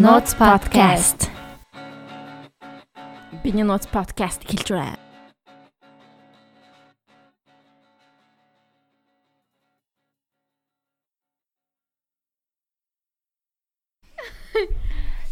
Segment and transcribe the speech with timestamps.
[0.00, 1.28] Notes podcast.
[3.44, 4.96] Биний Notes podcast хэлж байна.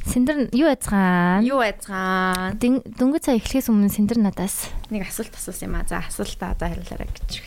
[0.04, 1.48] Синдэр юу яцгаан?
[1.48, 2.60] Юу байцгаан?
[2.60, 5.88] Дөнгөж цаа эхлэхээс өмнө Синдэр надаас Нэг асуулт асуусан юм аа.
[5.88, 7.40] За асуултаа одоо хариулаарай гэж.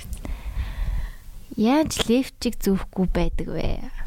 [1.54, 4.01] яаж левчиг зүүхгүй байдаг вэ?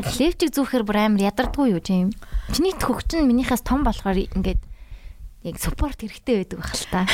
[0.00, 2.10] Левчиг зүүхээр бүр амар ядардгүй юу юм?
[2.48, 4.60] Чиний хөгч нь минийхээс том болохоор ингээд
[5.44, 7.04] яг суппорт хэрэгтэй байдаг байх л та.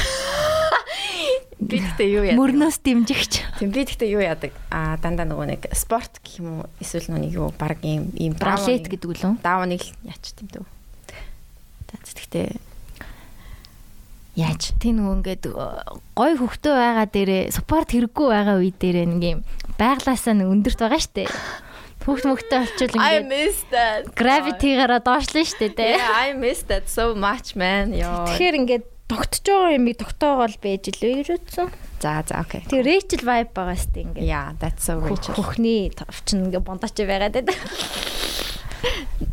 [1.58, 2.38] Би гэхдээ юу яа.
[2.38, 3.58] Мөрнөөс дэмжигч.
[3.58, 4.54] Тийм би гэхдээ юу яадаг?
[4.70, 6.70] Аа дандаа нөгөө нэг спорт гэх юм уу?
[6.78, 9.42] Эсвэл нөгөө юу баг юм ийм Балет гэдэг үлэн.
[9.42, 10.64] даавныг яач тийм дүү.
[11.90, 12.62] За гэхдээ
[14.38, 14.70] Яаж?
[14.78, 15.44] Тэ нөгөө ингээд
[16.14, 19.40] гой хөвгтөө байгаа дээрээ суппорт хэрэггүй байгаа үе дээрээ нэг юм
[19.82, 21.26] байглаасаа өндөрт байгаа штэ.
[22.08, 24.08] Хүүхд мөхтөө олчвол I ингээд miss that.
[24.16, 26.00] gravity-гаараа доошлоо штэ тэ.
[26.00, 27.92] Yeah, I miss that so much man.
[27.92, 28.24] Йоо.
[28.32, 31.68] Тэгэхээр ингээд тогтож байгаа юм тогтоогоол байж илвэ гэж утсан.
[32.00, 32.64] За за окей.
[32.64, 34.24] Тэгээ Rachel vibe байгаа штэ ингээд.
[34.24, 35.36] Yeah, that's so Rachel.
[35.36, 37.60] Хөхний товчин ингээд бондооч байгаад байдаг.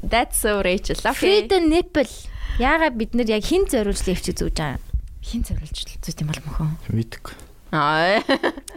[0.04, 1.00] That's so Rachel.
[1.00, 1.48] Okay.
[1.48, 2.12] Freedom nipple.
[2.60, 4.84] Яагаад бид нар яг хин зориулж левчиг зүүж байгаа юм?
[5.24, 6.68] Хин зөвлөж зүйт юм бол мөхөө.
[6.92, 7.36] Мэдгүй.
[7.76, 8.24] Аа.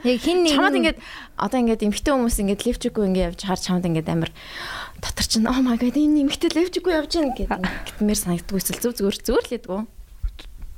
[0.03, 0.99] Яг хин нэг Чамд ингээд
[1.39, 4.31] одоо ингээд эмхтэй хүмүүс ингээд левчгүй ингээд явж харж чамд ингээд амар
[4.99, 7.63] дотор чинь oh my god энэ эмхтэй левчгүй явж гин гэдэг
[7.95, 9.81] гэтмээр санагддаг эсвэл зүг зүгээр зүгээр л ядгүй.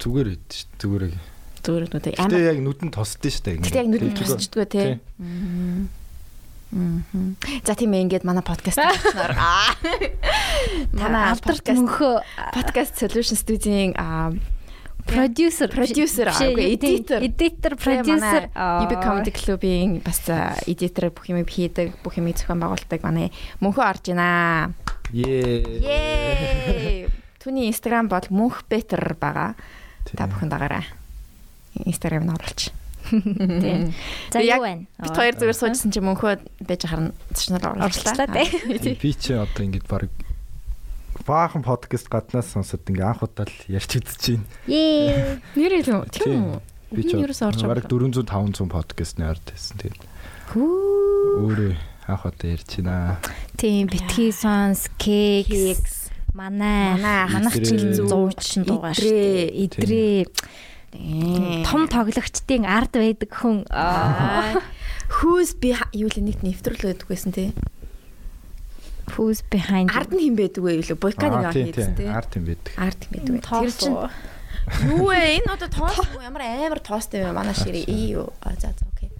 [0.00, 0.68] Зүгээр хэд шүү.
[0.80, 1.14] Зүгээр.
[1.60, 2.40] Зүгээр нүдэ Гэтэ амар.
[2.40, 3.56] яг нүдэнд тосдсон шүү дээ.
[3.60, 4.16] Гэтэ яг байгаа.
[4.16, 4.82] тусчдгүй те.
[5.20, 5.88] Мм.
[7.66, 9.74] За тийм ээ ингээд манай подкаст хийснээр аа.
[10.94, 12.14] Манай алдарт подкаст мөнхөө
[12.55, 14.30] podcast solution studio-ийн аа
[15.06, 17.20] продюсер Producer, аа, үгүй, editor.
[17.24, 20.20] эдитер продюсер UB Comedy Club-ийн бас
[20.66, 24.74] эдитер бүх юм хийдэг, бүх юм зохион байгуулдаг манай мөнхөө орж байна.
[25.12, 27.08] Ее.
[27.40, 29.55] Түүний Instagram бол мөнх better байгаа.
[30.16, 30.84] Та бүхэн дагаарай.
[31.86, 32.70] Instagram нь оруулж.
[33.10, 33.94] Тийм.
[34.30, 34.84] За юу байна?
[35.00, 38.27] Бид хоёр зүгээр суужсан чинь мөнхөө байж харна оруулчлаа.
[38.28, 38.94] тий.
[39.00, 40.10] Би чи одоо ингэж баг
[41.27, 44.47] баахан подкаст гаднаас сонсоод ингээ анх удаа л ярьж үзэж байна.
[44.67, 45.41] Ее.
[45.58, 46.42] Нэр илүү тийм Тийм.
[46.57, 46.61] үү?
[46.91, 47.86] Би ч баг байгаа.
[47.86, 49.75] 400 500 подкастны ард байсан.
[49.79, 50.01] Тэгээд
[50.51, 50.67] Хүү.
[51.45, 51.73] өөрөө
[52.11, 53.20] анх удаа ярьж байна.
[53.61, 57.69] Тийм битгий сонс кекс манай Манай манах Идрээ.
[57.69, 59.51] чинь зуучин дуугаа шүү дээ.
[59.67, 60.25] Идрээ
[60.91, 61.63] Тийм.
[61.63, 63.63] том тоглогчдын ард байдаг хүн.
[65.20, 67.51] Who's би юу л нэг нэвтрүүлэг өгдөг байсан тий.
[69.16, 70.96] Who's behind Ард нь хэн байдаг вэ юу?
[71.00, 72.06] Бойка нэг Аа, аа тий, хийсэн тий.
[72.08, 72.72] Арт юм байдаг.
[72.78, 73.42] Ард хэн байдаг?
[73.42, 73.98] Тэр чинь
[74.86, 75.20] юу вэ?
[75.40, 76.20] Энэ одоо тоос уу?
[76.22, 77.32] ямар амар тоостой вэ?
[77.34, 78.30] Манай ширээ ий юу?
[78.40, 79.10] А за за окей.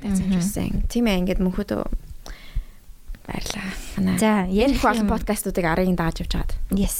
[0.00, 0.88] That's interesting.
[0.88, 1.82] Тийм ээ ингээд мөнхөдөө
[3.28, 3.68] баярлаа.
[4.00, 5.12] Манай За ярих ярих олон юм.
[5.12, 6.52] подкастуудыг арын дааж явж байгаад.
[6.72, 6.96] Yes.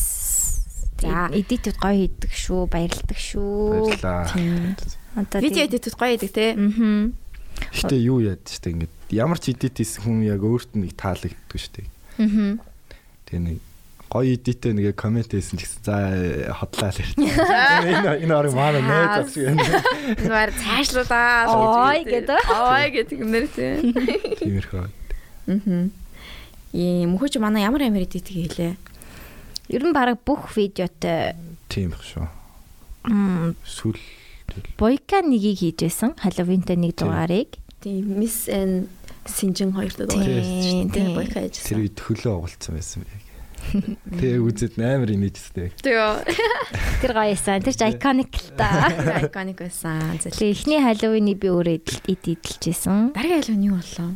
[1.01, 1.33] За.
[1.33, 3.89] Эдитүүд гоё хийдэг шүү, баярлдаг шүү.
[3.89, 4.29] Баярлаа.
[4.29, 4.77] Тийм.
[5.17, 6.53] Одоо Видео эдитүүд гоё идэг те.
[6.55, 7.17] Мм.
[7.73, 11.59] Гэтэ юу яад штэ ингээд ямар ч эдит хийсэн хүн яг өөрт нь нэг таалагддаг
[11.59, 11.87] штэ.
[12.19, 12.61] Мм.
[13.27, 13.59] Тэгээ нэг
[14.11, 15.97] гоё эдитээ нэг коммент хийсэн ч гэсэн за
[16.59, 17.15] хотлаа л ярьж.
[17.15, 19.63] Энэ энэ орыг манай нээж авч байна.
[20.19, 21.31] Зүгээр цаашлуудаа.
[21.47, 22.43] Ой гэдэг.
[22.51, 23.67] Ой гэдэг юм нэр те.
[24.43, 24.85] Тиймэрхүү.
[25.47, 25.95] Мм.
[26.75, 28.75] Ийм мөхөж манай ямар амар эдит хийлээ.
[29.71, 31.39] Ер нь баг бүх видеотой
[31.71, 32.27] Тийм их шүү.
[33.07, 33.95] мм Сүл
[34.75, 36.19] Бойка нэгийг хийж байсан.
[36.19, 37.07] Halloween-тэй нэг Тийм.
[37.15, 37.55] дугаарыг.
[37.79, 38.91] Тийм Miss and
[39.27, 41.15] Синжин хоёртой Тийм, тийм тийм.
[41.15, 41.77] бойка тэр хийжсэн.
[41.81, 43.21] үед хөлөө оголцсон байсан яг.
[44.17, 45.69] Тэгээ үзээд амар инээжтэй.
[45.85, 46.25] Тэгээ
[47.05, 47.61] Тэр гоё эсэн.
[47.61, 48.89] Тэр ч iconic л та.
[49.29, 50.17] iconic байсан.
[50.17, 51.77] Тэгээ эхний Halloween-ийг би өөрөө
[52.09, 53.13] эдитэлжсэн.
[53.13, 54.11] Дараагийн альва юу боллоо?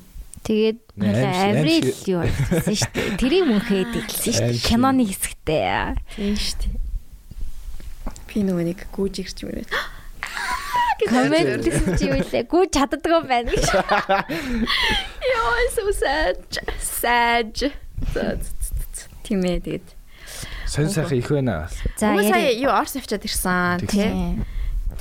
[0.45, 3.17] Тэгээд Аврил юу болсон шүү дээ.
[3.21, 4.65] Тэрийг мөнхөө эдитэлсэн шүү дээ.
[4.65, 5.97] Киноны хэсэгтэй.
[6.17, 6.73] Тийм шүү дээ.
[8.33, 9.65] Би нөгөө нэг гүүж ирч мөрөө.
[11.03, 12.45] Коммент гэсэн чи юу лээ?
[12.47, 13.67] Гүү чаддгүй юм байна гэж.
[15.35, 16.39] Яа, so sad.
[16.79, 17.75] Sad.
[19.25, 19.89] Тийм ээ тэгээд.
[20.69, 21.69] Сонь сайхан их байна.
[21.97, 24.11] За сая юу орс авчаад ирсэн тий.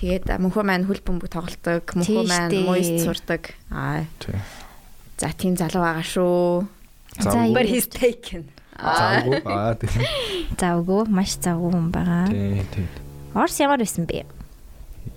[0.02, 3.54] Тэгээд мөнхөө маань хөл бөмбөг тоглолдог, мөнхөө маань муйст сурдаг.
[3.72, 4.04] Аа.
[4.20, 4.36] Тий.
[5.22, 6.68] За тийм залуу байгаа шүү.
[7.22, 7.48] За.
[7.54, 8.50] But he's taken.
[8.76, 9.40] Завгүй.
[9.46, 9.90] Аа тий.
[10.60, 12.26] Завгүй, маш завгүй хүн байгаа.
[12.34, 12.88] Тий, тий.
[13.38, 14.26] Орс ямар байсан бэ?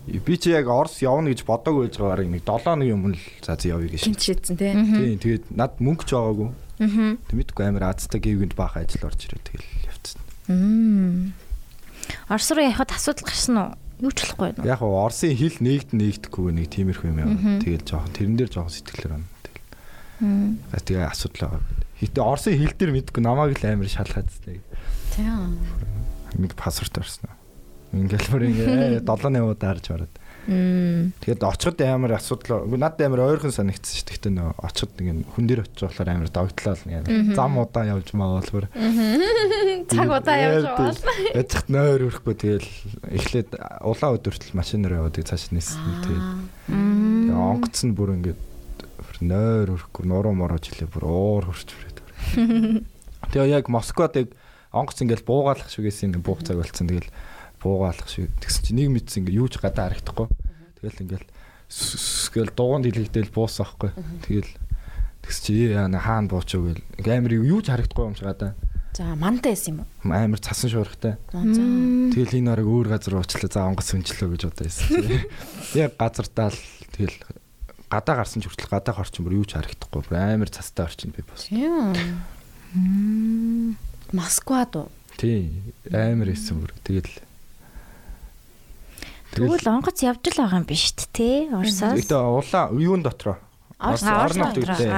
[0.07, 3.59] Би чи яг Орос явна гэж бодоагүй байж байгаагаар нэг 7 өдрийн өмнө л за
[3.59, 4.07] зэ явъя гэж.
[4.07, 4.71] Тинт шийдсэн тий.
[4.71, 6.49] Тий, тэгээд над мөнгө ч байгаагүй.
[6.79, 7.19] Аа.
[7.27, 10.23] Тэг мэдгүй амар Азтай гівгэнд баах ажил орж ирээ тэгэл явцсан.
[10.47, 11.35] Мм.
[12.31, 13.71] Орс руу явахад асуудал гарсан уу?
[13.99, 14.69] Юу ч болохгүй нөө.
[14.69, 17.59] Яг гоо Оросын хил нэгд нэгдэхгүй нэг тиймэрхүү юм яа.
[17.65, 19.29] Тэгэл жоохон тэрэн дээр жоохон сэтгэлээр байна.
[19.43, 19.65] Тэгэл.
[20.71, 21.63] Бас тэгээ асуудал байгаа.
[21.97, 24.61] Хитэ Орсын хэл дээр мэдгүй намайг л амар шалгаад зтэй.
[25.17, 25.57] Тийм.
[26.37, 27.33] Нэг пассворт орсон.
[28.05, 30.15] Ингээл бүр ингээ 7-8 удаа харж бараад.
[30.47, 31.11] Мм.
[31.27, 32.71] Тэгээд очиход амар асуудал.
[32.71, 34.15] Надад амар ойрхон санагдсан шүү.
[34.15, 37.35] Гэтэ нөө очиход нэг хүн дээр очих болохоор амар догтлоо л ингээ.
[37.35, 38.71] Зам удаа явж маавал бүр.
[39.91, 40.95] Цаг удаа явж байгаа.
[41.35, 42.71] Яцхт нойр өрөхгүй тэгэл
[43.11, 45.83] эхлээд улаан өдөртөл машинаар яваад цааш нээсэн.
[46.07, 48.39] Тэгээд онгоц нь бүр ингээ
[49.27, 51.99] нойр өрөхгүй нуруу мороо жилээ бүр уур хурч бүрээд.
[53.35, 54.31] Тэгээ яг Москвад яг
[54.71, 56.87] онгоц ингээл буугаалах шиг гэсэн нэг буух цаг болцсон.
[56.87, 57.11] Тэгэл
[57.63, 58.31] буугаалах шиг.
[58.41, 60.29] Тэгсэн чинь нэг мэдсэн ингээ юу ч гадаа харагдахгүй.
[60.81, 61.29] Тэгэл ингээл
[61.67, 63.91] гэл дугуунд хилэгдээл буусаа байхгүй.
[64.27, 64.51] Тэгэл
[65.27, 68.55] тэгс чи яана хаана буучаа гэл амар юу ч харагдахгүй юм шиг гадаа.
[68.97, 70.09] За мантай байсан юм уу?
[70.09, 71.21] Амар цасан шуурхтай.
[71.29, 73.53] Тэгэл энэ нарыг өөр газар уучлаа.
[73.53, 74.89] За онгоц сүнчлөө гэж бодоо байсан.
[75.77, 76.61] Яг газартаа л
[76.97, 77.13] тэгэл
[77.93, 80.01] гадаа гарсан ч хүртэл гадаа орчин бүр юу ч харагдахгүй.
[80.17, 81.45] Амар цастай орчин би бас.
[81.45, 81.93] Тийм.
[84.17, 84.89] Москвад уу?
[85.21, 85.53] Тий.
[85.93, 86.73] Амар исэн бүр.
[86.81, 87.13] Тэгэл
[89.37, 91.29] Тэгвэл онгоц явж л байгаа юм биш үү те?
[91.53, 92.01] Орсоос.
[92.01, 93.37] Гэтэ улаан юун дотроо.
[93.79, 94.89] Орнот үедээ.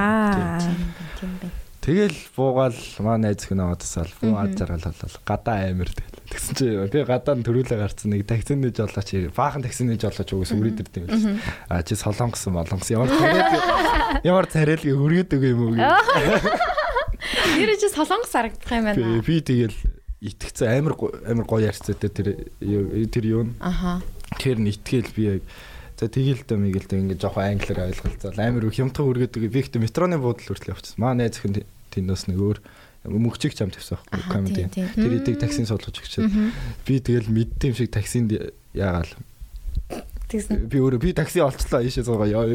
[1.19, 1.51] Тийм бай.
[1.79, 5.89] Тэгэл буугаал маа найз хүн аваадсаал буу ад жаргал болол гадаа амир.
[6.27, 10.29] Тэгсэн чи би гадаа нь төрүүлээ гарцсан нэг таксин нэж олооч баахан таксин нэж олооч
[10.35, 11.39] угс үрээд ирдэм байл.
[11.71, 13.09] А чи солонгосон болгосон ямар
[14.27, 15.79] ямар царэлгээ хүргээд өгөө юм уу.
[15.79, 19.23] Нэр чи солонгос харагдах юм байна.
[19.23, 19.75] би тэгэл
[20.19, 20.93] итгэцэн амир
[21.25, 22.27] амир гоё ярьцаатай тэр
[22.59, 24.03] тэр юу Аха.
[24.37, 25.41] Тэр нь итгэл би яг
[25.99, 29.81] за тэгэл дэ мигэл дэ ингээ жоохон англиар ойлголцоо амир хямдхан үргээд өгөө би ихтэй
[29.83, 31.01] метроны буудлын хүртэл явчихсан.
[31.01, 32.57] Маа найз хүн тэндээс нэг өөр
[33.07, 34.67] мөгчиг чам тавьсан байхгүй комеди.
[34.71, 36.31] Тэр эдэг таксин суулгаж өгчөөд
[36.87, 38.31] би тэгэл мэддэм шиг таксинд
[38.71, 39.11] яагаал.
[40.29, 42.45] Би өөрөө би такси олцлоо ийшээ суугаа яа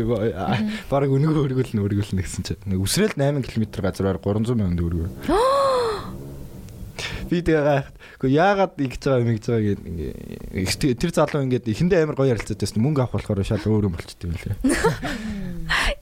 [0.87, 2.77] баг өнгөө өргөл нь өргөл нь гэсэн чинь.
[2.79, 5.11] Үсрээл 8 км газраар 300 сая төгрөг.
[7.29, 7.85] Би тэгээ
[8.21, 12.61] гоо яагаад игж байгаа юм игж байгаа ингээ тэр залуу ингээд эхэндээ амар гоё ярилцаад
[12.63, 14.57] байсан мөнгө авах болохоор шал өөр юм болчтой юм лээ.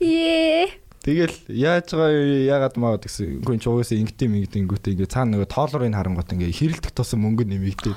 [0.00, 0.68] Ее.
[1.02, 5.50] Тэгэл яаж байгаа юу, яагаад маа гэсэн үгүй ч угаасаа ингэдэм ингэдэнгүүтээ ингээ цаана нөгөө
[5.50, 7.96] тоолрын харангуут ингээ хэрэлдэх тосон мөнгө нэмэгдээ.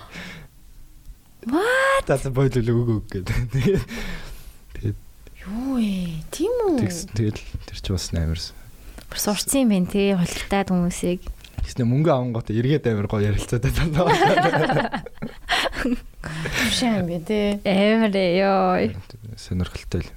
[1.54, 2.10] What?
[2.10, 3.78] Тасаа бойлол өгөө гэдэг.
[5.46, 6.26] Юу ээ?
[6.34, 6.82] Тийм үү?
[6.82, 7.38] Тэгэл
[7.70, 8.58] тэр ч бас амарс.
[9.06, 10.18] Бүр сурцсан юм байна те.
[10.18, 11.22] Холигтаад хүмүүсийг.
[11.66, 15.02] Тэснэ мөнгө авангууд эргээд амир гоё ярилцаад байна.
[16.72, 17.58] Шам би тий.
[17.66, 18.94] Амар ёо.
[19.34, 20.12] Сонирхолтой л.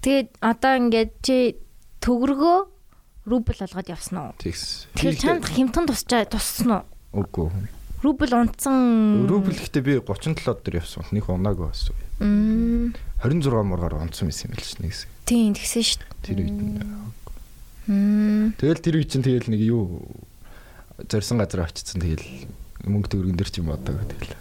[0.00, 1.60] Тэгээд одоо ингээд чи
[2.00, 2.58] төгрөгөө
[3.28, 4.32] рубль болгоод явсан уу?
[4.40, 4.88] Тэгс.
[4.96, 6.84] Тэгэхээр чанд хямдхан тусчаа туссан уу?
[7.20, 7.68] Үгүй.
[8.00, 9.28] Рубль унтсан.
[9.28, 11.04] Рубль гэхдээ би 37 дээр явсан.
[11.12, 11.92] Нэг унаагүй бас.
[12.16, 12.96] Мм.
[13.20, 15.08] 26 мургаар унтсан байсан юм л чинь нэгсэн.
[15.28, 16.16] Тийм тэгсэн шүү дээ.
[16.24, 16.56] Тэр үед.
[17.92, 18.56] Мм.
[18.56, 20.00] Тэгэл тэр үед чинь тэгэл нэг юу
[21.08, 22.24] зорьсон газар очицсан тэгэл
[22.84, 24.36] мөнгө төгрөгөн дэр ч юм одоо тэгэл.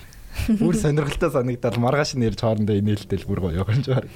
[0.59, 4.07] Бүр сонирхолтой санагдал маргааш нэрж хоорондоо инээлтэл бүр гоё юм шиг.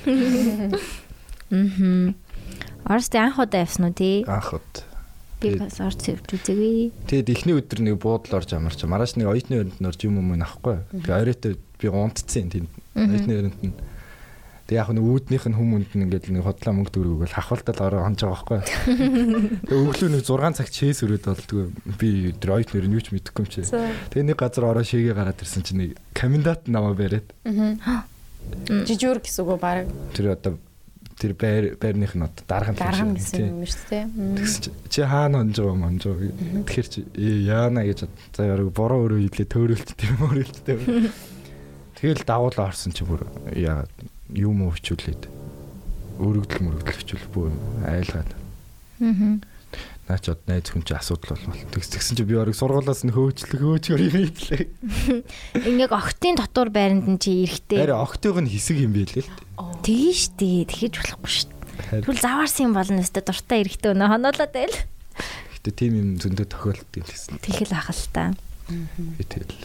[1.54, 2.16] Мм.
[2.88, 4.24] Оросд анх удаа явсан уу тий?
[4.28, 4.74] Анх ud.
[5.44, 6.92] Би бас орц явж үзээгүй.
[7.08, 10.84] Тэгэд эхний өдөр нэг буудал орж амарч маргааш нэг оюутны өрөнд нөрж юм юм авахгүй.
[11.04, 12.72] Тэгээ оройтой би унтцсан тэнд.
[12.96, 13.76] Оюутны өрөнд нь.
[14.74, 18.02] Тэгээ яг нэг үүднийх нь хүмүүнд нь ингээд нэг хотлоо мөнгө төгрөг бол хахвалтал ороо
[18.10, 18.60] хонж байгаа байхгүй.
[19.70, 21.64] Тэгээ өглөө нэг 6 цаг чээс өрөөд болдгоо
[22.02, 23.62] би тэр оюутны өрөнд юу ч мэдэхгүй юм чи.
[23.70, 28.02] Тэгээ нэг газар ороо шигээ гараад ирсэн чинь нэг комендант намаа бариад Аа.
[28.66, 29.86] Жижүүр гэсэн үг баг.
[30.18, 30.58] тэр одоо
[31.22, 34.06] тэр байр байрных нь одоо дарга Дарган гэсэн юм шүү дээ.
[34.42, 36.34] Тэгсэн чи чи хаана онж байгаа юм онж байгаа.
[36.66, 37.00] Тэгэхээр чи
[37.46, 38.10] яана гэж.
[38.34, 40.82] За яриг бороо өрөө хилээ төөрөлт тийм өрөөлттэй.
[42.04, 43.24] Тэгэл давуулаа орсон чи бүр
[43.56, 43.86] яа
[44.34, 45.30] юм уу хичүүлээд
[46.22, 47.48] өргөдөл мөргөдөл хичүүл бүү
[47.90, 48.32] айлгаад.
[49.02, 49.38] Аа.
[50.04, 51.64] Наа ч од найз хүн чи асуудал болвол.
[51.72, 54.68] Тэгс тэгсэн чи би ориг сургуулаас нь хөөчлөг хөөчгөр юм ийлээ.
[55.64, 57.88] Ингээд охтын дотор байранд нь чи эрэхтэй.
[57.88, 59.32] Ари октойг нь хэсэг юм байлээ л.
[59.80, 60.68] Тэгэн штий.
[60.68, 62.04] Тэгэж болохгүй дээ.
[62.04, 64.78] Тэгвэл заваарсан юм болно өстө дуртай эрэхтэй өнө хоноолоод байл.
[65.56, 67.40] Гэтэ тийм юм зөндөө тохиолддог юм гэсэн.
[67.40, 68.36] Тэгэл ах л та.
[68.68, 69.64] Би тэгэл.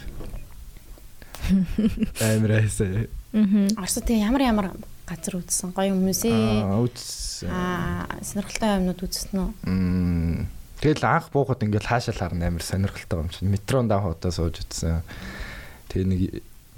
[2.23, 2.87] Амар айсаа.
[2.87, 3.18] Аа.
[3.33, 4.67] Оросд тэгээ ямар ямар
[5.05, 6.65] газар үзсэн гоё хүмүүс ээ.
[7.49, 9.49] Аа сонирхолтой юмнууд үзсэн үү?
[9.69, 10.49] Мм.
[10.79, 13.53] Тэгэл анх буухад ингээл хаашаа л харна амар сонирхолтой юм чинь.
[13.53, 15.05] Метронд анх удаа сууж утсан.
[15.93, 16.21] Тэгээ нэг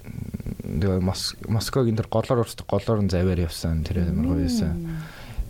[0.03, 3.85] тэгээ Мос Москвагийн тэр голоор урсдаг голоор нь завьар явсан.
[3.87, 4.75] Тэр амар гоё байсан.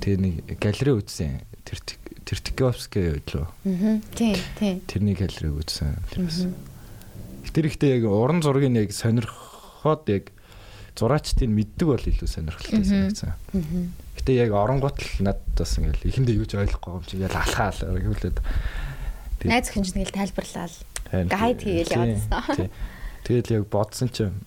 [0.03, 1.41] Тэгээ нэг галерей үзсэн.
[1.65, 1.79] Тэр
[2.25, 3.47] Тертиковский лөө.
[3.65, 3.97] Аа.
[4.13, 4.81] Тийм, тийм.
[4.85, 5.97] Тэрний галерей үзсэн.
[6.13, 6.45] Тэр бас.
[7.51, 10.31] Тэр ихтэй яг уран зургийг яг сонирхоод яг
[11.01, 13.33] зураачдыг мэддэг бол илүү сонирхолтой санагдсан.
[14.21, 17.81] Гэтэ яг оронгот л надад бас ингээл ихэндээ юу ч ойлгохгүй юм чи ингээл алхаал
[17.81, 18.37] гэвлээд.
[19.49, 20.73] Найз охин ч тэгэл тайлбарлаад
[21.11, 22.69] Харин гайд хийгээл яваадсан.
[23.27, 24.37] Тэгэл яг бодсон чинь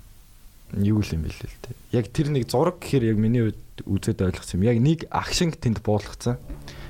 [0.73, 1.77] юу л юм бэл л дээ.
[1.93, 4.69] Яг тэр нэг зураг гэхээр яг миний үед үзээд ойлгосон юм.
[4.73, 6.41] Яг нэг акшн тэнд буулгацсан.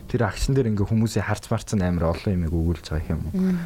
[0.06, 3.24] Тэр акшн дээр ингээ хүмүүсийн харц марцсан амар олон юм өгүүлж байгаа юм.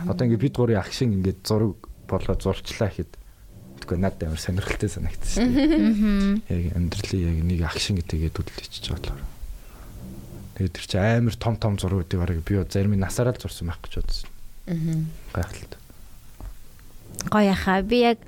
[0.09, 1.77] Одоо ингээ бид гурийн акшн ингээ зураг
[2.09, 3.18] болгоод зурчлаа гэхэд
[3.89, 6.69] тэгвэл надад амар сонирхолтой санагдсан шүү дээ.
[6.69, 9.17] Яг амьдралын яг нэг акшн гэдгээд үдлээч бодлоо.
[10.61, 13.81] Тэгээд тэр чинь амар том том зургуудыг бараг би зарим нь насаараа л зурсан байх
[13.81, 14.29] гэж бодсон.
[14.69, 15.01] Аа.
[15.33, 15.81] Гайхалтай.
[17.33, 17.83] Гоё яхаа.
[17.83, 18.19] Би яг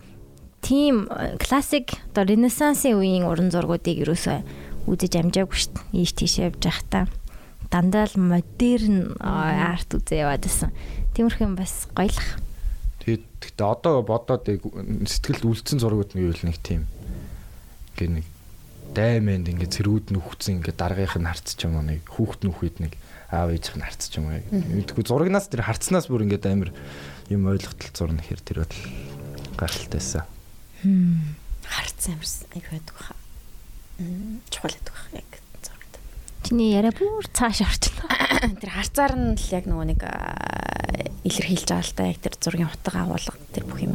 [0.64, 6.00] тийм э, классик одоо ренессансын үеийн уран зургуудыг ерөөсөө үзэж амжаагүй шүү дээ.
[6.00, 7.04] Ийш тийш явж байхдаа
[7.70, 10.70] дандаа л модерн э, арт үзээ яваад байсан.
[11.14, 12.40] Тиймэрхүү юм бас гоёлах.
[13.00, 16.85] Тэгээд гэхдээ одоо бодоод сэтгэлд үлдсэн зургууд нь юу вэ нэг тийм.
[17.97, 18.26] Ингээ нэг
[18.92, 22.76] даймэнд ингээ цэрүүд нь үхсэн ингээ дараагийнх нь харцч юм уу нэг хүүхд нь үхээд
[22.83, 22.92] нэг
[23.30, 24.42] аав ээжийнх нь харцч юм уу.
[24.50, 26.75] Мэдгүй зурагнаас тэр харцнаас бүр ингээ амар
[27.30, 28.76] юм ойлголтол зурна гэхэр тэр бол
[29.54, 30.26] гайхалтайсан.
[31.71, 33.16] Харц амарс аяг байдаг хаа.
[34.50, 35.30] Чухал байдаг хаа яг
[35.62, 35.95] зурагт.
[36.42, 38.11] Чиний яриа бүр цааш орчихно.
[38.61, 40.00] Тэр харцаар нь л яг нөгөө нэг
[41.25, 43.94] илэрхийлж байгаа л та яг тэр зургийн утга агуулга тэр бүх юм.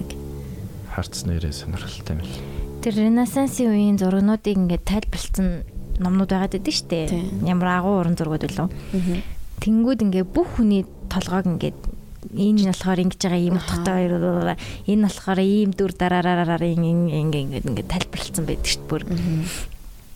[0.93, 2.33] Харц нэрээ сонирхолтой юм л.
[2.85, 5.65] Тэр ренессансын үеийн зургнуудыг ингээд тайлбарлсан
[5.99, 7.49] номнууд байгаад байдаг шүү дээ.
[7.49, 8.67] Ямар агуу уран зургууд билүү.
[9.63, 11.79] Тэнгүүд ингээ бүх хүний толгойг ингээд
[12.35, 14.13] энэ нь болохоор ингэж байгаа ийм утгатай хоёр
[14.89, 19.03] энэ болохоор ийм дүр дараараараа ингээ ингээ ингээ тайлбарлалцсан байдаг шүү дээ бүр.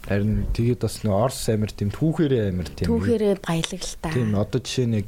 [0.10, 2.88] Харин тэгээд бас нэг Орс амир тийм түүхээрээ амир тийм.
[2.90, 4.12] Түүхээрээ баялаглалтаа.
[4.16, 5.06] Тийм одоо жишээ нэг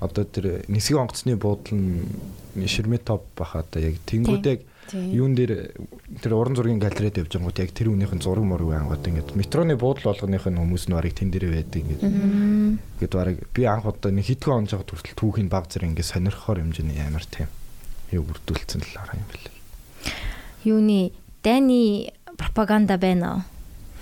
[0.00, 2.08] одоо тэр нисгийн онгоцны буудлын
[2.56, 4.56] ширмэ топ баха одоо яг тэнгүүдээ
[4.90, 5.12] Тийм.
[5.14, 5.70] юун дээр
[6.18, 10.10] тэр уран зургийн галерейд явж байгууд яг тэр үнийхэн зураг мураг ангууд ингээд метроны буудлын
[10.10, 14.26] болгоных нь хүмүүс нь барыг тэн дээр байдаг ингээд ингээд барыг би анх одоо нэг
[14.26, 17.46] хитгэн онж байгаа хүртэл түүхийн баг зэрэг ингээд сонирхохоор хэмжээний амар тийм
[18.10, 19.46] юу бүрдүүлсэн л арга юм бэл.
[20.66, 21.14] Юуны
[21.46, 23.46] дайны пропаганда байна?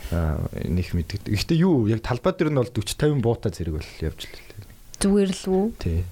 [0.08, 1.28] Аа нэг мэддэг.
[1.28, 4.47] Гэхдээ юу яг талбай дээр нь бол 40 50 буута зэрэг бол явж л.
[4.98, 5.66] Зүгээр л үү?
[5.78, 6.02] Тий.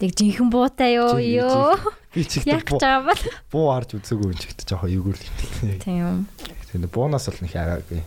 [0.00, 1.76] Яг жинхэнэ буутай юу ёо.
[2.14, 2.48] Би гэж
[2.80, 3.24] байгаа бол.
[3.52, 5.28] буу харж үзээгүй юм чигт жоохон эвгүүр л.
[5.84, 6.26] Тийм.
[6.72, 8.00] Тэгээд буунаас бол нэг араагүй.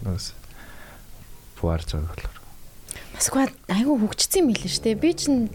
[0.00, 0.26] Нөөс
[1.60, 2.40] буу харж байгаа болохоор.
[3.14, 4.98] Москва айгүй хөгжсөн юм билээ шүү дээ.
[4.98, 5.52] Би чинь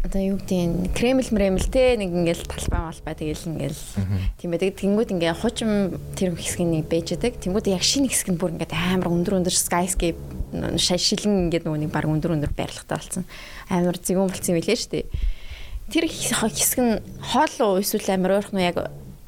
[0.00, 3.82] одоо юу гэдэг нь Кремл мремл те нэг ингээл талбай малбай тэгэл ингээл
[4.40, 4.78] тийм байдаг.
[4.80, 7.36] Тэнгүүд ингээ хуучин тэр хэсэг нэг бэжэдэг.
[7.44, 10.16] Тэнгүүд яг шинэ хэсэг нь бүр ингээд амар өндөр өндөр skyscape
[10.52, 13.24] шилэн ингээд нөгөө нэг баг өндөр өндөр байрлагтай болсон.
[13.70, 15.06] Амар зэгүүн болсон юм билээ шүү дээ.
[15.90, 18.78] Тэр хэсэг нь хоол уу эсвэл амар ойрхон уу яг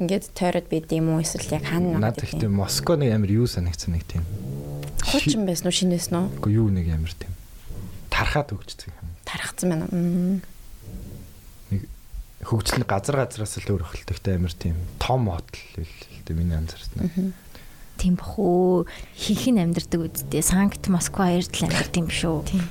[0.02, 3.95] ингээд тойроод байд юм уу эсвэл яг хаана Наад ихтэй Москва нэг амар юу санагдсан
[3.95, 4.26] нэг тийм.
[5.02, 6.50] хуучин байсан уу шинэ байсан уу?
[6.50, 7.35] Юу нэг амар тийм.
[8.11, 9.09] Тархаад өгчдөг юм.
[9.26, 9.87] Тархацсан байна.
[12.43, 16.59] Хөгжил нь газар газараас л өөр хөлтөгтэй амар тийм том хотл л л дээ миний
[16.59, 17.35] анзаарсан.
[18.02, 18.87] Тийм бахуу.
[19.14, 20.42] Хинхэн амьдардаг үсттэй.
[20.42, 22.42] Санкт Москва хоёрт л амьдардаг юм шүү.
[22.50, 22.66] Тийм.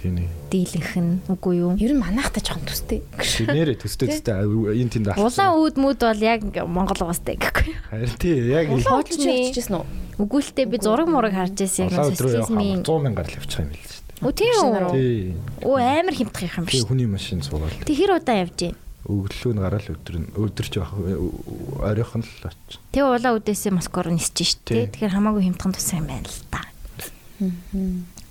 [0.00, 0.28] Тийм нэг.
[0.48, 1.76] Дийлэнх нь үгүй юу?
[1.76, 3.04] Ер нь манайхтай жоохон төстэй.
[3.44, 7.80] Нэрэ төстэй төстэй энэ тэнд Улаан үүд мүд бол яг Монгол уустай гэхгүй юу?
[7.92, 9.86] Харин тий яг л Хоолч явчихсан уу?
[10.16, 14.00] Үгүйтэй би зураг мураг харж байсан яг социализмын 100 мянгаар л явчих юм л шүү
[14.08, 14.16] дээ.
[14.20, 14.90] Үгүй тийм үү?
[14.96, 15.36] Тий.
[15.68, 16.88] Оо амар хямдах юм Тий биш.
[16.88, 18.74] хүний машин суугаад Тэг хэр удаа явж гин?
[19.08, 22.76] Өглөө нь гараал өдөр нь өдөрч байх оройхон л оч.
[22.92, 24.64] Тэг улаан үдээсээ Москва руу нисэж штэ.
[24.68, 24.84] Тий.
[24.92, 26.60] Тэгэхээр хамаагүй хямдхан тусан юм байна л та.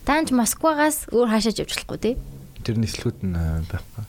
[0.05, 2.15] Таанч Москвагаас өөр хаашаач явж болохгүй тий?
[2.61, 3.65] Тэр нислэгүүд нь э,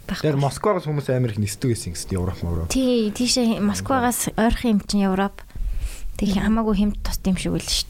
[0.08, 0.24] байхгүй.
[0.26, 2.68] Тэр Москвагаас хүмүүс амар их нисдэг гэсэн гэсэн Европ мөрөө.
[2.68, 5.40] Тий, тийшээ Москвагаас ойрхон юм чинь Европ.
[6.20, 7.88] Тэг хамаагүй хямд тус юм шиг үл штэ.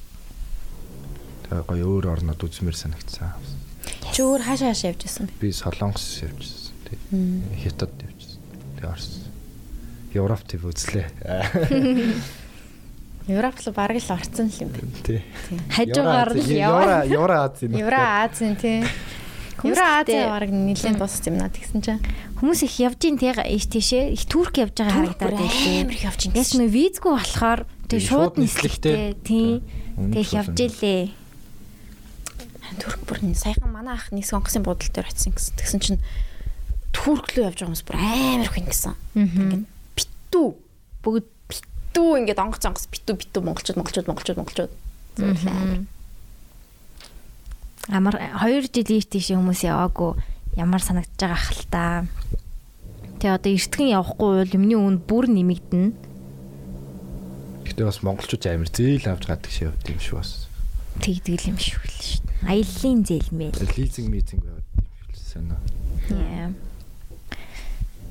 [1.50, 3.35] Тэгээ гоё өөр орнод үзмэр санагдсан.
[4.15, 5.39] Чи өөр хаашаа хаашаа явж байсан бэ?
[5.43, 6.75] Би Солонгос явжсэн.
[6.87, 6.99] Тий.
[7.62, 7.91] Хятад
[8.81, 9.09] Тэгээ Орос.
[10.17, 11.07] Европ төв үзлээ.
[13.31, 14.91] Европ руу бараг л орцсон л юм байна.
[15.05, 15.21] Тий.
[15.71, 17.05] Хажуугаар л яваа.
[17.07, 17.77] Евро Азийн.
[17.77, 18.83] Евро Азийн тий.
[19.61, 22.03] Хүмүүс Евро гэхдээ- Азийн бараг нэлээд дууссан юм наа тэгсэн чинь.
[22.41, 25.93] Хүмүүс их явж ин тэг ийш тийшээ их турк явж байгаа харагдаад Амар байлээ.
[25.93, 29.15] их явж Яс нөө визгүй болохоор Тэг, шууд нислэгтэй.
[29.21, 29.61] Тий.
[30.01, 31.03] Үнэн Тэг л явж илээ.
[32.81, 35.55] Турк бүр саяхан манай ах нэг онгоцын буудлын дээр очисон гэсэн.
[35.61, 36.01] Тэгсэн чинь
[37.00, 38.95] Руу явж байгаа хүмүүс бүр амар их ингэсэн.
[39.16, 39.64] Ингээд
[39.97, 40.49] битүү
[41.00, 44.73] Бүгд битүү ингээд онгоц онгоц битүү битүү монголчууд монголчууд монголчууд монголчууд.
[45.16, 45.80] Зөвлөө амар.
[47.88, 50.21] амар 2 жил ийш тийш хүмүүс яваагүй
[50.61, 52.04] ямар санагдаж байгаа хэл та.
[53.16, 55.88] Тэгээ одоо эртхэн явахгүй бол юмны үн бүр нэмэгдэнэ.
[57.64, 60.52] Гэтэ бас монголчууд амар зээл авч гадаг шиг явд юм шүү бас.
[61.00, 62.45] Тэгдэг юм шүү л шүү дээ.
[62.45, 63.57] Аяллаа зээлмэл.
[63.73, 65.61] Лизинг митинг байгаад юм шиг л санаа.
[66.12, 66.52] Яа.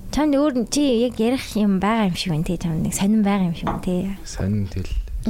[0.10, 3.54] Чанд өөр чи яг ярих юм байгаа юм шиг байна те чам нэг сонирн байгаа
[3.54, 4.18] юм шиг байна те.
[4.25, 4.89] Сонин тэл.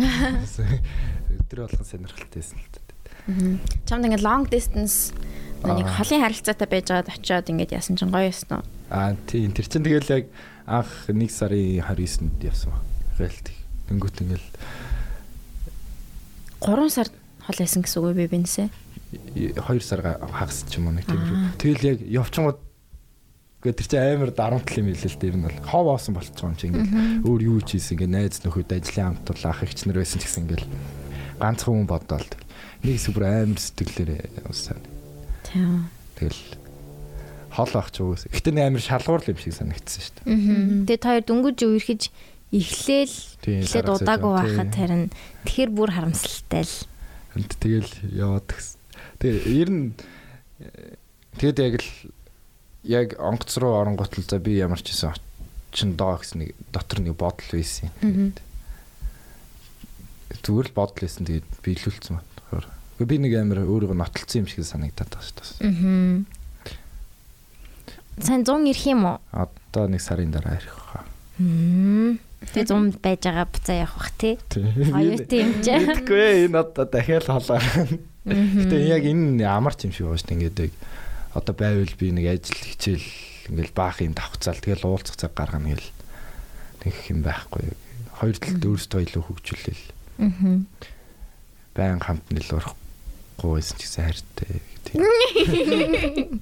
[1.36, 3.60] Өдөр болгон сонирхолтойсэн л дээ.
[3.84, 5.12] Чамд ингээд long distance
[5.68, 8.64] нэг холын харилцаатай байж байгаад очиод ингээд ясан чинь гоё ёсно.
[8.88, 10.26] Аа тийм тэр чинь тэгэл яг
[10.64, 12.80] анх 1 сарын 29-нд явсан ба.
[13.20, 13.52] Реалт.
[13.92, 14.48] Тэнгүүт ингээл
[16.64, 17.12] 3 сар
[17.44, 18.72] хол ясан гэсэн үг би бинэсэ.
[19.36, 21.52] 2 сар хагас ч юм уу нэг тийм.
[21.60, 22.69] Тэгэл яг явчингууд
[23.60, 25.30] Гэхдээ тэр чинь амар дарамтлал юм хэлээ л дээ.
[25.30, 28.40] Ер нь бол хов оосон байгаа юм чи ингээд өөр юу ч хийсэн ингээд найз
[28.40, 30.64] нөхөд ажлын хамт ах ихч нар байсан ч гэсэн ингээд
[31.44, 32.30] ганцхан хүн бодоол.
[32.88, 34.80] Нэг сүбэр амар сэтгэлээрээ уусаа.
[35.44, 35.92] Тийм.
[36.16, 36.42] Тэгэл
[37.52, 38.24] хол ах ч уус.
[38.32, 40.88] Гэхдээ нэг амар шалгуур л юм шиг санагдсан шүү дээ.
[40.88, 42.02] Тэгээд та хоёр дөнгөж үерхэж
[42.56, 45.04] эхлээл Тийм, эхлээд удаагүй байхад харин
[45.44, 46.88] тэгэхэр бүр харамсалтай л.
[47.36, 48.80] Тэгэл яваад гисэн.
[49.20, 49.86] Тэгээ ер нь
[50.64, 50.96] э,
[51.38, 51.90] тэгэд яг л
[52.84, 55.16] яг онгоц руу оронгот л за би ямар ч гэсэн
[55.72, 57.92] чин доо гэсэн нэг дотор нэг бодол байсан.
[60.42, 62.28] Зүгээр л бодол байсан тэгээд биелүүлсэн байна.
[63.00, 65.64] Би нэг амар өөрийгөө нотолцсон юм шиг санагдаад байгаа шүү дээ.
[65.64, 66.40] Аа.
[68.20, 69.18] Сайн 100 ирэх юм уу?
[69.32, 71.08] Одоо нэг сарын дараа ирэх хаа.
[71.40, 72.20] Хм.
[72.52, 74.36] Тэгээ 100 байж байгаа буцаа явах бах тий.
[74.92, 75.72] Оюутан юм чи.
[75.72, 77.64] Тэгэхгүй энэ одоо дахиад холоо.
[78.28, 80.36] Гэтэ яг энэ амарч юм шиг байна шүү дээ.
[80.36, 80.74] Ингээд яг
[81.34, 83.08] одоо байвал би нэг ажил хичээл
[83.50, 85.90] ингээл баах юм давхцаал тэгэл уулзах цаг гаргана гэл
[86.82, 87.74] тэгэх юм байхгүй.
[88.20, 89.86] Хоёр талд өөрсдөө илүү хөгжүүлээл.
[90.20, 90.58] Аа.
[91.76, 94.96] Баян хамт нэлэхгүй байсан ч гэсэн хайртай гэдэг.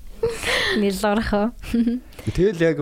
[0.82, 1.46] Нэлэрхөө.
[2.38, 2.77] Тэгэл яг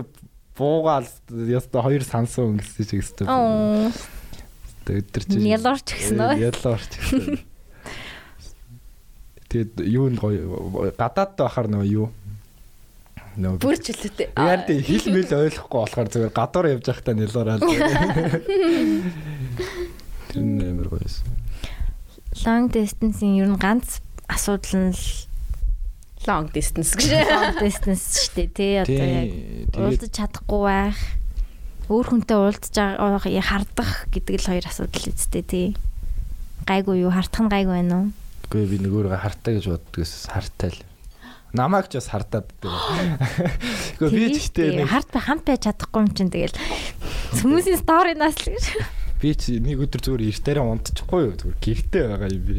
[0.56, 3.28] буугаал яста хоёр сансан өнгөсөн ч гэсэн.
[3.28, 3.92] Оо.
[4.86, 6.32] Өдөр чи Нялуурч гисэн үү?
[6.46, 7.42] Ялуурч гисэн.
[9.46, 12.08] Тэгэд юу н гоё гадаад байхаар нөгөө юу
[13.36, 14.32] нөгөө Бүр ч үлээтэй.
[14.32, 17.62] Яг тийм хил мэл ойлгохгүй болохоор зүгээр гадуур явж байхдаа нэлуураад.
[20.32, 21.24] Тэр нэмэр гоёсэн.
[22.44, 24.96] Long distance-ийн ер нь ганц асуудал нь
[26.26, 27.12] long distance гэж.
[27.30, 30.98] long distance шүү дээ тий одоо яг Тэгээд уулзаж чадахгүй байх
[31.86, 32.38] өөр хүнтэй
[33.30, 35.66] яг хардах гэдэг л хоёр асуудал үсттэй тий
[36.66, 40.70] гайгүй юу хартах нь гайгүй байна уу үгүй би нэг өөрөө хартаа гэж боддгоос хартай
[40.70, 40.82] л.
[41.50, 42.70] Намайг ч бас хардаад дээ.
[43.98, 46.54] Үгүй би гэдэг нэг харт хамт байж чадахгүй юм чинь тэгэл
[47.42, 48.64] хүмүүсийн сторинаас л гэж
[49.16, 52.56] би ч нэг өдөр зүгээр эртээрээ унтчихгүй юу зүгээр гэртээ байгаа юм би.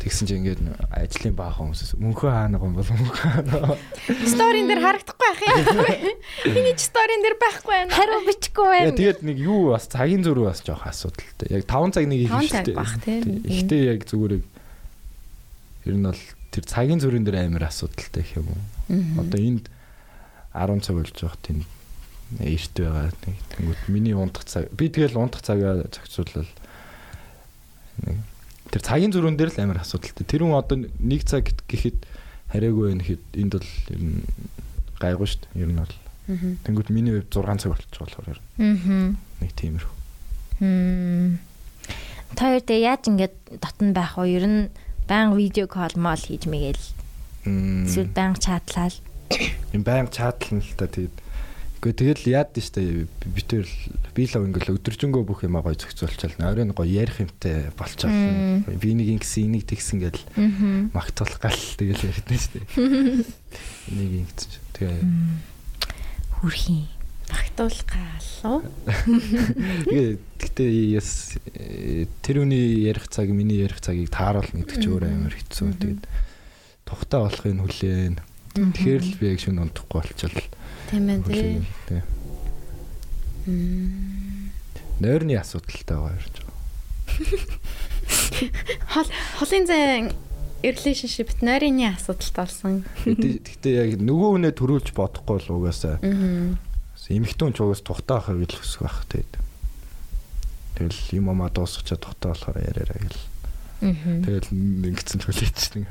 [0.00, 3.76] Тэгсэн чи ингээд ажлын баахан хүмүүсээс мөнхөө хаана гом бол мөнхөө хаана.
[4.24, 6.16] Сторин дээр харагдахгүй байх юм.
[6.56, 7.92] Миний ч сторин дээр байхгүй байна.
[7.92, 11.60] хариу бичихгүй байна тэгээд нэг юу бас цагийн зөрүү бас жоох асуудалтай.
[11.60, 13.20] Яг 5 цаг нэг их 5 цаг бах тий.
[13.44, 14.40] Ихтэй яг зүгээр
[15.88, 16.22] ер нь бол
[16.52, 18.62] тэр цагийн зөрүүн дээр амар асуудалтай гэх юм уу.
[19.24, 19.66] Одоо энд
[20.52, 21.64] 10 цаг болж байгаа тийм
[22.38, 26.52] эрт байгаа нэг тэнгуут миний унтах цаг би тэгэл унтах цагаа зохицуулал
[28.04, 28.16] нэг
[28.68, 30.24] тэр цагийн зөрүүн дээр л амар асуудалтай.
[30.28, 32.04] Тэр хүн одоо нэг цаг гэхэд
[32.52, 34.20] хараагүй байх хэд энд бол ер нь
[35.00, 35.62] гайгүй шүү дээ.
[35.64, 35.96] Ер нь бол
[36.68, 39.96] тэнгуут миний хувьд 6 цаг болчих болохоор ер нь нэг тиймэрхүү.
[40.60, 41.48] хм
[42.36, 44.60] та хоёр тэгээ яаж ингэж дотн байх вэ ер нь
[45.08, 46.86] баян видео кол мол хийж мэгээл.
[47.88, 48.92] Эсвэл баян чатлал
[49.72, 51.16] юм баян чатлан л та тэгээд.
[51.78, 53.62] Гэхдээ тэгэл яад штэ битэр
[54.10, 59.14] би л ингээл өдөржингөө бүх юм гоё зохицуулчаал оройн гоё ярих юмтай болчаал би нэг
[59.14, 60.22] ингэсэн энийг тэгсэн гэл
[60.90, 62.66] магтуулах гал тэгэл ярьдэн штэ.
[63.94, 64.54] Энийг ингэсэн ч.
[64.74, 65.06] Тэгээ
[66.42, 66.97] хүрхийн
[67.28, 68.58] Багтуулгаалуу.
[69.84, 70.10] тэгээ
[70.40, 75.34] гэхдээ яс э, тэр үний ярих цаг миний ярих цагийг тааруулна гэдэг чинь өөр амар
[75.36, 75.68] хэцүү.
[75.76, 76.02] Тэгээд
[76.88, 78.16] тухтай болохыг хүлээн
[78.56, 80.48] тэгэхээр л би яг шүн унтахгүй болчихвол
[80.88, 81.20] Тийм ээ
[81.84, 82.00] тий.
[85.00, 86.48] нойрны асуудалтай байгаа юм шиг
[88.92, 90.06] Хол холын зайн
[90.62, 92.84] relationship нойрны асуудалтай болсон.
[93.04, 95.98] Гэхдээ яг нөгөө хүнээ төрүүлж бодохгүй л угаасаа.
[96.02, 96.56] Аа.
[97.08, 99.34] Эмхтэн ч угаас тухтай байхыг л хүсэх байх тэгээд.
[100.76, 103.24] Тэгэл юм амаа дуусчихад тухтай болохоор яриараа гэл.
[103.80, 104.48] Тэгэл
[104.92, 105.86] ингэсэн төлөөч нэг.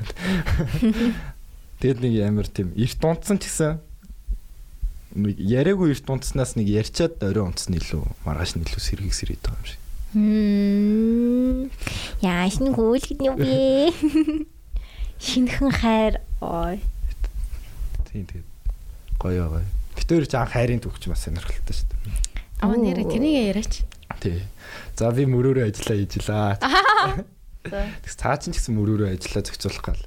[1.82, 3.78] Тэгэд нэг амар тийм эрт унтсан ч гэсэн
[5.16, 9.58] нэг яриаггүй эрт унтснаас нэг ярьчаад орой унтсан илүү маргааш нь илүү сэргийг сэрээд байгаа
[9.58, 9.80] юм шиг.
[10.12, 11.62] Хм.
[12.20, 13.94] Яа, шинэ гүйлгэд юм бэ?
[15.22, 16.20] Шинхэн хайр.
[16.40, 16.80] Ой.
[18.12, 18.48] Тийм тэгээд
[19.16, 19.77] гоё гоё.
[19.98, 22.14] Гэтээр ч анх хайрын төгч бас сонирхолтой шүү дээ.
[22.62, 23.82] Аа нэр тэрнийг яриач.
[24.22, 24.42] Тий.
[24.98, 26.58] За би мөрөөрөө ажиллаа хийжилаа.
[27.68, 30.04] Тэгс цаа чин ч гэсэн мөрөөрөө ажиллаа зохицуулах гал.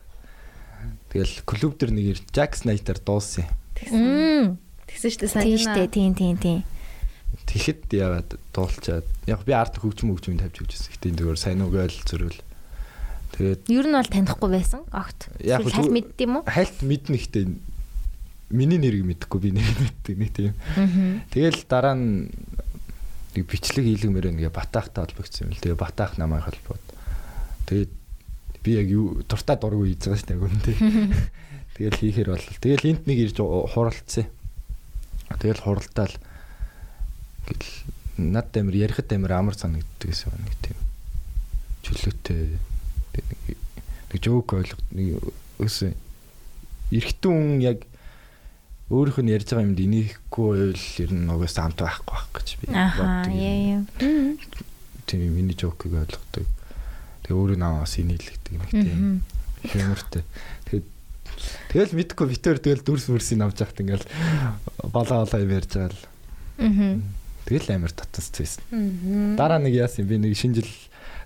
[1.12, 3.46] Тэгэл клуб дээр нэг ирж Jack Snyder дуусан.
[3.92, 4.58] Мм.
[4.88, 5.60] Тэгсэн шүү дээ сайн.
[5.60, 6.60] штэ тийм тийм тийм.
[7.48, 10.92] Тэгэхэд яагаад дуулчаад яг би ард хөгжим хөгжим тавьж өгчээсэн.
[10.96, 12.40] Гэтэ энэ зүгээр сайн угаал зөрүүл.
[13.36, 14.82] Тэгээд Ер нь бол танихгүй байсан.
[14.92, 15.32] Огт.
[15.40, 16.44] Яг зүг- мэддэм уу?
[16.48, 17.44] хальт мэднэ ихтэй
[18.52, 20.54] миний нэрийг мэдэхгүй би нэрийг мэддэг нэг тийм.
[21.32, 22.32] Тэгэл дараа нь
[23.36, 25.64] нэг бичлэг хийлгэмээр нэгэ батаахтай холбогдсон юм л.
[25.64, 26.86] Тэгээ батаах намайг холбоод.
[27.68, 27.92] Тэгээд
[28.64, 30.78] би яг юу дуртай дургүй хийж байгаа шүү дээ гүн тий.
[31.80, 32.48] Тэгэл хийхэр бол.
[32.62, 34.28] Тэгэл энд нэг ирж хуралцсан.
[35.40, 36.16] Тэгэл хуралдаал
[37.48, 37.72] гэл
[38.18, 40.78] над амир ярихад амир амар санагддаг гэсэн нэг тийм
[41.82, 42.60] чөлөөтэй
[44.12, 45.18] нэг жоок ойлгох нэг
[45.58, 45.96] өсөө
[46.92, 47.88] эрэгтэн хүн яг
[48.92, 52.66] өөрийнх нь ярьж байгаа юмд инехгүй байвал ер нь угаас амт байхгүй байх гэж би
[52.68, 53.84] боддог юм.
[55.08, 56.48] тийм миний жокыг ойлгодог.
[57.24, 59.24] Тэгээ өөрөө намаас инээлгдэг нэг тийм
[59.80, 60.24] юмртай.
[60.68, 60.88] Тэгээд
[61.72, 64.08] тэгэл мэдхгүй битээр тэгэл дүрс мөрсийг авч яхад ингээл
[64.92, 66.04] балаа балаа юм ярьж байгаа л.
[67.48, 68.64] Тэгэл амар татсан.
[68.72, 69.36] Мгм.
[69.40, 70.72] Дараа нэг яасан би нэг шинэ жил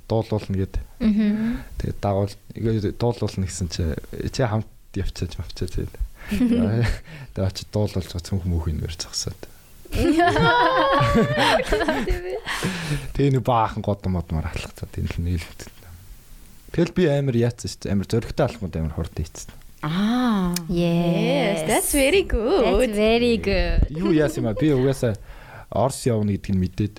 [0.07, 0.69] дуулуулна.
[1.01, 1.65] Аа.
[1.81, 2.33] Тэгээд дагуул
[3.01, 3.83] дуулуулна гэсэн чи
[4.31, 5.95] чи хамт явчааж мавчааж тэгээд.
[6.29, 8.11] Тэгээд очиж дуулуулж
[8.45, 9.41] мөнх юм ярьж зогсоод.
[13.15, 15.75] Тэгээ нэг баахан годом модмор энэ л нэг л хэвчээ.
[16.75, 17.93] Тэгэл би амар яатсан шүү дээ.
[17.95, 19.55] Амар зөрөгтэй алхмууд амар хурд ийцсэн.
[19.85, 20.51] Аа.
[20.67, 22.65] Yes, that's very good.
[22.67, 23.87] That's very good.
[23.93, 25.15] Юу яасан юм а би угаасаа
[25.71, 26.95] Орс явна гэдгийг мэдээд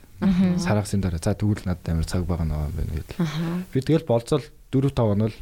[0.63, 3.21] саргасын дараа за тэгвэл надад амар цаг байгаа наа байна гэдэг.
[3.21, 3.61] Аха.
[3.75, 4.41] Би тэгэл болцол
[4.73, 5.35] 4 5 хоног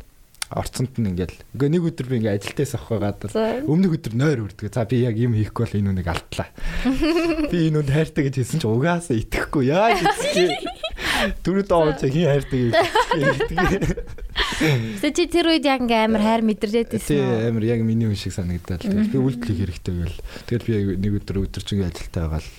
[0.53, 4.69] орцонд нь ингээл үгүй нэг өдөр би ингээ ажилтаас авах байгаад өмнөх өдөр нойр үрдэг.
[4.75, 6.49] За би яг юм хийхгүй бол энэ үнийг алтлаа.
[7.53, 10.05] Би энэ үнд хайртай гэж хэлсэн чи угаасаа итгэхгүй яа гэж.
[11.45, 12.75] Дөрөв доо чи хин хайртай гэж.
[15.01, 17.49] Тэ чи тэр үед яг ингээм амар хайр мэдрээд Тий байсан уу?
[17.49, 18.83] амар яг миний хүн шиг санагдал.
[18.85, 20.19] Би үйлдэл хэрэгтэй гэл.
[20.47, 22.51] Тэгэл би нэг өдөр өдөржингөө ажилтаа байгаа л.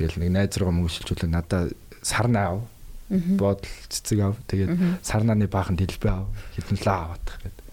[0.00, 1.68] Тэгэл нэг найз руугаа мөшөлжүүлээ надаа
[2.02, 2.58] сарнаа ав.
[3.08, 4.36] Бодол цэцэг ав.
[4.50, 6.26] Тэгээд сарнааны баахан дэлбэ ав.
[6.56, 7.64] Хитэн лаа авах гэдэг.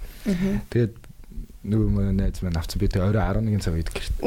[0.70, 0.94] Тэгээд
[1.64, 4.20] нөгөө манай найз маань авсан би тэгээ орой 11 цаг үед гэрт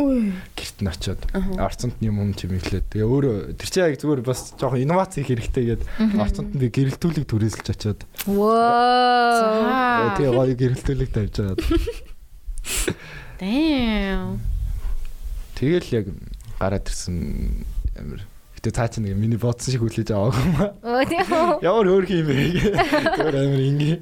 [0.57, 1.21] гэрт нь очиод
[1.61, 5.77] орцонд юм юм чимэглээд тэгээ өөрөө тэр чинь яг зүгээр бас жоохон инновац хийх хэрэгтэй
[5.77, 5.83] гээд
[6.16, 10.16] орцонд нь гэрэлтүүлэг түрээсэлж очиод Воо.
[10.16, 11.61] тэгээ гоё гэрэлтүүлэг тавьж байгаа.
[13.37, 14.40] Damn.
[15.61, 16.07] Тэгэл яг
[16.57, 17.16] гараад ирсэн
[18.01, 18.25] амир.
[18.57, 20.73] Гэтэ цаа чи нэг миний бодсон шиг хүлээж аваагүй юм аа.
[20.81, 21.61] Оо тийм үү?
[21.61, 22.37] Ямар хөөрх юм бэ?
[23.21, 23.97] Тэр амир ингээ.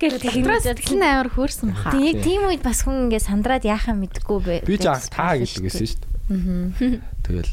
[0.00, 0.80] Гэл Доктроос тэгнэ.
[0.80, 1.92] тэл амар хөөрсөн баха.
[1.92, 4.56] Тэг яг тийм үед бас хүн ингээ сандраад яахаа мэдгүй бэ.
[4.64, 6.96] Би ч анх таа гэдэг байсан шүү дээ.
[7.28, 7.52] Тэгэл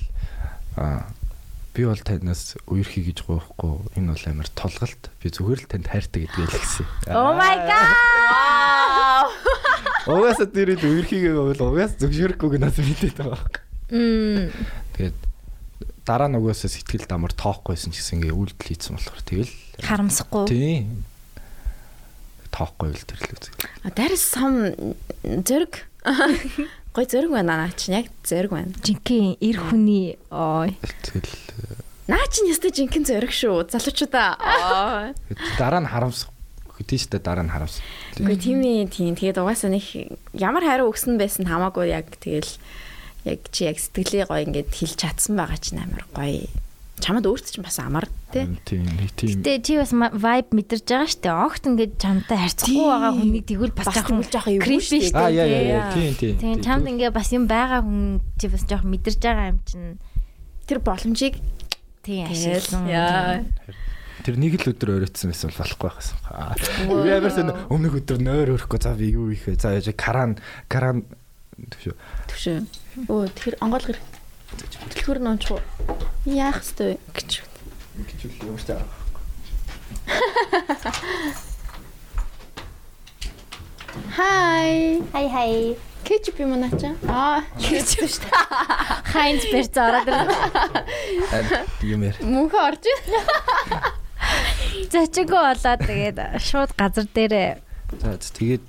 [0.80, 1.12] аа
[1.76, 5.04] би бол танаас үерхий гэж гоохгүй энэ бол амар толголт.
[5.20, 6.88] Би зүгээр л танд хайртай гэдгийг л гисэн.
[7.12, 7.92] Oh my god.
[10.10, 13.44] Угаасаа тэр үерхийгээ бол угаас зөвшөөрөхгүйг нас мэдээд байгаа.
[13.94, 14.50] Мм.
[15.00, 15.16] Тэгээд
[16.04, 20.44] дараа угаасаа сэтгэл дамар тоохгүйсэн ч гэсэн ингээ үйлдэл хийсэн болохоор тэгэл Харамсахгүй.
[20.52, 21.08] тийм
[22.52, 23.54] тоохгүй л тэр л үзэг.
[23.96, 24.76] That is some
[25.24, 25.88] зэрэг.
[26.92, 28.76] Гой зэрэг байна наа чинь яг зэрэг байна.
[28.84, 30.76] Жинхэнэ эр хүний ой.
[31.08, 31.32] Тэгэл
[32.12, 33.70] Наа чинь ястай жинхэнэ зэрэг шүү.
[33.72, 34.36] Залуучуудаа.
[34.36, 35.14] Аа.
[35.56, 36.34] дараа нь харамсах
[36.84, 37.86] тийм шүү дээ дараа нь харамсах.
[38.18, 39.14] Үгүй тийм ээ тийм.
[39.16, 39.86] Тэгээд угаасаа нэг
[40.34, 42.50] ямар хариу өгсөн байсан хамаагүй яг тэгэл
[43.26, 46.48] яг чи яг сэтгэлээ гоё ингээд хэлж чадсан байгаа чинь амар гоё.
[47.00, 48.44] Чамд өөрт чинь бас амар тий.
[48.68, 51.32] Тийм тийм Гэтэ чи бас vibe мэдэрч байгаа штэ.
[51.32, 55.16] Огт ингээд чамтай харьцахгүй байгаа хүнийг тэгвэл бас жоохон жоохон creepy штэ.
[55.16, 56.12] Аа яа яа тий.
[56.12, 56.36] тийм тийм.
[56.40, 59.96] Тийм чамд ингээ бас юм байгаа хүн чи бас жоохон мэдэрч байгаа юм чинь.
[60.68, 61.40] Тэр боломжийг
[62.04, 62.84] Тийм тэгэл ашигласан.
[62.92, 63.48] яа.
[64.20, 66.18] Тэр нэг л өдөр оройтсан байсан бол болохгүй байхсан.
[66.28, 66.52] Аа.
[66.84, 69.56] Би амар сэн өмнөх өдөр нойр өрөхгүй за би юу их вэ?
[69.56, 70.36] За яа каран
[70.68, 71.08] каран
[71.56, 71.96] төшөө.
[72.28, 72.60] Төвшөө.
[73.08, 74.00] Өө тэр онгоол гэр.
[74.92, 75.62] Төлхөр нуунч уу?
[76.26, 77.46] Яах вэ гэж.
[78.04, 78.84] гэж үл ч аа.
[84.18, 85.00] Хай.
[85.14, 85.54] Хай хай.
[86.04, 86.96] Кетчуп юм аа чаа.
[87.08, 88.36] Аа, кетчуп шүү дээ.
[89.14, 91.64] Хайнц берц ороод ирлээ.
[91.86, 92.18] Юм яар.
[92.20, 93.00] Мөнхөө орж ийн.
[94.90, 98.62] Зочиггүй болоод тэгээд шууд газар дээрээ За тэгээд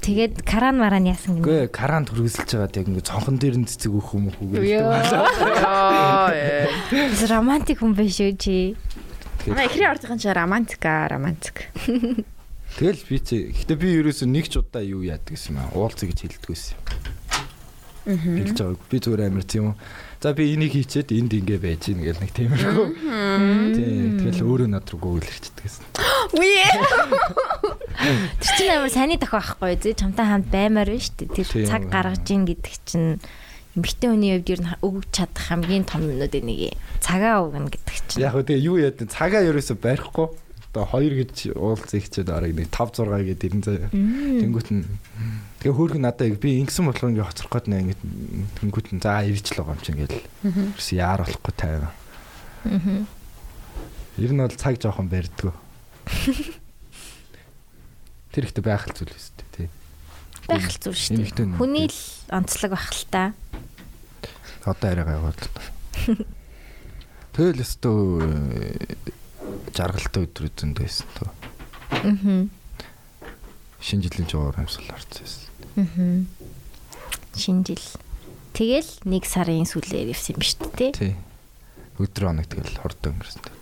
[0.00, 1.44] тэгээд каран маран яасан гинэ.
[1.44, 4.56] үгүй каран төрөсөлж байгаад яг ингээ цонхон дээр нь цэцэг өөх юм уу.
[6.90, 8.74] Бас романтик хүн биш үү чи?
[9.48, 11.70] Аа, ихрийн ордын чинь романтика, романтик.
[12.76, 15.74] Тэгэл би чи гэхдээ би ерөөсөө нэг ч удаа юу яадаг гэсэн юм аа.
[15.74, 16.76] Уулзъя гэж хэлдэг байсан.
[18.06, 18.80] хэлж байгааг.
[18.86, 19.74] Би зүгээр амар тийм үү.
[20.20, 22.86] За би энийг хийчээд энд ингэ байж гин гэл нэг тиймэрхүү.
[23.72, 24.20] Тийм.
[24.20, 25.84] Тэгэл өөрөө над руу гүйл ирчдэг гэсэн.
[26.36, 26.68] Үе.
[28.36, 31.32] Тэр чинь амар сайн дах байхгүй зэ чамтай хамт баймаар байна шүү дээ.
[31.40, 33.16] Тэр цаг гаргаж ийн гэдэг чинь
[33.80, 36.76] эмэгтэй хүний хувьд ер нь өгч чадах хамгийн том юмнуудын нэг юм.
[37.00, 38.20] Цагаа өгнө гэдэг чинь.
[38.20, 40.28] Яг хөө тэгээ юу яа цагаа ерөөсө барихгүй.
[40.68, 43.88] Одоо 2 гэж уулз ихчээд арыг нэг 5 6 гээд ирэн заяа.
[43.88, 44.84] Тэнгүүт нь
[45.60, 48.00] тэгээ хөөрхөн надаа яг би ингэсэн болохоор ингээ хоцрох гээд нэ ингээ
[48.64, 50.24] тэнгүүт нь за ирж л байгаа юм чи ингээл.
[50.48, 51.92] Ерөөс яар болохгүй тайван.
[52.64, 53.04] Аа.
[54.16, 55.52] Ер нь бол цаг жоохон барьдгүй.
[58.32, 59.68] Тэр ихтэй байх л зүйл өстэй тий.
[60.48, 61.60] байх л зүйл шүү дээ.
[61.60, 62.00] Хүний л
[62.32, 63.36] онцлог байх л та.
[64.64, 65.60] Одоо арайгаа яваад л та.
[67.36, 68.00] Тэгэл өстөө
[69.76, 71.28] жаргалтай өдрүүд зөнд байсан тоо.
[72.00, 72.48] Аа.
[73.80, 75.49] Шинэ жилийн жоор амьсгал харцсан.
[75.76, 76.24] Аа.
[77.36, 77.86] Шинэ жил.
[78.56, 80.92] Тэгэл нэг сарын сүүлээр ирсэн юм шүү дээ.
[80.96, 81.14] Тий.
[82.00, 83.42] Өдөр хоног тэгэл хордоо өнгөрсөн.
[83.46, 83.56] тоо.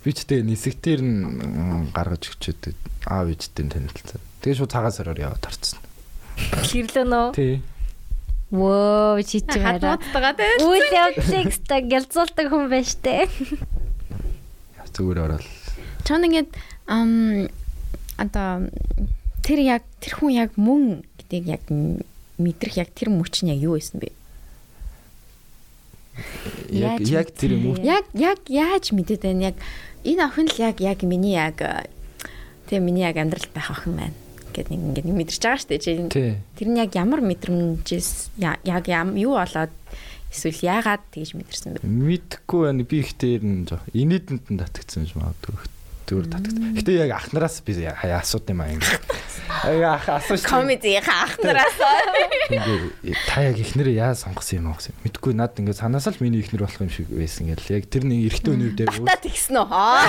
[0.00, 2.72] Би ч тэгээ нисгтэр нь гаргаж өчөөд
[3.10, 4.20] аав ээжтэй танилцсан.
[4.40, 5.80] Тэгээ шууд цагаан сараар яваад харцсан.
[6.64, 7.28] Гэрлөө нөө.
[7.36, 7.60] Тий.
[8.50, 10.00] Вөө чи чи хараа.
[10.64, 13.28] Үйл явдлыг ста гялзуулдаг хүн байна штэ.
[14.90, 15.46] Зүгээр ороод
[16.04, 16.50] Чон ингээд
[16.90, 17.46] ам
[18.18, 18.66] одоо
[19.42, 21.62] тэр яг тэр хүн яг мөн гэдгийг яг
[22.38, 24.12] мэдрэх яг тэр мөч нь яг юу байсан бэ?
[26.70, 27.84] яг яг тэр мэдээ?
[27.84, 29.56] Яг яг яаж мэдээд байна яг
[30.04, 31.60] энэ охин л яг яг миний яг
[32.68, 34.16] тэгээ миний яг амьдрал байх охин байна
[34.52, 39.38] гэд нэг ингээд нэг мэдэрч байгаа шүү дээ тэр нь яг ямар мэдрэмжээс яг юу
[39.38, 39.72] болоод
[40.30, 41.86] эсвэл яагаад тэгж мэдэрсэн бэ?
[41.86, 42.86] Мэдхгүй байна.
[42.86, 43.82] Би ихтэй нь жоо.
[43.90, 45.58] Инээдэнд нь татгдсан юм магадгүй.
[46.10, 46.74] Зүгээр татгдсан.
[46.74, 48.98] Гэтэ яг ахнараас би асууд юм аа ингэ.
[49.86, 50.42] Ах асууж.
[50.42, 51.78] Комеди хаахнараас
[52.50, 54.98] Ингээ та яг ихнэрээ яа сонгосон юм аа гэсэн.
[55.06, 57.78] Мэдхгүй над ингээ санаас л миний ихнэр болох юм шиг байсан гэл.
[57.78, 59.70] Яг тэр нэг эрэгтэй хүний үед яг та тэгсэн үү?
[59.70, 60.02] Аа.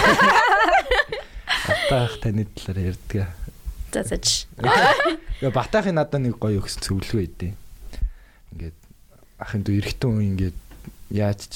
[1.69, 3.29] батаах таны талаар ярьдаг.
[3.93, 4.17] За за.
[4.17, 4.49] ч.
[5.37, 7.53] Яа батаахын надад нэг гоё өгсөн цөвлгөө идэв.
[8.57, 8.77] Ингээд
[9.37, 10.57] ахын дүү эрэгтэй хүн ингээд
[11.13, 11.53] яаж ч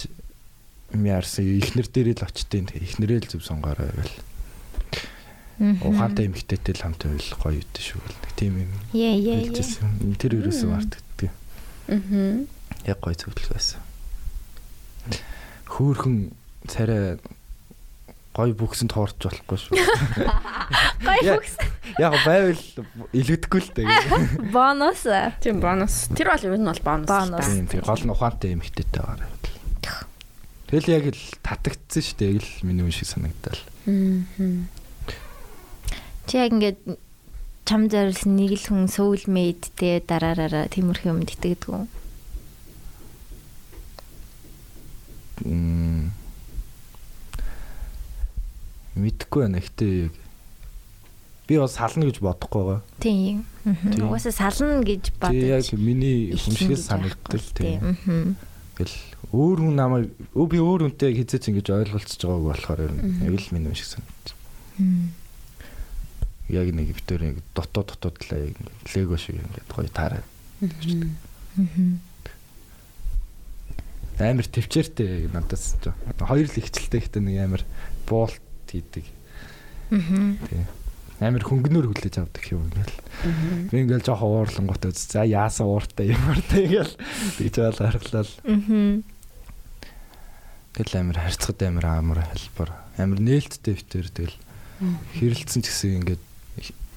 [0.94, 4.35] юм яарсан ихнэр дээрээ л очтیں۔ Тэгээ ихнэрээ л зөв сонгоорой гэл.
[5.60, 8.20] Ухаантай эмэгтэйтэй л хамт байвал гоё үдэ шүү гэл.
[8.20, 8.72] Нэг тийм юм.
[8.92, 10.16] Яа яа яа.
[10.20, 11.32] Тэр ерөөсөө мартагддаг.
[11.88, 12.48] Мгм.
[12.84, 13.80] Яг гоё зөвлөг байсан.
[15.72, 16.36] Хөөхөн
[16.68, 17.16] царай
[18.36, 19.80] гоё бүгсэнд хоорч болохгүй шүү.
[21.24, 21.40] Яа.
[21.40, 21.56] бүкс.
[22.04, 22.64] Яг байвал
[23.16, 23.88] илгэдэггүй л дээ.
[24.56, 25.08] Бонус.
[25.40, 26.12] Тийм бонус.
[26.12, 27.08] Тэр бол юу нь бол бонус.
[27.08, 27.48] Бонус.
[27.48, 29.32] Тийм гол нь ухаантай эмэгтэйтэй байгаа.
[30.68, 32.36] Тэгэл яг л татагдсан шүү дээ.
[32.36, 33.62] Яг л миний үн шиг санагдал.
[33.88, 34.68] Мгм.
[36.26, 36.80] Чи яг ингээд
[37.66, 41.86] чам зорилсон нэг л хүн soulmate-тэй дараараа тиймэрхүү юмд итгэдэг үү?
[45.46, 46.14] Мм.
[48.96, 49.60] Мэдхгүй байна.
[49.60, 50.10] Гэтэ
[51.46, 52.82] би бас сална гэж бодохгүй байгаа.
[53.02, 53.46] Тийм.
[53.66, 53.76] Тийм.
[53.82, 54.06] Тийм.
[54.08, 55.74] Угаасаа сална гэж яг бодож.
[55.78, 57.80] миний эхлэн хүмшгээс гэж санагддаг байхгүй л тийм.
[58.06, 58.36] Тийм.
[58.78, 58.98] Тэгэл
[59.36, 63.26] өөр хүн намайг өө би өөр хүнтэй яг хизээч ингэж ойлголцож байгааг болохоор ер нь
[63.26, 64.30] яг л миний юм шиг санагдаж.
[64.80, 65.25] Мгм.
[66.56, 68.56] Яг нэг битээр яг дотоо дотоо талаа яг
[68.96, 70.28] лего шиг ингээд гоё таараад.
[70.64, 72.00] Мгм.
[74.20, 75.94] амар төвчээртэй надаас жоо.
[76.24, 77.64] Хоёр л ихчлээ гэхдээ нэг амар
[78.08, 78.40] боолт
[78.72, 79.04] хийдэг.
[79.92, 80.66] Тийм.
[81.20, 82.96] Амар хөнгөнөр хүлээж авдаг юм ингээл.
[83.72, 85.04] Би ингээл жоохон уурлангууд үз.
[85.12, 86.96] За яасан ууртай юмартай ингээл
[87.40, 88.32] тэгж байл харгалал.
[90.76, 92.72] Тэгэл амар харьцагд амар амар хэлбэр.
[93.00, 94.36] Амар нээлттэй битэр тэгэл
[95.16, 96.25] хэрэлцсэн ч гэсэн ингээд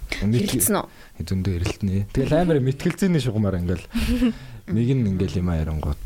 [0.09, 0.87] Хэрэлцэн үү?
[1.23, 2.09] зөндөө хэрэлтнэ.
[2.15, 3.87] Тэгэл амар мэтгэлзээний шугамаар ингээл
[4.75, 6.03] нэг нь ингээл юм аянгууд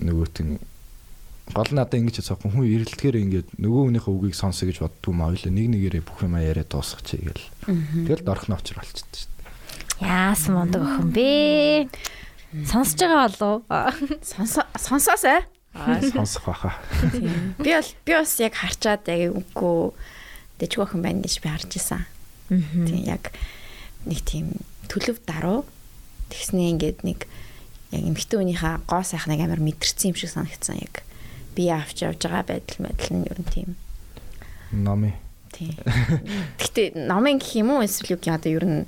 [0.00, 0.58] нөгөөт нь
[1.52, 5.28] гол нь надаа ингэж цаахгүй хүн эрэлтгэхээр ингээд нөгөө хүнийхээ үгийг сонсё гэж боддгоо маа
[5.28, 7.46] ойлоо нэг нэгээрээ бүх юм яриад дуусгачих гээл.
[8.08, 10.08] Тэгэл дорхно очир болчихсон шүү дээ.
[10.08, 11.92] Яасан мондог охин бэ?
[12.64, 14.18] Сонсож байгаа болов уу?
[14.24, 15.44] Сонсоо сонсоосай.
[15.76, 16.80] Аа сонсох байхаа.
[17.64, 19.92] Би бол би бас яг харчаад яг үгүй
[20.64, 22.08] дэжгүй охин байна гэж би харж исэн.
[22.48, 23.32] Тийм яг
[24.04, 25.64] нэг тийм төлөв даруу
[26.30, 27.24] тэгснээ ингээд нэг
[27.94, 31.04] яг эмхтэн хүнийхээ гоо сайхныг амар мэдэрсэн юм шиг санагдсан яг
[31.56, 33.70] би авч явж байгаа байдал байдал нь ер нь тийм
[34.74, 35.14] Номи.
[35.54, 35.78] тийм.
[36.58, 38.82] Гэтэ номын гэх юм уу эсвэл гэх юм одоо ер нь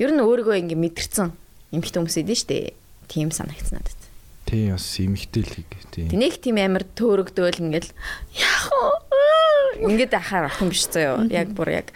[0.00, 1.28] ер нь өөрийгөө ингээ мэдэрсэн
[1.76, 2.72] эмхтэн хүмүүс идэв штэ.
[3.12, 4.00] Тийм санагдсан надад.
[4.48, 5.70] Тийм бас эмхтэй л хийг.
[5.92, 6.08] Тийм.
[6.08, 7.92] Тэнийх тийм амар төөрөгдөөл ингээл
[8.40, 9.84] яах вэ?
[9.84, 11.28] Ингээд ахаар охин биш заяо.
[11.28, 11.92] Яг бүр яг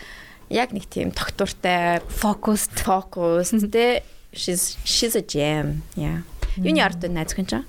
[0.50, 2.68] яг нэг тийм тогтвортой, Фокус.
[2.74, 5.82] фокус тэ she's she's a gem.
[5.94, 6.22] Yeah.
[6.58, 7.66] Юуны ард найз хүн чинь?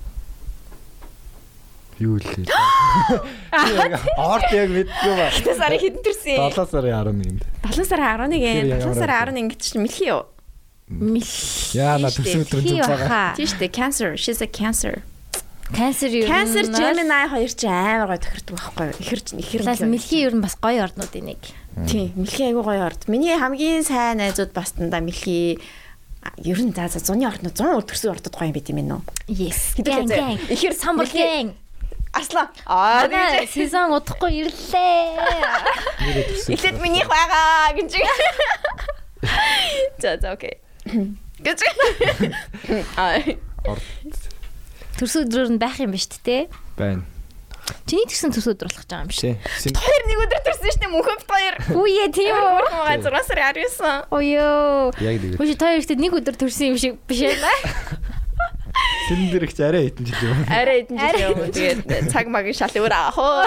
[2.02, 2.50] Юу лээ.
[4.18, 5.30] Орт яг мэдгүй ба.
[5.30, 6.38] Тэ сарын хэдэн төрсөн?
[6.50, 7.42] 7 сарын 11-нд.
[7.70, 10.26] 7 сарын 11 Тэр 7 ямар сарын 11 гэж чинь мэлхий юу?
[11.78, 13.38] Яа на төсөө өдрөнд зүг байгаа.
[13.38, 13.72] Тийм шүү дээ.
[13.72, 14.10] Cancer.
[14.18, 15.06] She's a cancer.
[15.72, 16.28] Cancer юу?
[16.28, 19.00] Cancer Gemini хоёр чи амар гоё тохирдог байхгүй юу?
[19.00, 21.40] Ихэр ихэр Лаас мэлхий ер нь бас гоё орнуудын нэг.
[21.88, 23.08] Тийм, мэлхий айгуу гоё орд.
[23.08, 25.58] Миний хамгийн сайн найзууд бас дандаа мэлхий
[26.36, 28.88] ер нь за за зуны орноо 100 өр төрсөн ордод гоё юм байт юм ээ
[28.92, 29.00] нөө.
[29.32, 29.80] Yes.
[29.80, 31.56] Ихэр Самбал гэн.
[32.12, 32.52] Аслаа.
[32.68, 33.08] Аа
[33.48, 35.16] сезон удахгүй ирлээ.
[36.52, 37.96] Эхлээд минийх байгаа гэж.
[40.02, 40.60] За за окей.
[41.42, 41.58] Гэж.
[42.96, 43.18] Аа
[43.64, 43.82] Орд
[44.98, 46.42] Төрсөн өдрөөр нь байх юм ба шүү дээ.
[46.76, 47.02] байна.
[47.86, 49.76] Чиний төрсөн төрсөн өдөр болох гэж байгаа юм шиг.
[49.78, 51.54] Хоёр нэг өдөр төрсөн шүү дээ мөнхөд хоёр.
[51.78, 52.64] Үе тийм үү?
[52.74, 54.10] Мага 6 сарын 19.
[54.10, 54.90] Оёо.
[54.98, 55.38] яг нэг.
[55.38, 57.38] Хөөе та хоёрт нэг өдөр төрсөн юм шиг биш ээ.
[59.08, 60.46] Син их арай хитэн жил юм.
[60.48, 61.52] Арай эдэн жил юм.
[61.52, 63.44] Тэгээд цаг магийн шал өөр аахоо.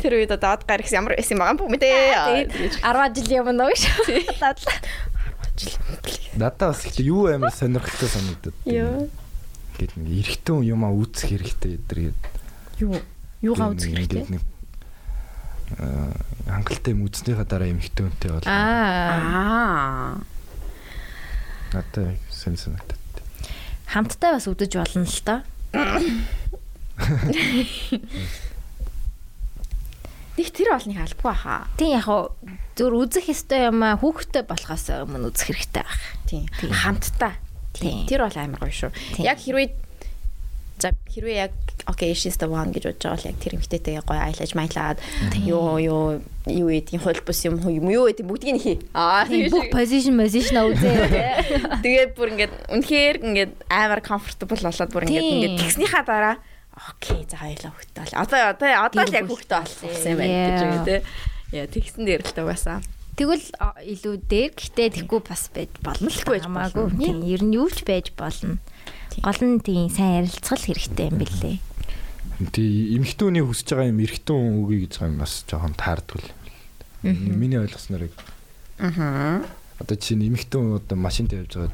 [0.00, 3.74] Тэр үед одоо од гарах ямар байсан байгаа юм бэ Тэгээд 10 жил юм нөө
[3.74, 4.38] шүү.
[4.38, 4.78] Дадлаа.
[6.36, 8.54] Надаа бас ихтэй юу амар сонирхолтой санагдаад.
[8.68, 9.08] Юу?
[9.74, 12.14] Гэт нэг эрэгтэн юмаа үүсэх хэрэгтэй гэдэг.
[12.78, 12.98] Юу?
[13.42, 14.26] Юугаа үзэх хэрэгтэй?
[14.30, 14.42] нэг
[15.80, 16.14] аа
[16.46, 20.20] хангалттай юм үзнийхаа дараа эмэгтэй хүнтэй бол Аа.
[21.72, 23.00] Надад сэн санагдаад.
[23.88, 25.40] Хамттай бас үдэж болно л доо.
[30.34, 31.66] Нэг тэр олныг албагүй хаа.
[31.78, 32.34] Тийм яг хуу
[32.74, 36.02] зөв үзэх ёстой юм аа хүүхдтэй болохоос өмнө үзэх хэрэгтэй байх.
[36.26, 36.46] Тийм.
[36.58, 36.74] Тийм.
[37.80, 38.90] Тэр бол амар гоё шүү.
[39.22, 39.84] Яг хэрвээ
[40.78, 41.54] за хэрвээ яг
[41.86, 44.98] окей she's the one гэж бодож байгаа бол яг тэр эмэгтэйтэй гоё айлаж маялаад
[45.46, 46.02] юу юу
[46.50, 48.76] юу эдийн хууль бус юм юм юу эдийн бүгдийг нь хий.
[48.94, 51.82] Аа Тийм бүх position position үзээ.
[51.84, 56.36] Тэгээд бүр ингээд үнэхээр ингээд амар comfortable болоод бүр ингээд ингээд тэгснийхаа дараа
[56.74, 58.18] окей за хоёлаа хөхтэй бол.
[58.26, 61.00] Одоо одоо одоо л яг хөхтэй болсон юм байна гэж байгаа тий.
[61.54, 62.82] Яа тэгсэн дээр л таваасаа.
[63.14, 63.46] Тэгвэл
[63.94, 66.86] илүү дээр гэхдээ тэггүй бас байж болно л байж хамаагүй.
[66.98, 68.58] Тийм ер нь юу ч байж болно.
[69.14, 69.22] Тийм.
[69.22, 71.56] Гол нь тийм сайн ярилцгал хэрэгтэй юм билээ.
[72.50, 76.22] Тий эмэгтүүний хүсэж байгаа юм эрэгтэн хүн үгүй гэж байгаа юм бас жоохон таардгүй.
[77.06, 78.14] Миний ойлгосноор яг
[78.82, 79.46] Аа.
[79.78, 81.72] одоо чинь эмэгтэн хүн одоо машинтай явж байгаа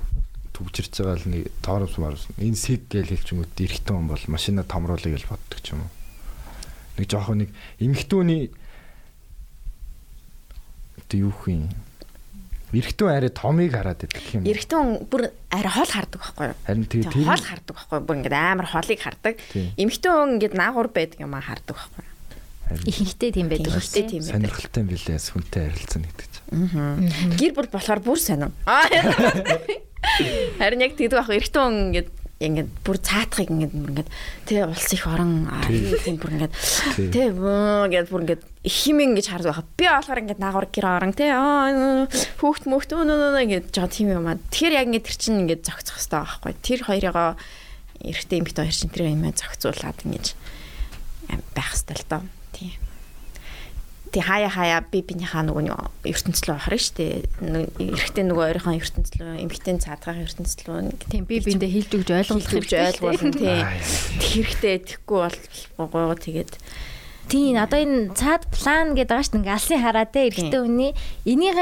[0.53, 4.25] түгжирч байгаа л нэг тоороос марс энэ сэг гэж хэлж юм уу эрэгтэн хүн бол
[4.29, 5.93] машина томруулъя гэж боддог ч юм уу.
[7.01, 7.51] Нэг жоохон нэг
[7.81, 8.53] эмэгтүүний
[11.11, 11.67] одоо юу хин
[12.71, 14.47] эрэгтэн арай томыг хараад байдаг юм.
[14.47, 16.59] Эрэгтэн бүр арай хол хардаг байхгүй юу?
[16.63, 18.07] Харин Тэгээ тэр хол хардаг байхгүй юу?
[18.07, 19.35] Бүр ингээд амар холыг хардаг.
[19.51, 19.75] Тийм.
[19.75, 22.87] Эмэгтэн хүн ингээд наагур байдаг юм а хардаг байхгүй юу?
[22.87, 24.35] Ихэнхдээ тийм байдаг Ихэнхдээ тийм байдаг.
[24.39, 26.47] сонирхолтой юм билээ хүнтэй харилцана гэдэг чинь.
[26.55, 27.35] Аа.
[27.35, 28.55] Гэр бүл болохоор бүр сонир.
[28.71, 28.87] Аа.
[30.63, 34.11] Харин яг тэгдэг байхгүй эрэгтэн хүн ингээд ингээд бүр цаатахыг ингээд бүр ингээд
[34.47, 36.17] тэ улс их орон аа Тийм.
[36.23, 36.55] бүр ингээд
[36.95, 37.11] Тийм.
[37.11, 39.77] тэ гээд бүр ингээд химэн гэж хардаг байхгүй.
[39.81, 42.05] Би болохоор ингээд наагур гэр орон тэ аа
[42.45, 44.37] хүүхд мөхт өө нөө ингээд жоо тийм юм аа.
[44.53, 46.53] Тэгэхээр яг ингээд тэр чинь ингээд зогцох хэрэгтэй байхгүй.
[46.61, 47.29] Тэр хоёрыгоо
[48.05, 50.27] эрэгтэй эмэгтэй хоёр чинь тэр юм зогцуулаад ингэж
[51.33, 52.23] ам, байх хэрэгтэй л доо.
[52.53, 52.77] Тийм.
[54.13, 57.25] Тэг хаяа хаяа би бинийхаа нөгөө нэг ертөнцлөө харна штэ.
[57.41, 63.33] Эрэгтэй нөгөө өөрийнхөө ертөнцлөө, эмэгтэй цаадгах ертөнцлөө Тийм би биэндээ хэлж өгж ойлгуулах хэлж ойлгуулна
[63.39, 63.63] тий.
[64.19, 65.19] Тэгэхэртэй тэгэхгүй
[65.79, 66.59] бол гоо тэгээд
[67.31, 69.39] Тийм одоо энэ цаад план гэдэг дээ.
[69.39, 71.57] Ингээ алсын хараа те эрэгтэй хүний энийг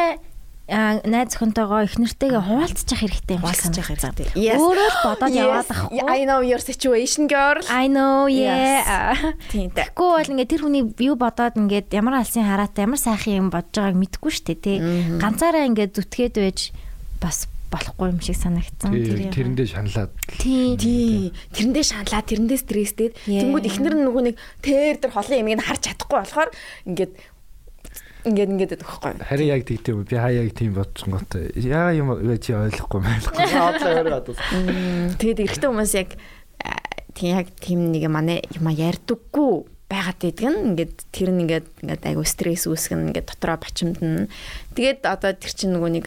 [0.69, 4.27] а, найз охинтойгоо их нэртэйгээ хуваалцчих хэрэгтэй юм Хуваалцчих хэрэгтэй.
[4.57, 6.01] Өөрөө л бодоод яваад ахгүй.
[6.05, 7.61] I know your situation girl.
[7.73, 9.17] I know yeah.
[9.49, 13.77] Тэгэхгүй бол ингээ тэр хүний юу бодоод ингээд ямар алсын хараатай ямар сайхан юм бодож
[13.77, 14.77] байгааг мэдэхгүй шүү дээ тий.
[15.17, 16.73] Ганцаараа ингээ зүтгээд байж
[17.21, 18.93] бас болохгүй юм шиг санагдсан.
[18.93, 19.33] Тэр юм.
[19.33, 21.33] тэрэндээ шаналаад тий.
[21.53, 23.09] Тэрэндээ шаналаа, тэрэндээ стресстэй.
[23.29, 26.51] Тэнгүүд ихнэр нь нөгөө нэг тэр тэр холын ямиг нь харж чадахгүй болохоор
[26.89, 27.13] ингээд
[28.29, 29.13] ингээд ингээд байдаг байхгүй.
[29.25, 32.09] харин яг тэгдэв үү би хаа яг тийм бодсонготой яа юм
[32.43, 34.39] чи ойлгохгүй байхгүй одлоо өөрөө гадус
[35.23, 36.11] Тэгээд эрэгтэй хүмүүс яг
[37.15, 42.05] тийм яг тийм нэг манай юма ярьдаггүй байгаад байдаг нь ингээд тэр нь ингээд ингээд
[42.05, 44.29] айгу стресс үүсгэн ингээд дотроо бачимд нь
[44.75, 46.07] тэгээд одоо тэр чинь нөгөө нэг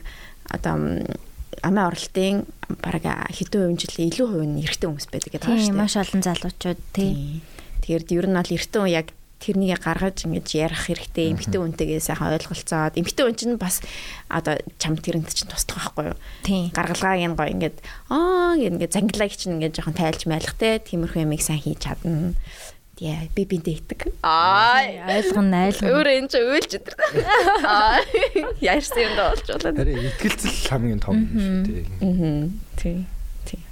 [0.52, 0.76] одоо
[1.62, 2.46] амиа оролтын
[2.82, 6.22] бараг хэдэн хувийн жилийн илүү хувь нь эрэгтэй хүмүүс байдаг гэдэг Тийм байна маш олон
[6.26, 7.42] залуучууд тий.
[7.86, 9.08] Тэгээд ер нь бол эрэгтэй хүн яг
[9.42, 11.34] тэрнийг гаргаж ингэж ярих хэрэгтэй.
[11.34, 12.94] Эмэгтэй хүнтэйгээ сайхан ойлголцоод.
[12.94, 13.82] Эмэгтэй хүн чинь бас
[14.30, 16.18] одоо чам тэрэнд чинь туслах байхгүй юу?
[16.78, 17.78] Гаргалгааг нь гоё ингээд
[18.14, 20.78] аа ингээд зангилааг чинь ингээд жоохон тайлж майлах те.
[20.78, 22.38] Тиймэрхүү ямиг сайн хийж чадна
[23.02, 24.14] Яа, би бинтээ идэг.
[24.22, 25.90] Аа, Ойлгоно, ойлгоно.
[25.90, 26.94] өөр энэ ч уйлж өдр.
[27.66, 27.98] Аа,
[28.62, 29.74] яарсан юм даа болж болоо.
[29.74, 31.86] Харин ихтгэлцэл хамгийн том юм шүү дээ.
[31.98, 32.46] Аа.
[32.78, 32.98] Тий.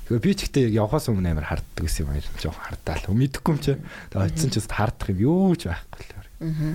[0.09, 2.25] Тэгэхээр би ч ихтэй явахаас өмнө амар харддаг гэсэн юм аа.
[2.41, 3.05] Жохон хардаал.
[3.13, 3.77] Мэдэхгүй юм чи.
[4.09, 6.13] Тэгээ очисон ч бас хардах юм юу ч байхгүй л.
[6.17, 6.73] Аа.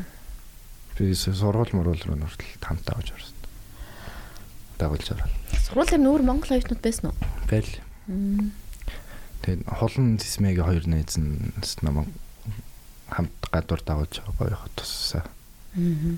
[0.95, 3.35] Би сургууль мөрөл рүү нүртэл тамтаа авч орсон.
[4.79, 5.35] Дагуулж орол.
[5.59, 7.19] Сургуулийн нүүр Монгол оюутнууд байсан уу?
[7.51, 7.67] Бэл.
[9.43, 11.51] Тэгээд холон зисмэгийн хоёр найз нь
[11.83, 12.07] намайг
[13.11, 15.25] хамт гадуур дагуулж гоё хот туссаа.
[15.77, 16.17] Аа.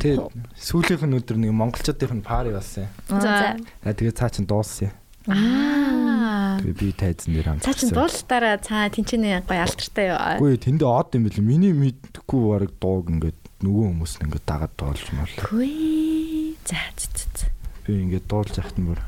[0.00, 2.88] Тэгээд сүүлийнх нь өдөр нэг монголчуудын пари болсон.
[3.08, 3.56] За.
[3.56, 4.90] Аа тэгээд цаа чин дууссан.
[5.28, 6.58] Аа.
[6.60, 7.64] Тэгээд би тайзан дээр хамт.
[7.64, 10.18] Цаа чин дуулалтаараа цаа тэнчэнэ гоё алдартай юу?
[10.40, 14.74] Үгүй тэндээ од юм бэл миний мэдхгүй бараг дууг ингээд нөгөө хүмүүс нь ингээд дагаад
[14.76, 15.34] дуулж мал.
[15.48, 16.56] Үгүй.
[16.64, 17.46] За за за.
[17.84, 19.00] Би ингээд дуулж яхад нь бүр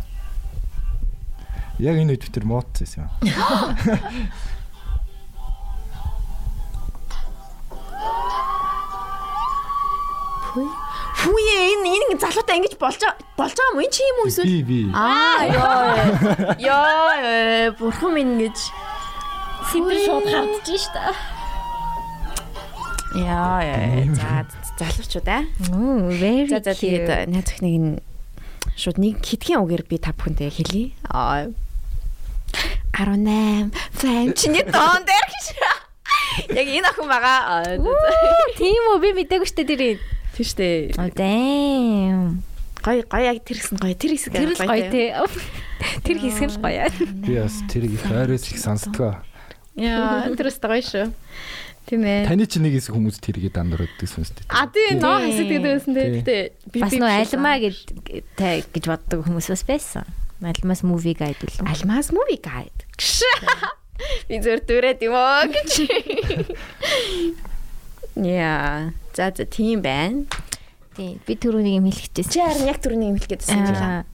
[1.81, 3.09] Яг энэ үед тэр муудсан юм.
[10.53, 10.69] Хүй.
[11.23, 13.01] Хүй энэ энэ залуутай ингэж болж
[13.39, 14.51] болж байгаа юм чи юм уу эсвэл?
[14.51, 14.81] Би би.
[14.93, 16.59] Аа ёо.
[16.59, 18.59] Ёо, бурхан минь гэж.
[19.71, 21.01] Симпл шууд хардж штэ.
[23.23, 24.05] Яа яа.
[24.13, 24.45] За
[24.83, 25.45] залуучууд аа.
[26.21, 26.49] Very.
[26.51, 27.91] За за тэгээд найз охиныг нь
[28.77, 30.93] шууд нэг хитгэн үгээр би та бүхэндээ хэлье.
[31.09, 31.49] Аа
[32.93, 35.47] 18 фэн чиний доон дээр гэж.
[36.53, 37.77] Яг энэ охин байгаа.
[38.57, 40.01] Тийм үү би мэдээгүй штэ тэрийг.
[40.37, 40.97] Тийм штэ.
[40.97, 42.43] Oh damn.
[42.83, 43.95] Гой гой яг тэр хэсэг гоё.
[43.95, 45.09] Тэр хэсэг Тэр л гоё тий.
[46.03, 46.87] Тэр хэсэг л гоё.
[47.23, 49.23] Би бас тэрийг их ойроос их сонсдгоо.
[49.79, 51.07] Яа, тэр өстө гоё шүү.
[51.87, 52.27] Тийм ээ.
[52.27, 54.47] Таны чи нэг хэсэг хүмүүс тэрийг дандуурдаг сонсдог.
[54.51, 56.11] А тийм ноо хэсэг гэдэг байсан тий.
[56.19, 56.37] Гэтэ
[56.75, 57.77] би Бас нөө альмаа гэж
[58.75, 60.07] гэж боддог хүмүүс бас байсан.
[60.43, 61.63] Альмаас movie guide үлээ.
[61.63, 62.83] Альмаас movie guide.
[64.29, 65.71] Би зөөр дүрээд юм аа гэж.
[68.17, 70.27] Яа, за за тийм байна.
[70.97, 72.33] Тий, би түрүүнийг юм хэлчихсэн.
[72.33, 74.05] Чи харин яг түрүүний юм хэлэх гэсэн юм байна.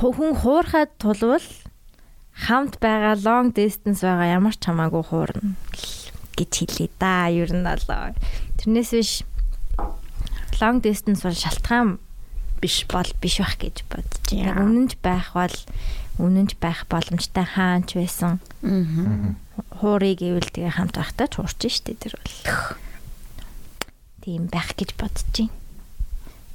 [0.00, 1.44] Хүн хуурахад тулвал
[2.32, 5.56] хамт байгаа long distance байгаа ямар ч хамаагүй хуурна
[6.40, 7.28] гэж хэлээ да.
[7.28, 8.16] Ер нь болоо.
[8.56, 9.12] Тэрнээс биш
[10.60, 12.00] long distance бол шалтгаан
[12.60, 14.48] биш бол биш байх гэж бодож байна.
[14.48, 15.56] Яг үнэнч байх бол
[16.20, 18.38] үнэнч байх боломжтой хаанч байсан.
[18.62, 19.34] Аа.
[19.80, 22.36] Хуурыг ивэл тэгээ хамт байхдаа ч хуурч штэ тэр бол.
[24.20, 25.52] Тийм байх гэж бодож байна.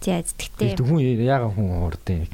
[0.06, 2.30] За тэгтээ Тэг хүн яага хүн хуурдیں۔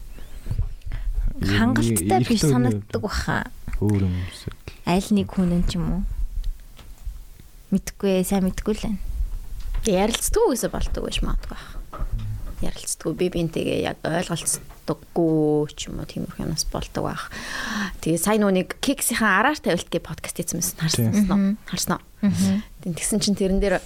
[1.40, 3.48] хангалттай биш санагддаг баха.
[3.80, 4.60] Өөр юм эсвэл.
[4.86, 6.04] Аль нэг хүн нь ч юм уу.
[7.72, 9.00] Мэдхгүй ээ, сайн мэдгүй л байна.
[9.88, 11.68] Ярилцдаггүй гэсэн болдог байж магадгүй байх.
[12.62, 17.34] Ярилцдаггүй би бинтэйгээ яг ойлголцдоггүй ч юм уу тиймэрхүү юмас болдог байх.
[18.06, 21.58] Тэгээ сайн нүг кексийн араар тавилт гэ подкаст хийсэн мэс харсан уу?
[21.66, 22.06] Харсан уу?
[22.86, 23.82] Тэгсэн чинь тэрэн дээр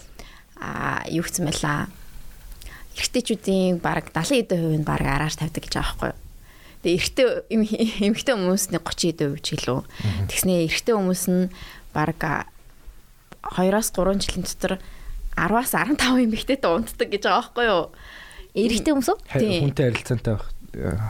[0.60, 1.88] аа юу гэсэн байлаа.
[3.00, 6.20] Эрэгтэйчүүдийн бараг 70 эдэн хувь нь бараг араар тавьдаг гэж байгаа байхгүй юу?
[6.84, 7.28] Тэгээ эрэгтэй
[8.12, 9.80] эмэгтэй хүмүүсний 30 эдэн хувь ч гэлөө.
[10.32, 11.52] Тэгснээ эрэгтэй хүмүүс нь
[11.96, 12.22] бараг
[13.42, 14.74] 2-оос 3 жилийн дотор
[15.36, 17.84] 10-аас 15 эмэгтэйтэй унтдаг гэж байгаа байхгүй юу?
[18.56, 19.18] Эрэгтэй хүмүүс үү?
[19.36, 19.62] Тийм.
[19.70, 20.46] Хүнтэй харилцаантай байх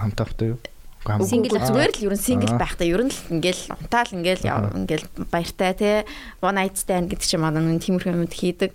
[0.02, 0.60] хамтаа байхдаа юу?
[1.06, 2.62] Үгүй, зүгээр л ерөн сингл Аа.
[2.66, 5.89] байхдаа ерөн л ингээл унтаал ингээл яв- ингээл баяртай те
[6.41, 8.74] one night stand гэдэг чинь манай нэг тиймэрхүү юмд хийдэг.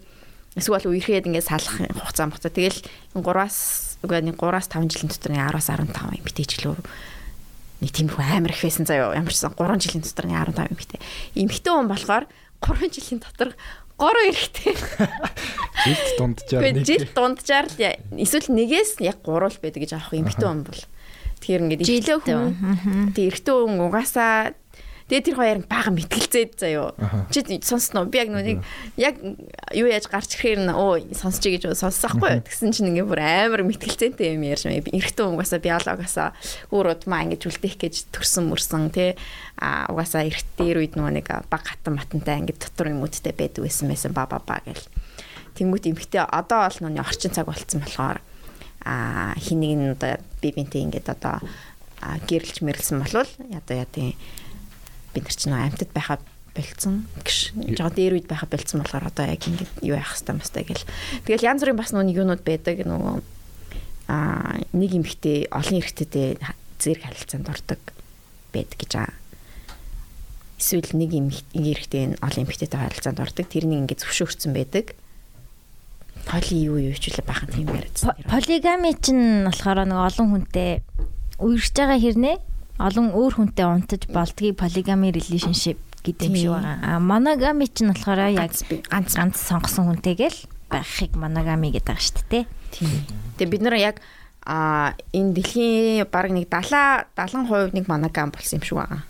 [0.54, 2.54] Эсвэл үерхэд ингээд салах хугацаа мохцоо.
[2.54, 2.78] Тэгэл
[3.18, 6.78] 3-аас үгүй нэг 3-аас 5 жилийн дотор нэг 10-аас 15 юм битэж лөө
[7.82, 9.10] нэг тиймэрхүү амар их байсан заяо.
[9.10, 11.00] Ямар ч сан 3 жилийн дотор нэг 15 юм битээ.
[11.34, 12.24] Эмхтэн хүн болохоор
[12.62, 13.50] 3 жилийн дотор
[14.00, 14.74] 3 эрэхтэй.
[15.84, 20.12] Жилд дунджаар нэг жил дунджаар л я- эсвэл нэгээс яг 3 л байдаг гэж аах
[20.16, 20.82] юм эмхтэн хүн бол.
[21.40, 23.12] Тэгэхээр ингээд эрэгтэй хүн.
[23.12, 24.56] Тэг эрэгтэй хүн угаасаа
[25.10, 26.94] Тэгээ тэр хоёр бага мэтгэлцээд заяо.
[27.34, 28.62] Чи сонсноо би яг нүг
[28.94, 29.18] яг
[29.74, 32.46] юу яаж гарч ирэхээр н оо сонсч гэж сонссахгүй.
[32.46, 34.86] Тэгсэн чинь ингээ бүр амар мэтгэлцээтэй юм ярьж байна.
[34.86, 36.30] Эрэгтэй угаасаа биологоосаа
[36.70, 39.18] өөр удмаа ингэж үлдээх гэж төрсөн мөрсөн тий.
[39.58, 44.14] А угаасаа эрэгтэй үед нөгөө нэг баг хатан матантай ингээ дотор юмудтай байдаг байсан байсан
[44.14, 44.86] ба ба ба гэл.
[45.58, 48.22] Тэнгүүт эмхтэй одоо бол нүний орчин цаг болцсон болохоор
[48.86, 51.42] а хэнийг нь одоо би бинтээ ингээд одоо
[52.00, 54.16] а, гэрэлж мэрэлсэн болвол одоо яа тийм
[55.14, 56.22] бид нар ч нөө амьтад байхад
[56.54, 60.64] болцсон гэж жоо дээр үед байхад болцсон болохоор одоо яг ингээд юу яах хэвээр мастай
[60.66, 60.86] гэл.
[61.26, 63.14] Тэгэл янз бүрийн бас нүг юунууд байдаг нөгөө
[64.10, 66.42] а нэг эмхтэй олон эрэгтэйтэй
[66.82, 67.80] зэрэг харилцаанд ордог
[68.50, 69.14] байдаг гэж аа.
[70.58, 73.46] Эсвэл нэг эмхтэй олон эмхтэйтэй харилцаанд ордог.
[73.46, 74.98] Тэрнийг ингээд зөвшөөрсөн байдаг.
[76.26, 78.18] Поли юу юу ч үлээ бахан тийм яриадсан.
[78.26, 80.82] Полигами чинь болохоор нэг олон хүнтэй
[81.38, 82.36] үерж байгаа хэрнээ
[82.80, 86.76] олон өөр хүнтэй унтаж болдгийг полигами relationship гэдэг юм шиг байгаа.
[86.80, 88.56] А моногами ч нь болохоор яг
[88.88, 90.38] Ганц ганц сонгосон хүнтэйгэл
[90.72, 92.44] байхыг моногами гэдэг байгаа шүү дээ.
[92.72, 92.90] Тийм.
[93.36, 93.96] Тэгээ бид нар яг
[94.44, 99.04] а энэ дэлхийн баг нэг 70 70% нэг моногам болсон юм шиг байгаа.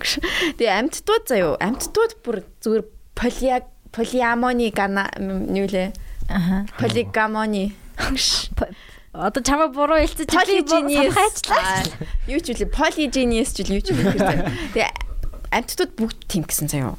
[0.60, 1.56] Тэгээ амьтдууд заяо.
[1.56, 2.84] Амьтдууд бүр зүгээр
[3.16, 3.48] поли
[3.92, 5.92] полиамони гана юу лээ?
[6.28, 6.68] Аха.
[6.78, 7.72] Полигамони.
[9.10, 11.14] Одоо чамаа буруу хэлсэн чи Polygenius.
[11.14, 11.82] хайчлаа.
[11.82, 11.82] Аа,
[12.30, 14.14] Юу ч үлээ polygenius ч юу ч үлээ.
[14.74, 14.90] Тэгээ
[15.50, 16.94] амьтдууд бүгд тийм гэсэн заяо.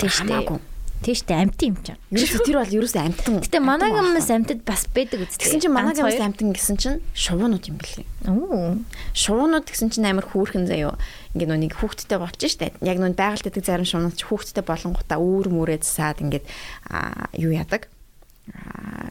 [0.00, 0.56] Тийш дээ.
[1.04, 2.00] Тийш дээ амт юм чинь.
[2.12, 3.40] Ерөөсө тэр бол ерөөсө амьтан.
[3.44, 5.40] Гэтэ моногамс амтд бас байдаг үстэй.
[5.48, 8.08] Тэгсэн чинь моногамс амьтан гэсэн чинь шувуунууд юм бэлээ.
[8.28, 8.80] Оо.
[9.16, 10.96] Шувуунууд гэсэн чинь амар хүүрхэн заяо.
[11.36, 12.72] Ингээ нэг хүүхдтэй болчих штэ.
[12.84, 16.44] Яг нөө байгальд байдаг зарим шувуунууд ч хүүхдтэй болонгуудаа үүр мүрээ засаад ингээд
[16.92, 17.88] аа юу яадаг.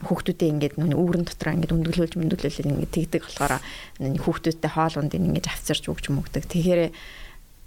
[0.04, 3.54] Хүүхдүүдээ ингээд нүг үүрэн дотроо ингээд өндөглүүлж мөндөглүүлээд ингээд тэгдэг болохоор
[4.20, 6.44] хүүхдүүдтэй хоол унд ингээд авцирч өгч мөгдөг.
[6.44, 6.92] Тэгэхээр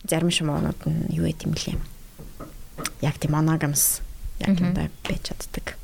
[0.06, 1.80] зарим шумуунууд нь юу юм лээ.
[3.02, 4.04] Яг тийм моногамс
[4.44, 5.80] яг юм да байж чаддаг.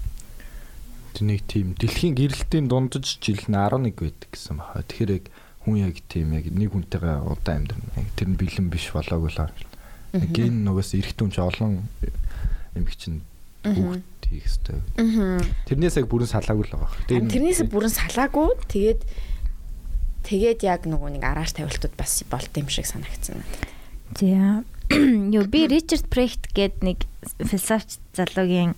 [1.15, 4.83] Тэр нэг тийм дэлхийн гэрэлтийн дундаж жил нь 11 байдаг гэсэн баха.
[4.85, 5.25] Тэгэхээр яг
[5.63, 7.89] хүн яг тийм яг нэг хүнтэйгээ удаан амьдрна.
[7.97, 9.51] Яг тэр нь бэлэн биш болоогүй л аа.
[10.13, 11.85] Нэг ген нугас эргэтүүн ч олон
[12.75, 13.21] эмх чинь
[13.63, 15.43] хүүхд хийх хэрэгтэй.
[15.65, 16.93] Тэрнээс яг бүрэн салаагүй л байгаа.
[17.09, 19.01] Тэрнээс бүрэн салаагүй тэгээд
[20.29, 23.65] тэгээд яг нөгөө нэг арааш тавилтууд бас болт юм шиг санагдсан надад.
[24.21, 24.63] За.
[25.33, 27.05] Йоо би Ричард Прехт гээд нэг
[27.41, 28.73] философч залуугийн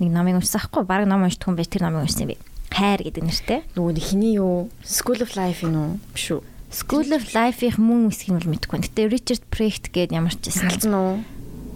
[0.00, 2.36] нэг номыг уншсан хгүй баг ном уншдаг хүн байж тэр номыг уншсан би.
[2.68, 3.60] Хайр гэдэг нэртэй.
[3.76, 5.92] Нөгөө нэг хиний юу School of Life юм уу?
[6.12, 6.44] Биш үү?
[6.68, 8.84] School of Life-ийн мөн үсгийг нь бол мэдэхгүй.
[8.84, 10.68] Гэтэ Ричард Прехт гээд ямар ч байсан.
[10.68, 11.24] Салцсан уу?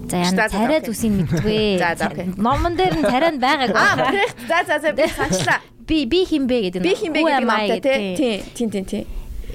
[0.09, 0.87] За яна царай окей.
[0.89, 1.79] зүсийг мэдгүй.
[1.83, 2.33] За, за, окей.
[2.37, 3.77] Номон дээр нь царай нь байгаагүй.
[3.77, 4.09] Аа.
[4.09, 4.39] Brecht.
[4.49, 5.61] За за за би санчлаа.
[5.85, 6.81] Би би хинбэ гэдэг.
[6.83, 8.17] Би хин бэ Who гэдэг I номтой тий.
[8.17, 9.03] Тий, тий, тий, тий.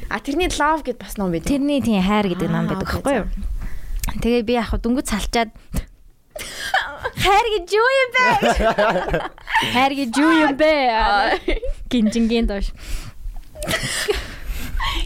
[0.10, 1.50] А тэрний love гэд бас ном байдаг.
[1.50, 3.28] Тэрний тийм хайр гэдэг ном Аа, байдаг окей, байхгүй юу?
[4.22, 5.50] Тэгээ би яг дөнгөж салчаад
[7.16, 8.26] хайр гэж юу юм бэ?
[9.74, 10.72] Хайр гэж юу юм бэ?
[11.90, 12.70] Гинжингийн доош.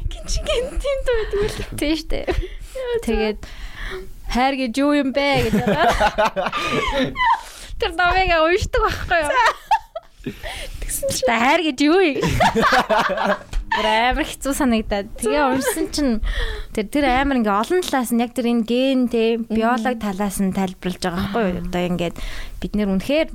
[0.10, 1.58] Гинжигийн тийм байдаг үл.
[1.78, 2.20] Тийм штэ.
[3.06, 3.40] Тэгээд
[4.30, 5.56] хайр гэж юу юм бэ гэж.
[7.82, 9.32] Тэр номыг уншдаг байхгүй юу?
[10.86, 12.22] Тэгсэн чи Та хайр гэж юу юм?
[13.70, 15.08] Бүр амар хэцүү санагдаад.
[15.22, 16.14] Тэгээ уншсан чинь
[16.74, 20.52] тэр тэр амар ингээ олон талаас нь яг тэр энэ ген те биологи талаас нь
[20.52, 21.62] тайлбарлаж байгаа байхгүй юу?
[21.70, 22.16] Одоо ингээд
[22.60, 23.30] бид нэр үнэхээр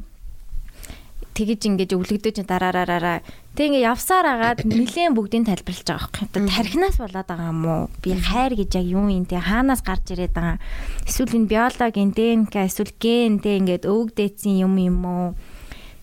[1.35, 3.23] тэгэж ингэж өвлөгдөж дараараараа
[3.55, 6.27] тэг ингээ явсаар агаад нилээн бүгдийг тайлбарлаж байгаа байхгүй.
[6.27, 7.83] Одоо тархинаас болоод байгаа юм уу?
[8.03, 10.59] Би хайр гэж яг юу юм те хаанаас гарч ирээд байгаа?
[11.07, 15.27] Эсвэл энэ биологийн ДНК эсвэл ген те ингээд өвгдээсэн юм юм уу?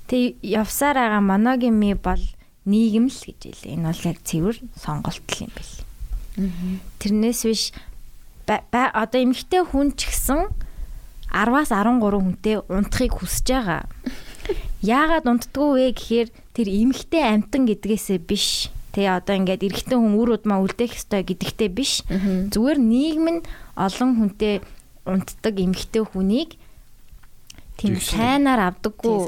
[0.07, 2.23] Тэг явсаар байгаа моногами бол
[2.63, 3.75] нийгэм л гэж хэлээ.
[3.75, 5.75] Энэ бол яг цэвэр сонголт л юм бэл.
[7.03, 7.75] Тэрнээс биш
[8.47, 10.47] одоо эмэгтэй хүн ч гэсэн
[11.31, 13.83] 10-аас 13 хүнтэй унтахыг хүсэж байгаа.
[14.83, 18.71] Яагаад унтдгүй вэ гэхээр тэр эмэгтэй амтан гэдгээсээ биш.
[18.91, 22.03] Тэ одоо ингээд эрэгтэй хүн үр удмаа үлдээх ёстой гэдэгтэй биш.
[22.11, 23.41] Зүгээр нийгэм нь
[23.79, 24.59] олон хүнтэй
[25.07, 26.59] унтдаг эмэгтэй хүнийг
[27.81, 29.25] тийм сайнаар авдаггүй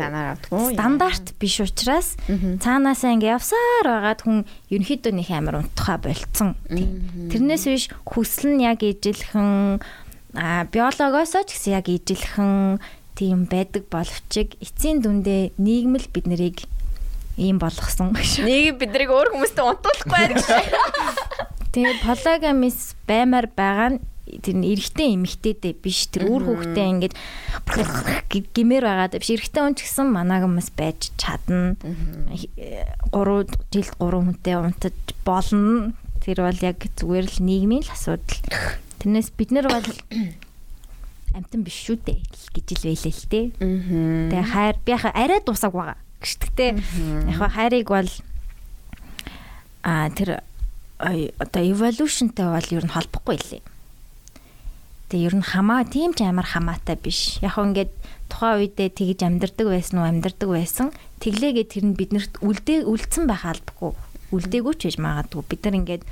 [0.77, 4.37] стандарт биш учраас цаанаасаа ингээ явсаар байгаад хүн
[4.69, 6.53] ерөнхийдөө нэг амар унтахаа болцсон.
[6.69, 9.81] Тэрнээс биш хүсэл нь яг ижилхэн
[10.37, 12.77] а биологоосоо ч гэсэн яг ижилхэн
[13.17, 16.57] тийм байдаг боловч эцсийн дүндээ нийгмэл бид нарыг
[17.37, 18.45] ийм болгосон гэж.
[18.45, 20.45] Нэг биднийг өөр хүмүүстэй унтуулахгүй гэж.
[21.73, 27.15] Тэгээ пологамис баймаар байгаа нь тэр нь эрэгтэй эмэгтэйдээ биш тэр үр хүүхдээ ингээд
[28.53, 31.75] гимээр байгаа биш эрэгтэй хүн ч гэсэн манагамс байж чадна.
[31.81, 35.97] 3 жилд 3 хүнтэй унтаж болно.
[36.23, 38.39] Тэр бол яг зүгээр л нийгмийн л асуудал.
[39.01, 39.89] Тэрнээс бид нар бол
[41.33, 42.21] амтан биш шүү дээ
[42.53, 43.45] гэж л байлээ л дээ.
[44.29, 45.97] Тэгээ хайр би арай дуусаг байгаа.
[46.23, 46.71] Гэвчтээ
[47.27, 48.11] яг хаа хайрыг бол
[49.83, 50.39] а тэр
[51.03, 53.61] одоо evolutionтай бол ер нь холбохгүй лээ.
[55.11, 57.43] Тэгээ ер нь хамаа тийм ч амар хамаатай биш.
[57.43, 57.91] Яг ингээд
[58.31, 60.87] тухайн үедээ тэгж амьдардаг байсан уу амьдардаг байсан.
[61.19, 63.91] Тэглээгээ тэр нь биднэрт үлдээ үлдсэн байх албагүй.
[64.31, 65.43] Үлдээгүй ч гэж магадгүй.
[65.43, 66.03] Бид нар ингээд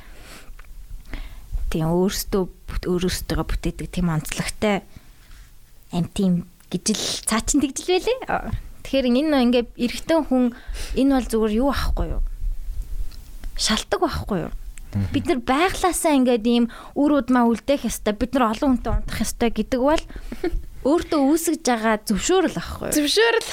[1.71, 2.43] тийм өөрсдөө
[2.83, 4.83] өөрөөсдөө бүтээдэг тийм онцлогтой
[5.95, 8.19] амтим гэж л цаа чин тэгжл байлээ.
[8.81, 10.53] Тэгэхээр энэ ингээд эрэгтэй хүн
[10.97, 12.21] энэ бол зүгээр юу ахгүй юу?
[13.57, 14.53] Шалтгаан байхгүй юу?
[15.15, 16.65] Бид нар байглаасаа ингээд ийм
[16.99, 18.11] үр удмаа үлдээх ёстой.
[18.17, 20.03] Бид нар олон хүнтэй унтах ёстой гэдэг бол
[20.83, 22.95] өөртөө үүсгэж байгаа зөвшөөрөл ахгүй юу?
[22.99, 23.51] Зөвшөөрөл.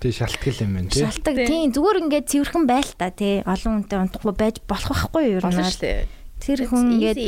[0.00, 1.04] Тэг шалтгаал юм байна тий.
[1.04, 5.38] Шалтгаан тийм зүгээр ингээд цэвэрхэн байл та тий олон хүнтэй унтахгүй байж болох байхгүй юу
[5.38, 5.70] ер нь Болно бол.
[5.70, 6.08] шүү дээ.
[6.40, 7.18] Тэр хүн ингээд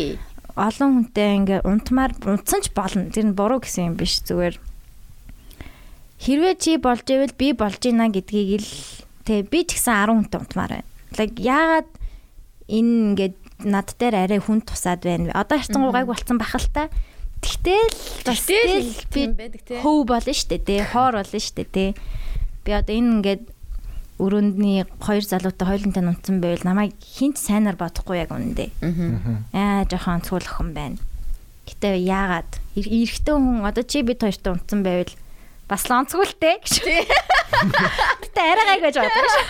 [0.56, 3.12] олон хүнтэй ингээ унтмаар унтсан ч болно.
[3.12, 4.56] Тэр нь буруу гэсэн юм биш зүгээр.
[6.22, 8.70] Хэрвээ чи болж ивэл би болж ийна гэдгийг л
[9.26, 10.88] тэг би ч гэсэн 10 хүнтэй унтмаар байна.
[11.18, 11.88] Like яагаад
[12.70, 13.34] энэ ингээд
[13.66, 15.34] над дээр арай хүн тусаад байна.
[15.34, 16.86] Одоо харцангуй гайг болцсон бахалтай.
[17.42, 17.90] Тэгтэл
[18.22, 19.82] бас Тэгтэл тэгэл би тийм байдаг те.
[19.82, 20.78] хөв болно штэ тий.
[20.86, 21.90] Хоор болно штэ тий.
[22.62, 23.42] Би одоо энэ ингээд
[24.22, 28.70] өрөөндний хоёр залуутай хойлонтой нунтсан байвал намайг хинт сайнаар бодохгүй яг үнэндээ.
[29.58, 30.98] Аа жоохон цуул охин байна.
[31.66, 35.10] Гэтэ яагаад эр- эрэгтэй хүн одоо чи бид хоёртой унтсан байвал
[35.68, 36.74] бас л онцгүйлтэй гэж.
[36.82, 39.46] Гэтэ арай гайг байж байгаа шүү.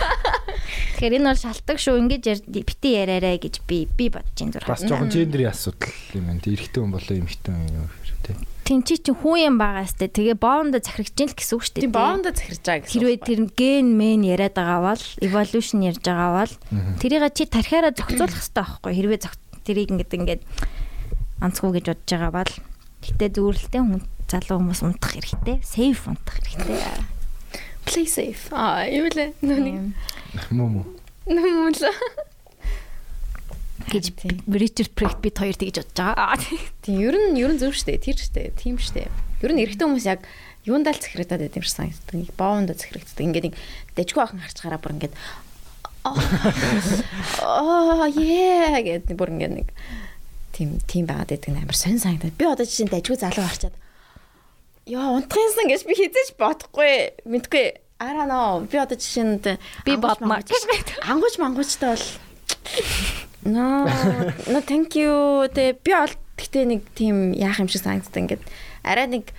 [0.93, 1.95] Тэгэхээр энэ бол шалтгаан шүү.
[2.03, 4.69] Ингэж яар- бити яриараа гэж би би бодож ин зураг.
[4.69, 6.41] Бас жоохон гендерийн асуудал юм байна.
[6.43, 8.33] Тэ эрэгтэй хүн болоо эмэгтэй хүн юм хэрэг тэ.
[8.63, 10.07] Тин чи чи хүн юм байгаа сте.
[10.07, 11.83] Тэгээ боонда захирагч ин л гэсэн үг шүү дээ.
[11.83, 12.93] Тийм боонда захирж байгаа гэсэн.
[12.93, 16.53] Хэрвээ тэр ген мен яриад байгаа бол evolution ярьж байгаа бол
[17.01, 19.19] тэрийг чи тархиараа зохицуулах хэрэгтэй байхгүй хэрвээ
[19.67, 20.41] тэрийг ингээд ингээд
[21.43, 22.53] онцгой гэж бодож байгаа бол
[23.03, 24.01] гэтээ зүүрлэлтэй хүн
[24.33, 26.81] залуу хүмүүс унтах хэрэгтэй safe унтах хэрэгтэй
[27.85, 28.49] play safe.
[28.51, 29.33] Аа, юу лээ?
[29.43, 29.59] Нүг
[31.27, 31.93] нүг л.
[33.93, 34.15] гэж
[34.47, 36.39] Richard Precht бид хоёр тэгж бодож байгаа.
[36.81, 37.99] Тийм, ер нь ер нь зөв штэ.
[37.99, 38.55] Тэр штэ.
[38.57, 39.11] Тийм штэ.
[39.43, 40.23] Ер нь эрэгтэй хүмүүс яг
[40.65, 42.33] юундаа л захирагдаад байт юм шиг санагддаг.
[42.39, 43.21] Боонда захирагддаг.
[43.21, 43.55] Ингээд нэг
[43.99, 45.15] дэжгүй ахын харцгаараа бүр ингээд
[47.43, 49.67] оо яа гэдэг бүр ингээд нэг
[50.55, 52.39] тийм тийм байгаад байдаг амар сонь санагдаад.
[52.39, 53.75] Би одоо жишээ нь дэжгүй залуу харчаад
[54.83, 57.15] Яа, унтахынсан гэж би хизээж бодохгүй.
[57.23, 57.83] Мэдгүй.
[58.03, 58.67] Know.
[58.67, 59.39] Би одоо жишээ нь
[59.87, 60.43] Би бодмаар.
[61.07, 62.05] Ангууч мангуучтай бол
[63.45, 63.87] No,
[64.51, 65.47] no thank you.
[65.51, 68.43] Тэ би бол гэхдээ нэг тийм яах юм шиг санагддаг ингээд
[68.83, 69.31] арай нэг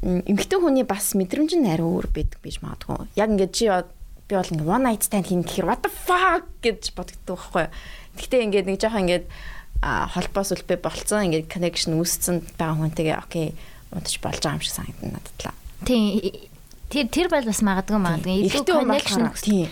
[0.00, 3.12] м, эмэгтэй хүний бас мэдрэмж нь арай өөр байдаг биш магадгүй.
[3.16, 6.96] Яг ингээд чи би бол ингээд one night stand хийн гэхээр what the fuck гэж
[6.96, 7.68] боддог байхгүй.
[8.20, 9.26] Гэхдээ ингээд нэг жоохон ингээд
[9.84, 13.56] холбоос үлбэ болцсон ингээд connection үүссэн байгаа хүнтэйгээ окей
[13.92, 15.54] унтаж болж байгаа юм шиг санагдана надад л.
[15.86, 16.48] Тийм
[16.88, 19.68] тэр тэр бол бас магадгүй магадгүй илүү connection тийм.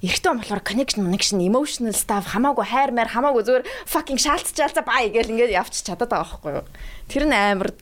[0.00, 5.12] Эрэгтэй хүн болохоор connection, connection, emotional stuff хамаагүй хайр маяр хамаагүй зүгээр fucking шаалтчаалцаа бай
[5.12, 6.64] гэл ингээд явчих чадаад байгаа байхгүй юу.
[7.10, 7.76] Тэр нь амар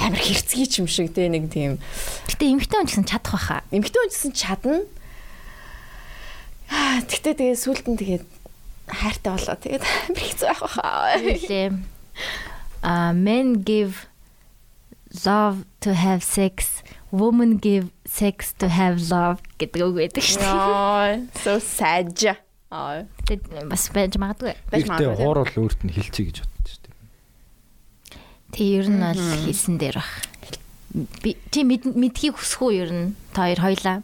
[0.00, 1.76] амар хэрцгий ч юм шиг те нэг тийм
[2.30, 3.60] Гэтэ эмхтэй хүн гэсэн чадах байхаа.
[3.68, 4.80] эмэгтэй хүн гэсэн чадна.
[6.72, 8.24] Аа тэгтээ тэгээ сүулт нь тэгээд
[8.88, 9.56] хайртай болоо.
[9.60, 11.20] Тэгээд амар хэцүү байх байхаа.
[11.20, 11.68] Үлээ.
[12.80, 14.08] А men give
[15.26, 16.82] love to have sex,
[17.12, 20.48] women give sex to have love гэдэг үг байдаг шүү дээ.
[20.48, 22.16] Яа, so sad.
[22.72, 23.04] Аа.
[23.28, 24.56] Тэгээд бас байж магадгүй.
[24.72, 25.16] Байж магадгүй.
[25.20, 26.94] хоор бол өөрт нь хилцээ гэж боддог шүү дээ.
[28.56, 30.12] Тэг ер нь бол хийсэн дээр бах.
[31.24, 33.96] Би чи мэд- мэдхийг хүсэх үү ер нь та хоёр хоёлаа.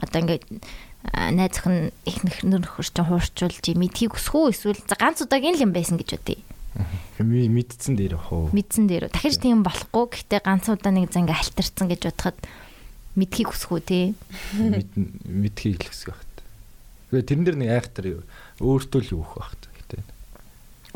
[0.00, 0.44] Одоо ингээд
[1.36, 6.00] найз охин их нөхөр чинь хуурчулж мэдхийг хүсэх үү эсвэл ганц удаагийн л юм байсан
[6.00, 6.40] гэж бодъё.
[7.22, 8.50] Ми мэдсэн дээр уу.
[8.52, 10.04] Мэдсэн дээр дахиж тийм болохгүй.
[10.12, 12.38] Гэхдээ ганц удаа нэг занга альтарсан гэж бодоход
[13.16, 14.00] мэдхийг хүсэх үү те.
[14.58, 14.96] Мэд-
[15.28, 16.34] Мэдхийг л хэсэг багт.
[17.12, 18.06] Тэгээ тэрэн дээр нэг айхтар
[18.60, 19.62] өөртөө л юу өгөх багт.
[19.78, 19.96] Гэтэ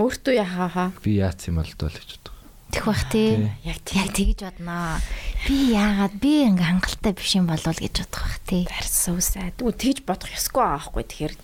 [0.01, 0.89] Өөртөө яхаа хаа.
[1.05, 2.35] би яац юм бол доо л гэж боддог.
[2.73, 3.53] Тэх бах те.
[3.65, 4.99] Яг Яг тэгж бодноо.
[5.47, 8.65] Би яагаад би ингээ хангалттай биш юм болов гэж бодох бах те.
[8.85, 9.55] Sad.
[9.63, 11.35] Үгүй тэгж бодох ёсгүй байхгүй тэгэхээр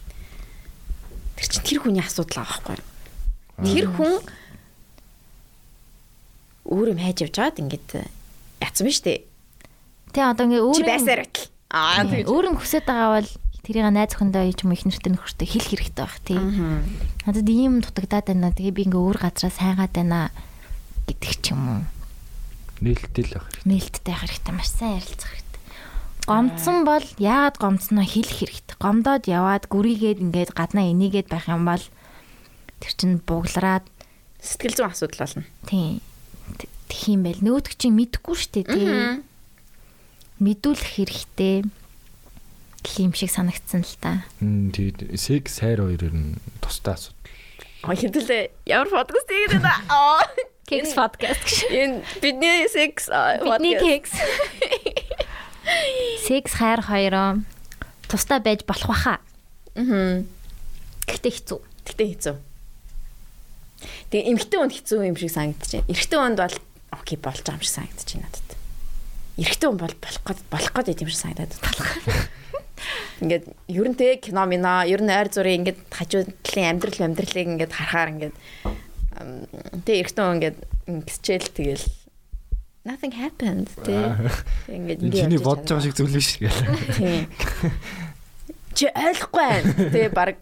[1.37, 2.77] тэр чинь тэр хүний асуудал байхгүй.
[3.63, 4.15] Тэр хүн
[6.67, 7.89] өөр юм хайж явж байгаад ингээд
[8.63, 9.21] яцсан биз дээ.
[10.15, 11.49] Тэ одоо ингээ Чи өөр байсаар байтал.
[11.73, 13.31] Аа Тийм, өөр нь хүсэж байгаа бол
[13.65, 16.41] тэрийг найз охиндоо ч юм их нэртэй нөхөртөө хэлэх хэрэгтэй байх тий.
[17.25, 18.53] Надад ийм дутагдаад байна.
[18.53, 20.21] Тэгээ би ингээ өөр газараа сайгаад байна
[21.09, 21.83] гэдэг ч юм уу.
[22.83, 23.67] Нээлттэй л ах хэрэгтэй.
[23.71, 25.61] Нээлттэй байх хэрэгтэй маш сайн ярилцах хэрэгтэй.
[26.23, 28.77] Гомдсон бол яагаад гомдсноо хэлэх хэрэгтэй.
[28.79, 31.83] Гомдоод яваад гүрийгээд ингээд гаднаа энийгээд байх юм бол
[32.83, 33.87] тэр чин буглараад
[34.43, 35.47] Сэтгэл зүйн асуудал болно.
[35.67, 36.03] тийм
[36.93, 37.41] тэх юм байл.
[37.41, 38.87] Нөгөөдөг чинь мэдэхгүй дээ тий.
[40.45, 41.65] Мэдүүлэх хэрэгтэй.
[43.01, 44.29] Юм шиг санагдсан л та.
[44.45, 47.17] Тэгээд секс хайр хоёроор нь тустай асуудал.
[47.89, 49.81] Аа хэдүүлээ ямар подкаст хийгээд байна.
[49.89, 50.21] Аа
[50.69, 51.59] Кекс подкаст гэж.
[51.73, 54.13] энэ бидний секс Бидний кекс.
[56.27, 57.43] Секс хайр хоёроо
[58.11, 59.15] тустай байж болох баха.
[59.79, 60.27] Аа.
[61.07, 61.61] Гэхдээ хэцүү.
[61.87, 62.37] Гэтэ хэцүү.
[64.11, 65.91] Тэгээ эмгтэн хүнд хэцүү юм шиг санагдаж байна.
[65.91, 66.57] Эрэгтэй хүнд бол
[66.93, 68.51] окей болж байгаа юм шиг санагдаж байна надад.
[69.41, 71.81] Эрэгтэй хүн бол болох гээд болох гээд юм шиг санагдаад байна.
[73.23, 77.49] Ингээд ер нь те кино мино ер нь ойр зургийн ингээд хажуу талын амьдрал амьдралыг
[77.55, 78.37] ингээд харахаар ингээд
[79.87, 80.59] те эрэгтэй хүн ингээд
[81.07, 81.87] гисчээл тэгэл
[82.83, 83.95] nothing happened те
[84.77, 86.63] ингээд Энэ чиний бодож байгаа шиг зүйл биш гэл.
[86.99, 87.31] Тийм.
[88.75, 89.71] Чи ойлгохгүй байна.
[89.95, 90.37] Тэгээ баг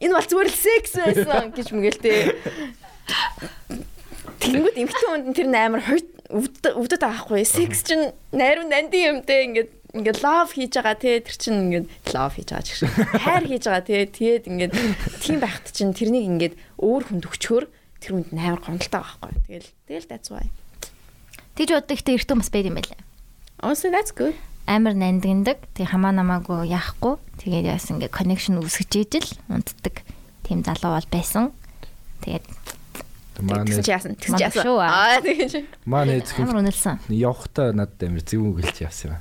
[0.00, 2.22] энэ бол зүгээр л секс байсан гэж мэгэл тээ.
[4.40, 7.46] Тэнгүүд эмхтэн хүнд тэр амар хойд өвдөд аахгүй.
[7.46, 12.34] Секс чинь найруу нанди юмтэй ингээд ингээд love хийж байгаа те тэр чинь ингээд love
[12.36, 14.72] хийж байгаа ч гэсэн хайр хийж байгаа те тэгээд ингээд
[15.24, 17.64] тийм байхад чинь тэрнийг ингээд өөр хүнд өгчхөөр
[18.02, 19.32] тэр хүнд амар гомдолтой байхгүй.
[19.48, 20.46] Тэгэл тэгэл that's why.
[21.56, 23.00] Тэгж боддог ихтэй эртөө бас байд юм байлаа.
[23.64, 24.36] Also that's good.
[24.68, 25.62] Амар нандиндаг.
[25.72, 27.16] Тэг хамаа намаагүй яахгүй.
[27.40, 30.04] Тэгээд яас ингээ connection үүсгэж ижил унтдаг.
[30.44, 31.56] Тим залуу бол байсан.
[32.20, 32.44] Тэгээд
[33.44, 34.12] Манай Тэгсэн чи яасан?
[34.16, 34.64] Тэгсэн чи Манай яасан?
[34.64, 35.20] шүү, аа.
[35.20, 35.52] Тэгэж.
[35.84, 36.96] манай эцэг амар үнэлсэн.
[37.12, 39.20] явахтаа надад амар зөв үгэлж явсан юм.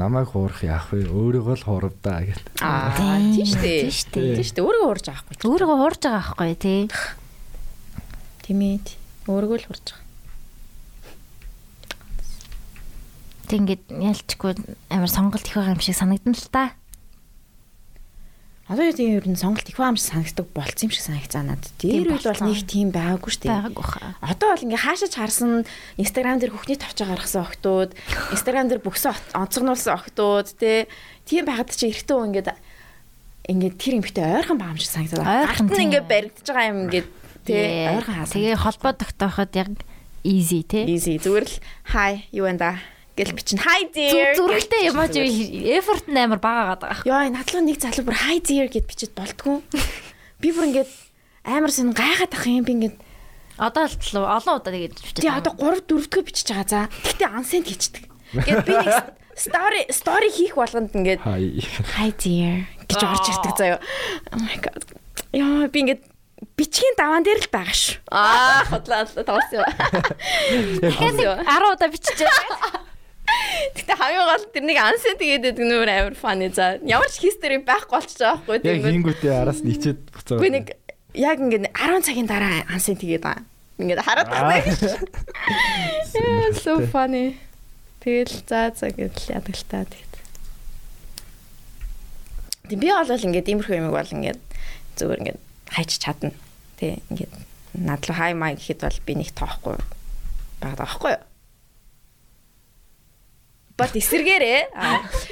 [0.00, 1.06] Намайг хуурах яах вэ?
[1.06, 2.40] Өөрийгөө л хуурдаа гэх.
[2.58, 3.80] Аа Тийм, тийм шүү дээ.
[3.86, 4.34] тийм шүү дээ.
[4.34, 4.66] Тийм шүү дээ.
[4.66, 5.34] Өөрийгөө урж авахгүй.
[5.38, 5.42] ч.
[5.46, 6.80] Өөрийгөө хуурж байгаа байхгүй тий.
[8.42, 8.78] Тийм ээ.
[9.30, 10.08] Өөрийгөө л урж байгаа.
[13.50, 14.52] Тэг ингээд ялчгүй
[14.94, 16.74] амар сонголт их байгаа юм шиг санагдана л та.
[18.70, 21.74] Одоо тийм ер нь сонголт их баамж санагддаг болцсон юм шиг санагцаа надад.
[21.74, 23.50] Тэр үед бол нэг тийм байгаагүй шүү дээ.
[23.50, 24.14] Байгаагүй хаа.
[24.22, 25.66] Одоо бол ингээ хаашаач харсан
[25.98, 27.90] Instagram дээр хүүхний товчоо гаргасан охтууд,
[28.30, 30.86] Instagram дээр бүксээ онцгнуулсан охтууд тий.
[31.26, 32.54] Тийм байгаад чи хүн ингээд
[33.50, 35.26] ингээд тэр эмхтэй ойрхон баамж санагдаад.
[35.26, 35.86] Ойрхон Гарт нь тийм.
[35.90, 37.08] ингээ баригдаж байгаа юм ингээд
[37.42, 38.34] тий ойрхон хаасан.
[38.38, 39.70] Тэгээ холбоо тогтооход яг
[40.22, 40.86] easy тий.
[40.86, 41.56] easy зүгээр л
[41.90, 42.70] hi юу энэ да
[43.20, 44.32] гэл бичин hi dear.
[44.32, 45.76] Зүрхтэй юм зүгээр.
[45.76, 47.04] effort амар багаагаад байгаа.
[47.04, 49.60] Яа, надлуу нэг залуу бүр hi dear гэд бичиж болтгүй.
[50.40, 50.90] Би бүр ингээд
[51.44, 52.96] амар сэн гайхаад ах юм би ингээд
[53.60, 56.80] Одоо л олон удаа тэгээд бичиж тий одоо 3 4 дэх бичиж байгаа за.
[57.04, 58.04] Гэхдээ unsend хийчихдэг.
[58.32, 58.88] Ингээд би нэг
[59.36, 61.60] story story хийх болгонд ингээд Хай.
[62.00, 63.78] hi dear гэж орж ирдэг заяа.
[64.32, 64.80] Oh my god.
[65.36, 66.08] Яа, би ингээд
[66.56, 68.00] бичгийн даваан дээр л байгаа ш.
[68.08, 69.60] Аа, хотлаа тоосон.
[70.80, 72.88] Тэгээд 10 удаа биччихээ.
[73.76, 76.78] Гэтэ хамгийн гол тэрнийг unsend хийгээд байдаг нөр амар funny за.
[76.82, 80.38] Ямар ч history байхгүй болчих жоох байхгүй Яг хингүүтээ араас нь ичээд буцаа.
[80.40, 80.66] Үгүй нэг
[81.14, 83.44] яг ингээд 10 цагийн дараа unsend хийгээд байгаа.
[83.80, 84.28] Ингээд хараад.
[86.10, 87.38] Yeah, so funny.
[88.00, 90.14] Тэгэл за за гэдэл ядаг л та тэгэд.
[92.68, 94.40] Тэг би бол ингээд иймэрхүү юм бол ингээд
[94.96, 96.32] зүгээр ингээд хайч чадна.
[96.80, 97.32] Тэ ингээд
[97.76, 99.76] над руу хай май гэхэд бол би нэг тоохгүй
[100.60, 101.29] байгаа байхгүй юу?
[103.80, 104.60] Бат эсэргээрээ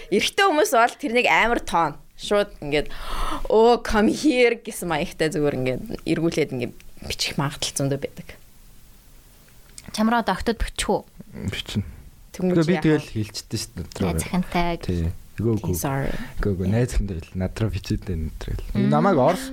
[0.09, 2.89] эрэгтэй хүмүүс бол тэрнийг амар тоон шууд ингээд
[3.53, 6.75] оо come here гэсэн маягтай зүгээр ингээд эргүүлээд ингээд
[7.07, 8.29] бичих магадлал зөндөө байдаг.
[9.93, 11.01] Чамраа доктод бичих үү?
[11.53, 11.85] бичин.
[12.35, 14.03] Тэнгүүч Тэгээ би тэгэл хэлчихдээ шүү дээ.
[14.03, 15.13] Найз захантай.
[15.39, 15.77] Гөө гөө.
[16.43, 18.63] Гөө гөө найз хүн дээр л надраа бичээд нэтрэл.
[18.75, 19.51] Намайг орс.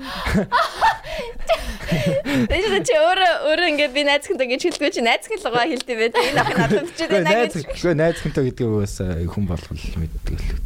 [1.85, 5.65] Тэгээд чи өөрөө өөрөө ингээд би найз хүнтэй гэж хэлдэггүй чи найз хүн л гоо
[5.69, 6.09] хэлдэв бай.
[6.09, 7.53] Энэ ах надад бичээд байна гэж.
[7.77, 8.97] гөө найз хүнтэй гэдэг үгээс
[9.29, 10.65] хүн болгол мэддэг л үү.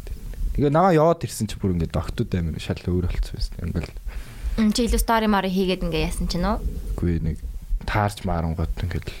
[0.56, 3.54] Тэгээ намаа яваад ирсэн чи бүр ингээд доктод амир шал өөр болцсон байсан.
[3.60, 6.60] Ингээл Чи илүү story маар хийгээд ингээ яасан чинь нөө.
[6.98, 7.38] үгүй нэг
[7.88, 9.16] таарч марангууд ингээд л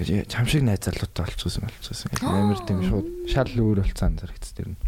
[0.00, 2.10] гэж чам шиг найз залуутай болчихсон болчихсон.
[2.26, 4.78] Амир тийм шууд шал өөр болцсон зэрэгц тэр нь.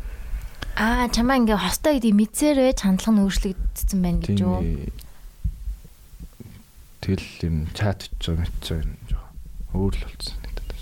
[0.76, 4.60] Аа чамаа ингээ хостой гэдэг мэдсээрээ чандлага нь өөрчлөгдсөн байна гэж юу?
[7.00, 9.24] Тэгэл юм чат ч юм ч юм жоо
[9.72, 10.78] өөр л болцсон гэдэг.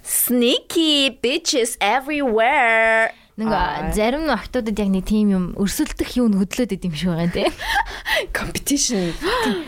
[0.00, 3.12] Sneaky bitches everywhere.
[3.36, 3.48] Нэг
[3.92, 7.52] зарим охтуудад яг нэг тийм юм өрсөлдөх юм хөдлөөд идэм шиг байгаа тийм.
[8.36, 9.12] competition.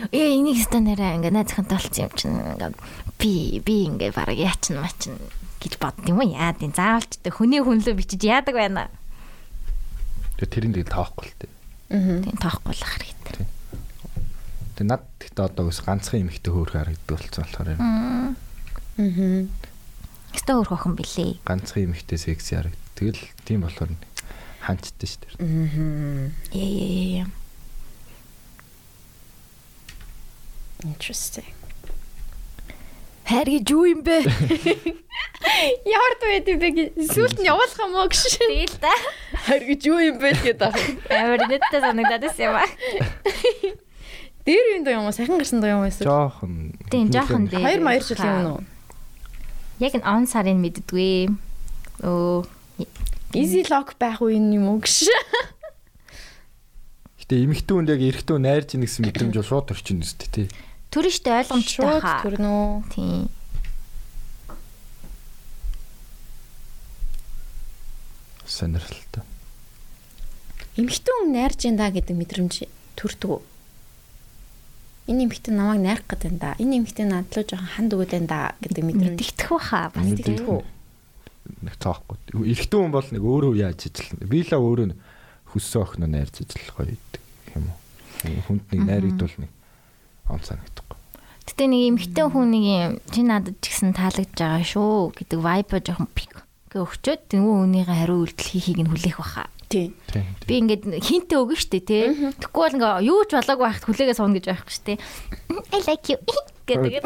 [0.09, 2.73] Ээ энийг стандараа ингээ найз захантай болсон юм чинь ингээ
[3.21, 5.17] би би ингээ бараг яачин мачин
[5.65, 8.85] гэж бодд юм уу яа тийм заавалч тэ хүний хүнлөө бичиж яадаг байна.
[10.37, 11.51] Тэгээ тэрийн тэгэл таахгүй л тээ.
[11.89, 12.17] Мгм.
[12.29, 13.45] Тийм тоохгүй л хэрэгтэй.
[14.77, 17.81] Тэгээ над гэхдээ одоо ус ганцхан юм ихтэй хөөрхөн харагддаг болсон болохоор юм.
[19.01, 19.49] Мгм.
[20.35, 21.39] Өстө өөр хохон билээ.
[21.47, 22.77] ганцхан юм ихтэй секси харагд.
[22.99, 23.95] Тэгэл тийм болохоор
[24.67, 25.33] ханчдсан шүү дээ.
[25.39, 26.35] Мгм.
[26.51, 27.27] Ээ ээ ээ.
[30.83, 31.54] Interesting.
[33.25, 34.21] Хайр гэж юу юм бэ?
[35.85, 38.37] Ямар дээд юм бэ гэж сүлд нь явуулах юм уу гэж.
[38.37, 38.93] Тэгэл та.
[39.49, 40.77] Харь гэж юу юм бэ гэдэг аа.
[41.09, 42.69] Амар нэттэй санагдаад байсан юм аа.
[44.45, 45.15] Дээр үн доо юм уу?
[45.17, 45.89] Сахин гарсан доо юм уу?
[45.89, 46.05] эсвэл?
[46.05, 46.77] Жохон.
[46.93, 47.65] Тийм жоохон дээ.
[47.65, 48.61] Хоёр маяр жил юм уу?
[49.81, 51.33] Яг н он сарын мэддгүй.
[52.05, 52.45] Өө
[53.35, 55.09] Easy lock байх уу юм уу гэж.
[57.25, 60.47] Гэтэ эмэгтэй хүнд яг эрэгтэй хүн найрж ийн гэсэн мэдрэмж бол шууд төрчин үстэй тий.
[60.95, 62.23] Түр штэ ойлгомжтой Шууд хаа.
[62.23, 62.87] төрнө.
[62.95, 63.27] Тийм.
[68.47, 69.27] Сонирхолтой.
[70.79, 72.63] Эмхтэн найрж энэ да гэдэг мэдрэмж
[72.95, 73.43] төрдөг үү?
[75.11, 76.55] Энэ эмхтэн намайг найрах гэдэг энэ да.
[76.63, 79.91] Энэ эмхтэн надлуу жоохон ханд өгöd энэ да гэдэг мэдрэмж Мэддэгдэх баха.
[79.91, 80.63] Бас мэддэг үү?
[81.59, 82.15] Нэг цаахгүй.
[82.39, 84.31] Эрэгтэй хүн бол нэг өөрөө яаж ажиллана.
[84.31, 84.95] Би л өөрөө
[85.51, 87.23] хүссэн охин нь найрж ажиллах гоё гэдэг
[87.59, 88.43] юм уу.
[88.47, 89.51] Хүнд нэг найрагдвал нэг
[90.29, 90.97] он санагдахгүй.
[91.45, 95.77] Гэтэ нэг эмхтэн хүн нэг юм чи надад ч гэсэн таалагдж байгаа шүү гэдэг vibe
[95.79, 96.33] жоохон пик
[96.73, 99.47] гэ өгчөөд тэнгүү хүнийхээ хариу үйлдэл хийхийг нь хүлээх баха.
[99.69, 99.95] Тий.
[100.11, 100.25] Тийм.
[100.43, 102.11] Би ингээд хинтээ өгнө штэ тий.
[102.35, 104.93] Тэгэхгүй бол ингээ юу ч болоогүй байхад хүлээгээ сууна гэж байхгүй штэ.
[105.71, 106.17] I like you
[106.67, 107.05] гэдэг.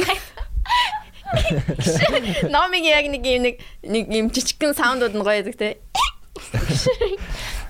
[2.49, 3.55] Номиг яг нэг юм нэг
[3.85, 5.45] нэг юм жижигхэн саундууд нь гоё.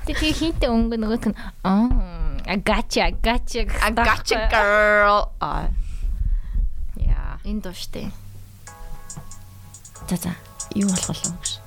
[0.08, 1.38] Тэг тий хинтээ өнгө нөгөөх нь
[1.68, 3.68] аа I got you, I got you.
[3.80, 5.30] I got you girl.
[5.40, 5.70] А.
[6.98, 7.38] Яа.
[7.46, 8.10] Энэ дуу штэ.
[10.10, 10.34] За за.
[10.74, 11.62] Юу болох болов гэж.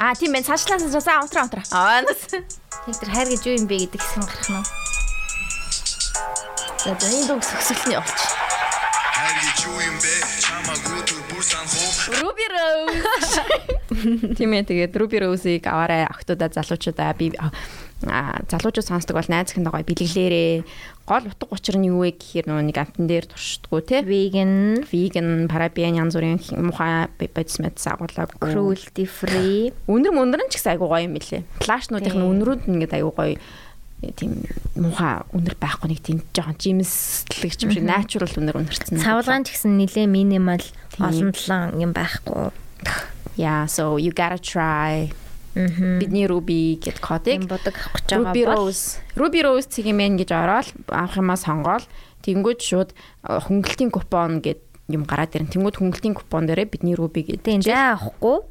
[0.00, 1.68] А тийм байх цаашлаа цаашаа унтраа унтраа.
[1.68, 2.32] Аа нас.
[2.32, 4.64] Тэг тэр хайр гэж юу юм бэ гэдэг хэсэг гарах нь.
[6.80, 8.20] За за энэ дуу сөксөлтний явуулч.
[9.20, 10.14] Хайр гэж юу юм бэ?
[10.48, 12.24] Чамаг өдөр бүр санхуу.
[12.24, 13.36] Ruby Rose.
[14.40, 17.36] Тийм ээ тэгээд Ruby Rose-ийг аваарай охтуудаа залуучуудаа би
[18.02, 20.52] залуучууд сонсдог бол найз ихэндээ гоё бэлгэлээрээ
[21.08, 25.50] гол утга учир нь юу вэ гэхээр нөгөө нэг амтан дээр туршдаггүй те Vegan, веган
[25.50, 29.74] парабен янз бүрийн мухай бодис мэд сагуулаг cruelty free.
[29.90, 32.22] өнөр мөндөр нь ч гэсэн айгуу гоё юм билэ флашнуудын Тийм.
[32.22, 34.46] өнрүүд нь ингээд айгуу гоё э, тийм
[34.78, 39.74] мухай өнөр байхгүй нэг тийм жоохон жимслэг юм шиг natural өнөр өнөрцөн Цавлгаан ч гэсэн
[39.74, 40.62] нилээ минимал
[41.02, 42.54] олон толон юм байхгүй.
[43.34, 45.27] yeah so you gotta try Мгм.
[45.54, 47.46] Бидний Ruby гэд кодыг.
[47.48, 49.00] Бодог авах гэж байгаа Ruby бол Rose.
[49.16, 51.84] Ruby Rose цэгийн гэж ороод авах юмаа сонгоол.
[52.22, 57.24] Тэнгууд шууд э, хөнгөлтийн купон гэд юм гараад ирэн тэнгууд хөнгөлтийн купон дээрээ бидний Ruby
[57.24, 58.44] гэдэг за авахгүй?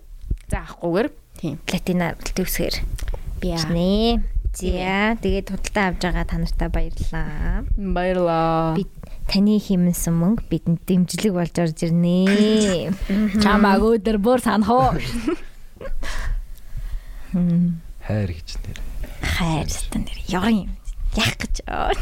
[0.48, 1.08] Заахгүйгээр
[1.42, 1.58] тийм.
[1.66, 2.76] Платина төвсгэр
[3.42, 4.22] би нэ.
[4.58, 7.66] За тэгээд худалдаа авж байгаа та нартай баярлалаа.
[7.78, 8.86] баярлаа Би
[9.28, 12.96] таны хэмнсэн мөнгө бидэнд дэмжлэг болж орж ирнэ.
[13.44, 14.96] Чамааг өдөр бүр санах уу?
[18.08, 18.80] Хайр гэж нэр.
[19.22, 20.72] Хайр стан нэр ёрын юм.
[21.16, 21.56] Яах гэж.
[21.68, 21.94] аа.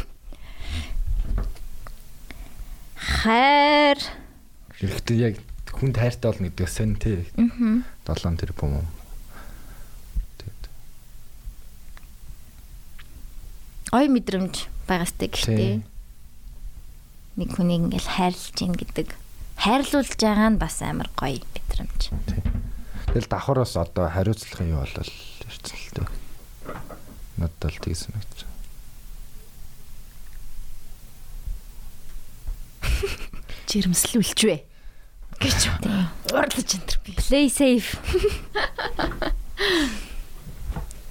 [2.96, 3.98] Хайр.
[4.76, 5.34] Хэрэгтэй яг
[5.72, 7.26] хүнд хайртай болно гэдэг сонь тий.
[7.36, 7.84] Мгм.
[8.06, 8.86] 7 тэр юм.
[10.40, 10.62] Тэгээд
[13.92, 15.34] Ой мэдрэмж байгастай Тий.
[15.34, 15.74] гэхдээ
[17.36, 19.08] нэг хүнийг ингээл хайрлаж гин гэдэг
[19.60, 22.00] хайрлуулж байгаа нь бас амар гоё мэдрэмж.
[23.16, 25.08] Тэгэл давхараас одоо хариуцлагын юу болол
[25.48, 26.08] ярьсан л дээ.
[27.40, 28.44] Надад л тэгсэн гэж.
[33.72, 34.56] жирэмслүүлчвэ
[35.40, 36.12] гэж Тийм.
[36.28, 37.96] урдлаж энэ би Play safe.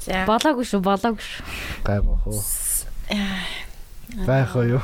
[0.06, 1.42] за Болоогүй шүү, болоогүй шүү.
[1.90, 2.42] Гай бах уу.
[4.30, 4.82] Байх уу юу?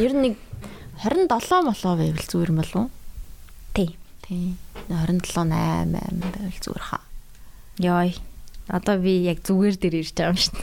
[0.00, 0.34] ер нь нэг
[1.04, 2.90] 27 молоо байвал зүгээр юм болов уу
[3.76, 3.96] Тий.
[4.24, 4.56] тий
[4.88, 7.02] 27 8 8 байвал зүгээр хаа
[7.78, 8.14] Йой.
[8.68, 10.54] Одоо би яг зүгээр дээр ирж байгаа юм шин.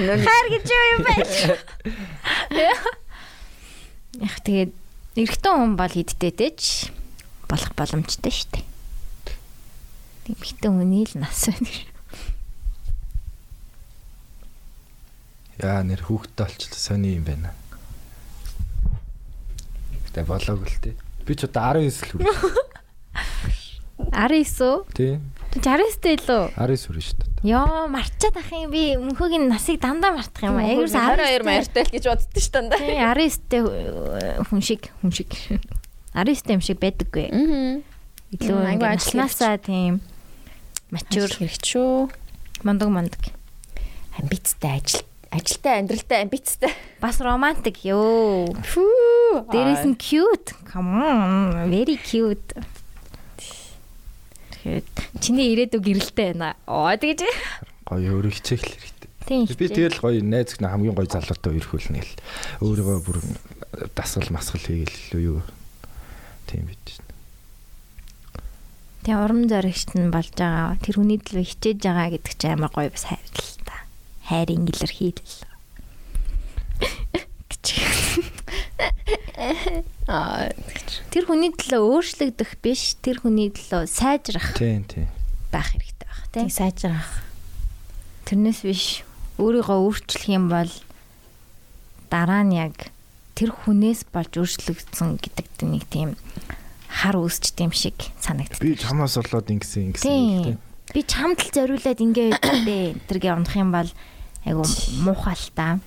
[0.00, 1.14] Хайр гэж юу юм бэ?
[4.24, 4.72] Яг тэгээд
[5.20, 6.90] эрэгтэй хүн бол хидтэй дэч
[7.46, 8.66] болох боломжтой шүү дээ.
[10.32, 11.70] Эмэгтэй хүний л нас байна.
[15.60, 17.54] Яа нэр хүүхдтэй олчлаа сони юм байна.
[20.08, 20.96] Гэтэ болоогүй л тий.
[21.30, 22.26] Би ч одоо 19 л хүрэх.
[24.10, 24.76] 19 үү?
[24.98, 25.14] Тий.
[25.54, 26.42] 69-тэй лөө.
[26.58, 27.30] 19 хүрэх шүү дээ.
[27.46, 30.58] Йоо, марчаад ах юм би мөнхөгийн насыг дандаа мартах юм.
[30.58, 33.60] Аягуурс 22 маяртай л гэж боддоо шүү дээ Тий, 19-тэй
[34.50, 35.30] хүн шиг, хүн шиг.
[36.18, 37.26] 19-тэй юм шиг байдаггүй.
[37.30, 37.78] аа
[38.30, 39.98] Илүү Айгу ингээд ажил наснасаа тийм
[40.90, 42.10] мачур хэрэг шүү
[42.62, 43.22] мондог мондог.
[44.18, 45.02] амбицтай ажил
[45.34, 46.70] ажилтай амьдралтай амбицтай
[47.02, 48.46] Бас романтик ёо.
[48.54, 49.09] фүү
[49.50, 50.54] Дээрээс нь cute.
[50.66, 52.52] Come on, very cute.
[54.60, 54.84] Тэгэхээр
[55.22, 56.56] чиний ирээдүг гэрэлтэй байна.
[56.68, 57.24] Оо тэгэж.
[57.88, 59.10] Гоё өөр хичээх л хэрэгтэй.
[59.24, 59.46] Тийм.
[59.46, 62.16] Би тэгэл гоё найз гэнэ хамгийн гоё залуутай үерхүүлнэ гэл.
[62.60, 63.18] Өөрийгөө бүр
[63.96, 65.40] дасгал масгал хийгээл юу юу.
[66.50, 67.00] Тийм бид.
[69.00, 70.76] Тэгээ урам зоригт нь болж байгаа.
[70.84, 73.88] Тэр хүний төлөө хичээж байгаа гэдэг чинь амар гоё бас хайр л та.
[74.28, 75.48] Хайрын илэрхийлэл.
[80.10, 80.50] аа
[81.10, 85.08] Тэр хүний төлөө өөрчлөгдөх биш, тэр хүний төлөө сайжрах Тийм тийм.
[85.52, 86.46] байх хэрэгтэй байх тийм.
[86.46, 87.10] тийм сайжрах
[88.26, 88.84] Тэрнээс биш
[89.42, 90.70] өөрийгөө өөрчлөх юм бол
[92.10, 92.90] дараа нь яг
[93.34, 96.10] тэр хүнээс болж өөрчлөгдсөн гэдэг нэг тийм
[96.90, 98.60] хар үүсчт юм шиг санагддаг.
[98.60, 100.42] Би чамаас болоод ингэсэн ингэсэн Тийм.
[100.44, 100.58] тийм.
[100.90, 102.84] Би чамд л зориулаад ингэ байдээ.
[103.08, 103.88] Тэргээ унах юм бол
[104.44, 104.64] айгу
[105.04, 105.80] муухай л та.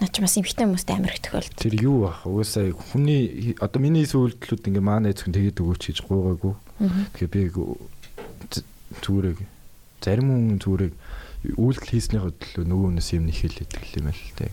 [0.00, 2.24] наач бас эмхтэй хүмүүстэй амар их тохиолдол Тэр юу бах?
[2.24, 6.54] Угаасаа хүний одоо миний сүүлдлүүд ингээ маа найз хүн тэгээд өгөөч гэж гуйгаагүй.
[7.20, 7.40] Тэгэхээр би
[9.04, 9.36] зүгээрээ
[10.00, 10.92] зарим хүн зүгээрээ
[11.56, 14.52] үйлдэл хийснийхээ төлөө нөгөө хүнээс юм нэхэлээд гэл юм л дээ.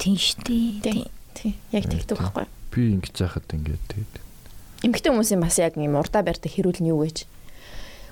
[0.00, 0.80] Тийм штий.
[0.84, 4.14] тийм тийм яг тэгдэг байхгүй Би Би ингэж яхад ингээд тэгээд
[4.84, 7.24] Эмэгтэй хүмүүсийн бас яг юм урдаа барьдаг хэрүүл нь юу гэж.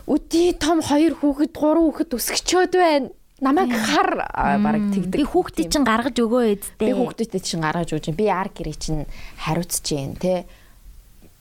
[0.08, 3.08] Үди том хоёр хүүхэд, гурван хүүхэд өсгчөөд байна.
[3.44, 5.20] Намайг хар бараг тэгдэг.
[5.20, 6.80] Би хүүхдээ чинь гаргаж өгөө эдтэй.
[6.80, 9.04] би хүүхдэд чинь гаргаж өгч би ар гэрээ чинь
[9.36, 10.48] хариуцж जैन те.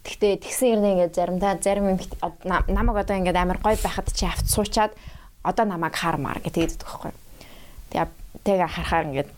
[0.03, 1.95] Гэхдээ тэгсэн хэрнээ ингээд заримдаа зарим
[2.67, 4.91] намайг одоо ингээд амар гоё байхад чи авт суучаад
[5.47, 7.11] одоо намайг хармаар гэдэг байдаг байхгүй.
[7.95, 8.07] Тэгээ
[8.43, 9.29] тэгээ харахаар ингээд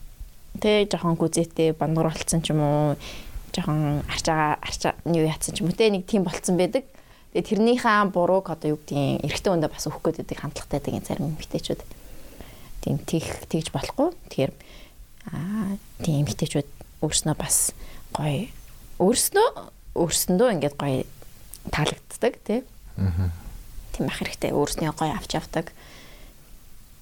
[0.57, 2.97] тэг жоохон гүзээтэй бандгар болцсон ч юм уу
[3.53, 6.89] жоохон арчаага арчаа юу яатсан ч юм уу те нэг тийм болцсон байдаг.
[7.38, 11.30] Тэгээ тэрнийхээ бурууг одоо юу гэдгийг эрэгтэй хүндээ бас өгөх гээд байдаг хандлагатай байдаг зарим
[11.30, 11.82] эмэгтэйчүүд.
[12.86, 14.14] Тийм тех тэгж болохгүй.
[14.30, 14.54] Тэгэхээр
[15.34, 15.74] аа
[16.06, 16.70] тийм эмэгтэйчүүд
[17.02, 17.74] өөрснөө бас
[18.14, 18.46] гоё
[19.02, 21.02] өөрснөө өөрсөндөө ингээд гоё
[21.74, 22.62] таалагддаг тий.
[23.02, 23.34] Аа.
[23.90, 25.74] Тийм ах хэрэгтэй өөрснөө гоё авч явдаг.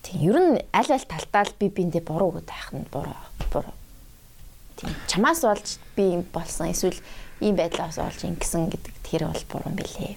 [0.08, 3.20] Тийм ер нь аль аль талтаа л би биэндээ буруу өгöd байх нь буруу
[3.52, 3.76] буруу.
[4.80, 6.96] Тийм чамаас болж би юм болсон эсвэл
[7.44, 10.16] ийм байдлаас болж ингэсэн гэдэг тэр бол буруу юм билээ.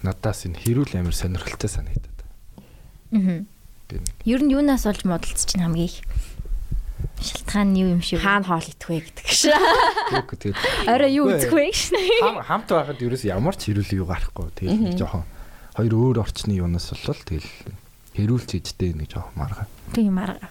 [0.00, 2.18] Надаас энэ хэрүүл амар сонирхолтой санагдаад.
[3.12, 3.44] Аа.
[3.88, 6.04] Нэг Ер нь юунаас болж модалц чинь хамгийн их
[7.18, 8.24] шалтгаан нь юу юм шиг вэ?
[8.28, 9.58] Хаана хоол идэхгүй гэдэг шээ.
[10.22, 11.80] үг тэгээд Орой юу Үгүй үзэх вэ гэж.
[12.22, 14.46] хам хамт байхад ерөөс ямар ч хэрүүл юу гарахгүй.
[14.54, 15.24] Тэгээд нэг жоохон
[15.74, 17.50] хоёр өөр орчны юунаас болвол тэгэл
[18.14, 19.66] хэрүүлч хийжтэй нэг жоохон марга.
[19.94, 20.46] Тийм арга.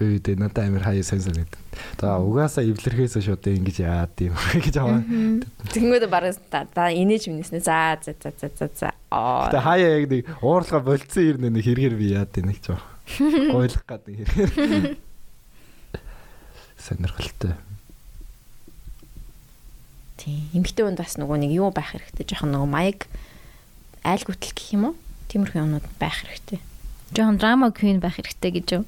[0.00, 1.59] Тэгээд надад амар хаяа сэн санагд.
[2.00, 5.04] За угаасаа эвлэрхээс шууд ингэж яад юм гэж аваа.
[5.70, 7.60] Тэгмээд бараг та инээж минэснэ.
[7.62, 8.90] За за за за за за.
[9.10, 9.50] Аа.
[9.52, 13.52] Тэгээ хаяа яг нэг уурлага болцсон ирнэ нэг хэрэгэр би яад нэг жоохон.
[13.54, 14.98] Гойлох гад нэг хэрэгэр.
[16.80, 17.54] Сонирхолтой.
[20.16, 20.48] Тийм.
[20.52, 22.28] Эмэгтэй хүнд бас нөгөө нэг юу байх хэрэгтэй.
[22.28, 23.08] Жохон нөгөө маяг
[24.04, 24.94] айл гүтэл гэх юм уу?
[25.32, 26.60] Тиймэрхүү юмнууд байх хэрэгтэй.
[27.16, 28.84] Жохон драма queen байх хэрэгтэй гэж юу?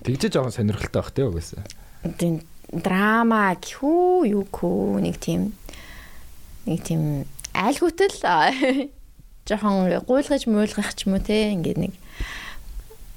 [0.00, 1.64] Тэгж жоохон сонирхолтой байх тий угаасаа.
[2.02, 2.42] Тийм
[2.72, 5.52] драма гэхүү юу гүү нэг тийм
[6.64, 8.48] нэг тийм айл гүтэл аа,
[9.48, 11.92] жохон гуйлгаж муулгах ч юм уу те ингээд нэг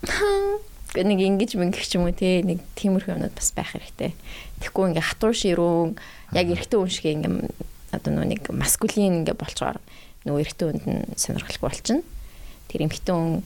[1.08, 4.12] нэг ингэж мэнгэх ч юм уу те нэг тиймэрхүү юмнууд бас байх хэрэгтэй.
[4.60, 5.96] Тэгэхгүй ингээ хатуу ширүүн
[6.36, 7.48] яг эрэгтэй хүн шиг ингээ
[7.96, 9.80] одоо нөө нэг маскулин ингээ болчоор
[10.28, 12.04] нөө эрэгтэй хүнд нь сонирхолтой болчихно.
[12.68, 13.40] Тэр эмэгтэй хүн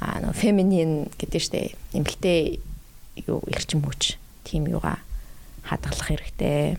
[0.00, 2.58] а нөө феминин гэдэг штэ эмэгтэй
[3.28, 5.00] юу эрчим хүч тийм юугаа
[5.64, 6.78] хадгалах хэрэгтэй.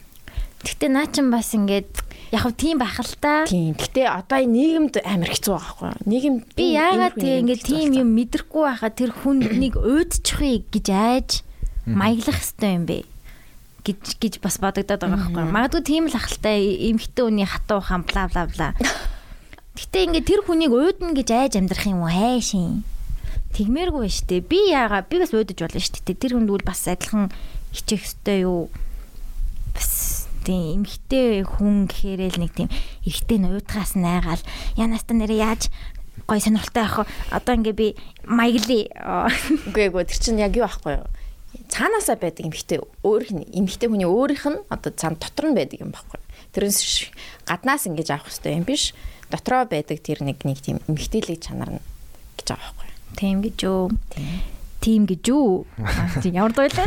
[0.66, 1.92] Гэтэ наа чин бас ингээд
[2.34, 3.46] яг хав тийм байх л та.
[3.46, 3.78] Тийм.
[3.78, 6.10] Гэтэ одоо энэ нийгэмд амар хэцүү байгаа байхгүй юу?
[6.10, 11.30] Нийгэм Би яагаад тийм ингээд тийм юм мэдрэхгүй байхад тэр хүнднийг өөдчихвээ гэж айж
[11.86, 12.98] маяглах хэрэгтэй юм бэ
[13.86, 15.54] гэж гэж бас бодогдоод байгаа байхгүй юу?
[15.54, 18.70] Магадгүй тийм л ахaltaа эмхтэн үний хатуу хаан бла бла бла.
[19.78, 22.82] Гэтэ ингээд тэр хүнийг өөднө гэж айж амьдрах юм уу хайшин.
[23.54, 24.50] Тэгмээргүй шүү дээ.
[24.50, 26.18] Би яагаад би бас өөдөж болно шүү дээ.
[26.18, 27.30] Тэр хүнд үл бас адилхан
[27.76, 28.72] хичих хэрэгтэй юу?
[29.76, 32.70] Бас тийм эмхтэй хүн гэхээрээ л нэг тийм
[33.04, 34.44] эргэтэй нь уйтгаас найгаал
[34.80, 35.68] янаас та нэрээ яаж
[36.24, 37.06] гой сонирхолтой ах вэ?
[37.36, 37.88] одоо ингээ би
[38.24, 38.88] маяглий
[39.68, 41.08] Үгүй эгүй тэр чинь яг юу байхгүй юу?
[41.68, 45.92] Цаанаасаа байдаг эмхтэй өөрөх нь эмхтэй хүний өөрийнх нь одоо цаана дотор нь байдаг юм
[45.92, 46.28] байхгүй юу?
[46.56, 47.12] Тэрнээс
[47.44, 48.96] гаднаас ингэж авах хэрэгтэй юм биш.
[49.28, 51.84] Дотроо байдаг тэр нэг нэг тийм эмхтэйлэг чанар нь
[52.40, 54.55] гэж байгаа байхгүй тийм гэж юу Тийм.
[54.86, 55.66] Тийм гэж юу
[56.30, 56.86] ямар дойлоо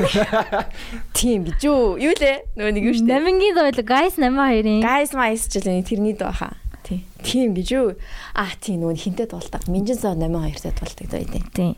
[1.19, 1.99] Тийм гэж юу?
[1.99, 2.47] Юу лээ?
[2.55, 3.11] Нөгөө нэг юу штэ.
[3.11, 6.55] намингийн дойлоо guys намаа хоёрын Guys mice ч л тэрний дөө хаа.
[6.87, 7.53] Тийм.
[7.53, 7.99] Гэж юу?
[8.33, 9.67] Аа тийм нөгөө хинтээ дуулдаг.
[9.67, 11.75] Минжин соо 82-тай дуулдаг дөө тийм.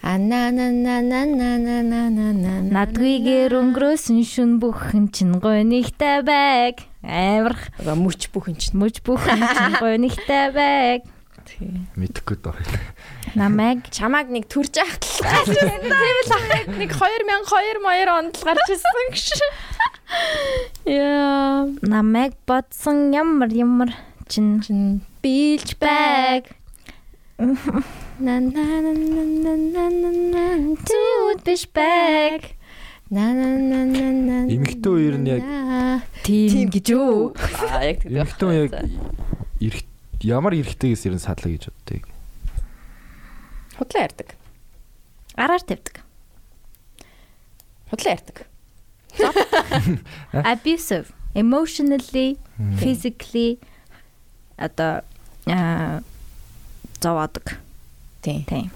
[0.00, 5.42] А на на на на на на на на на надгүйгээр өнгөрөөсөн шүн бүхэн чин
[5.42, 8.78] гойнигтай байг амарх мөч бүхэн чинь.
[8.78, 11.02] мөж бүхэн чин гойнигтай байг
[11.46, 11.86] Тийм.
[11.94, 12.54] Мэдхгүй доо.
[13.34, 15.82] Намайг чамааг нэг төрж ахтлаач байсан.
[15.82, 19.28] Тэгвэл ахыг нэг 2002 маяр онд гарч ирсэн гэж.
[20.86, 23.90] Яа, намайг бодсон ямар ямар
[24.28, 24.62] чин
[25.22, 26.54] билж байг.
[27.38, 32.56] На на на на на на на тууд биш байг.
[33.10, 34.36] На на на на на.
[34.48, 35.42] Имэгтэй үер нь яг
[36.24, 37.34] тийм гэж өө.
[37.70, 38.22] Аа яг тийм.
[38.22, 38.72] Имэгтэй яг
[40.22, 42.15] ямар эрэгтэйгээс ер нь садлаа гэж боддгийг
[43.78, 44.28] худлаа ярддаг.
[45.36, 46.00] араар тавьдаг.
[47.90, 48.46] Худлаа ярддаг.
[50.52, 51.12] abusive.
[51.34, 52.38] Emotionally
[52.80, 53.60] physically
[54.56, 55.04] одоо
[55.46, 56.00] а
[57.00, 57.60] зовоодаг
[58.22, 58.44] Тийм.
[58.44, 58.70] тийм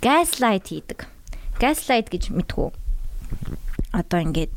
[0.00, 1.06] gaslight хийдэг.
[1.58, 2.70] Gaslight гэж мэдхүү
[3.90, 4.52] одоо ингээд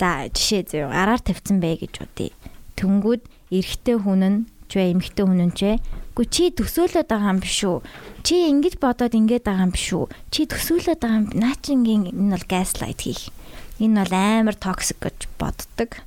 [0.00, 2.32] за жишээ зөө араар тавьсан бэ гэж бодъё.
[2.80, 3.22] Тэнгүүд
[3.52, 4.38] эрэгтэй хүн нь
[4.72, 5.72] ч вэ эмэгтэй хүн нь ч вэ
[6.12, 7.80] Гү чи төсөөлөд байгаа юм биш үү?
[8.20, 10.06] Чи ингэж бодоод ингэж байгаа юм биш үү?
[10.28, 11.26] Чи төсөөлөд байгаа юм.
[11.32, 13.32] Наа чи ингэ энэ бол gaslight хийх.
[13.80, 16.04] Энэ бол амар токсик гэж боддог.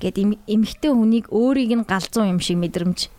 [0.00, 3.12] Гэт эм- эмэгтэй хүнийг өөрийг нь галзуу юм шиг мэдрэмж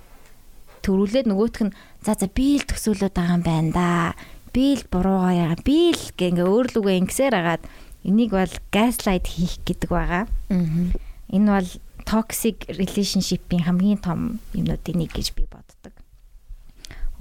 [0.81, 3.89] төрүүлээд нөгөөх нь за за би л төсөөлөд байгаа юм байна да.
[4.49, 5.55] Би л буруугаа яа.
[5.61, 7.63] Би л гэ ингээ өөрлөгөө ингэсээр агаад
[8.01, 10.25] энийг бол gaslight хийх гэдэг байгаа.
[10.49, 10.65] Аа.
[11.29, 11.69] Энэ бол
[12.09, 15.93] toxic relationship-ийн хамгийн том юмнуудын нэг гэж би боддог.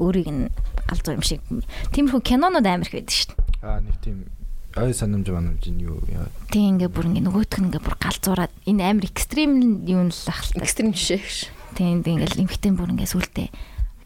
[0.00, 0.48] Өөрийг нь
[0.88, 1.44] галзуу юм шиг.
[1.92, 3.68] Тиймэрхүү кинонууд амар их байдаг шүү дээ.
[3.68, 4.24] Аа нэг тийм
[4.80, 6.32] ой санамж банамж нь юу яа.
[6.48, 10.64] Тэг ингээ бүр ингээ нөгөөтг нь ингээ бүр галзуураад энэ амар экстрим юм л ахaltaа.
[10.64, 11.38] Экстрим жишээ гэж.
[11.76, 13.48] Тэг ингээл эмхтэн бүр ингээ сүултээ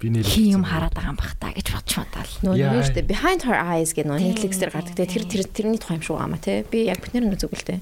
[0.03, 2.33] Би нэр юм хараад байгаа юм бах та гэж бодч мадал.
[2.43, 2.75] Нөө Яа.
[2.75, 4.99] нэг штэ behind her eyes гэх нөө Тийм, Netflix дээр гардаг.
[4.99, 6.67] Тэр тэр тэрний тухай юм шиг байгаа маа тий.
[6.67, 7.79] Би яг бүтнээр нь дээ.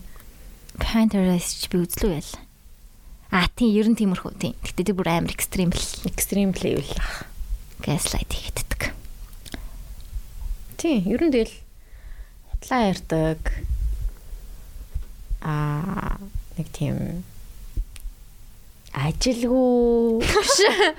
[0.77, 2.33] Behind her eyes ч би үзлүү ял.
[3.31, 4.55] А тийм ер нь тиймэрхүү тийм.
[4.67, 6.91] Гэтэ тэр бүр амар экстрим л Extreme level.
[7.81, 8.93] gaslight хийгддэг.
[10.77, 11.55] Тийм, ер нь тэгэл
[12.53, 13.41] хутлаа ярьдаг.
[15.41, 16.21] Аа,
[16.59, 17.25] нэг тийм
[18.91, 20.57] ажилгүй биш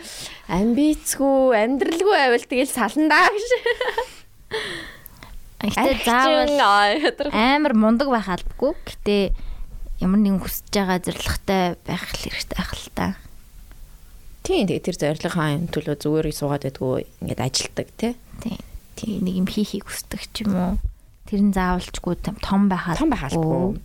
[0.56, 3.52] амбицгүй амьдралгүй байвал тэгэл саландаа биш
[5.62, 8.74] Гэтэ заавал амар мундаг байх албагүй.
[8.88, 9.36] Гэтэ
[10.02, 13.08] ямар нэгэн хүсэж байгаа зорилготой байх хэрэгтэй байх л та.
[14.44, 18.58] тийм тэгээ тэр зорилгын төлөө зүгээр суугаад байдгүй ингээд ажилтдаг тий Тийм.
[18.98, 20.74] Тийм нэг юм хийхийг хүсдэг ч юм уу.
[21.30, 23.78] Тэр нь заавалчгүй том- том байх том байх албагүй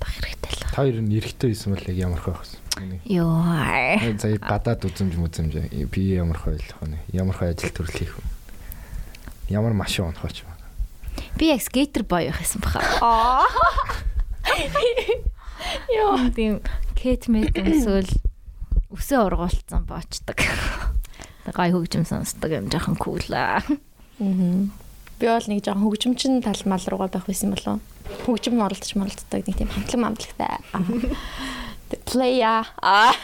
[0.00, 0.60] байх хэрэгтэй л.
[0.68, 2.60] Та хоёр нь эрэхтэй байсан бол яг ямар хөө байсан.
[3.08, 4.20] Йоо.
[4.20, 5.52] За гадаад үзэмж мүзэмж
[5.88, 6.98] би ямар хөө ойлгох вэ?
[7.16, 8.24] Ямар хөө ажил төрөл хийх вэ?
[9.54, 10.50] Ямар машин унах вэ юм.
[11.38, 12.80] Би яг скейтер бой байхсан баха.
[13.00, 13.46] Аа.
[15.88, 16.30] Йоо.
[16.34, 16.60] Тийм
[16.94, 18.08] Кэт мэт өмсөөл
[18.94, 20.38] өсөө ургуулсан боочдаг.
[21.44, 23.60] Гай хөгжим сонсдог юм жоохон кул аа.
[23.60, 23.64] Аа.
[25.18, 27.80] Би бол нэг жоохон хөгжимчин тал мал руугаа байх байсан болов.
[28.24, 30.58] Хөгжим оролдож моролддог нэг тийм хамтлаг мамтлагтай.
[32.08, 32.64] Player.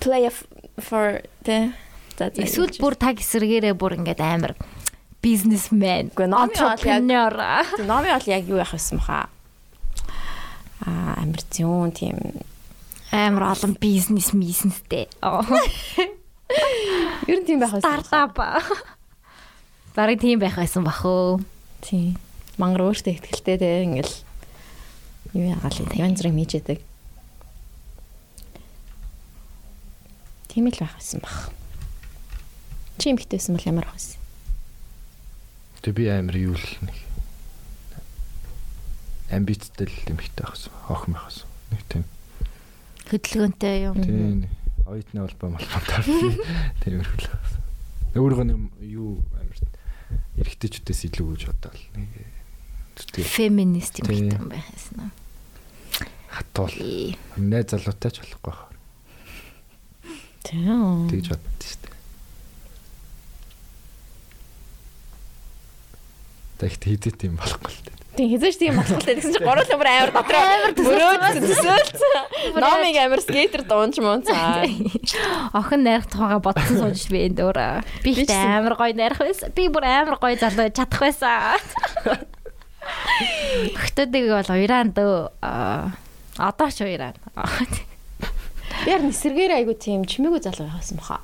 [0.00, 0.32] Player
[0.78, 1.72] for the
[2.14, 4.54] Эсвэл бүр таг эсрэгээрээ бүр ингээд амар
[5.24, 7.32] бизнесмен, entrepreneur.
[7.80, 9.32] Номи бол яг юу явах байсан баха.
[10.84, 12.44] Аа, амир зүүн тийм
[13.10, 15.08] амар олон бизнес бизнестэй.
[17.30, 18.04] ер нь тийм байх байсан.
[18.04, 18.36] Стартап.
[19.96, 21.40] Бараг тийм байх байсан бах уу.
[21.80, 22.18] Тийм.
[22.58, 24.14] Мангар өөртөө ихтгэлтэй те ингээл
[25.38, 25.88] юу яагаал юм.
[25.94, 26.78] Янз бүрийн мижэдэг.
[30.50, 31.48] Тийм л байх байсан бах.
[32.98, 34.23] Чи юм ихтэйсэн бол ямар байх байсан?
[35.84, 36.96] Тэгээ би амар юу л нэг
[39.28, 40.72] амбицтай л юм ихтэй ахсан.
[40.88, 41.48] Охин байхсан.
[41.70, 42.04] Нэг тийм.
[43.12, 43.96] Хөдөлгөөнтэй юм.
[44.00, 44.48] Тийм.
[44.88, 46.04] Оюутны холбоо малбатаар
[46.80, 47.60] тэр өрхөл байсан.
[48.16, 49.58] Өөрөө нэг юу амар
[50.40, 51.82] эрэхтэйчүүдээс илүү гэж бодоол.
[52.00, 52.08] Нэг
[52.96, 55.12] тэгээ Феминист юм юм байсан.
[56.34, 56.74] хатуул.
[56.78, 57.14] Ээ.
[57.38, 58.54] Найз залуутай ч болохгүй.
[60.44, 61.08] Тийм.
[61.10, 61.93] Тэгж боддоо шүү дээ.
[66.64, 67.92] Тэгт хийдэт юм болохгүй л дээ.
[68.14, 70.44] Тийм хизээч тийм болохгүй гэсэн чинь гурван амар амар дотроо
[70.80, 72.56] мөрөөд төсөөлсөн.
[72.56, 74.64] Номыг амар скейтер дуунч муунцаа.
[75.52, 77.58] Охин найрах тухайга бодсон сууж би энэ дөр.
[78.00, 79.50] Би ихтэй амар гоё найрах байсан.
[79.52, 81.58] Би бүр амар гоё залуу чадах байсан.
[83.74, 85.34] Хөтөдөг бол уйран дөө.
[86.38, 87.18] Одоо ч уйран.
[88.86, 91.20] Яар нисэргээр айгу тийм чимээгүй залуу байхсан баха.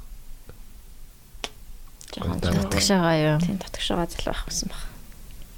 [2.10, 3.38] Жохон Татгшаага юу.
[3.38, 4.89] тийм татгшаага залуу байхсан баха.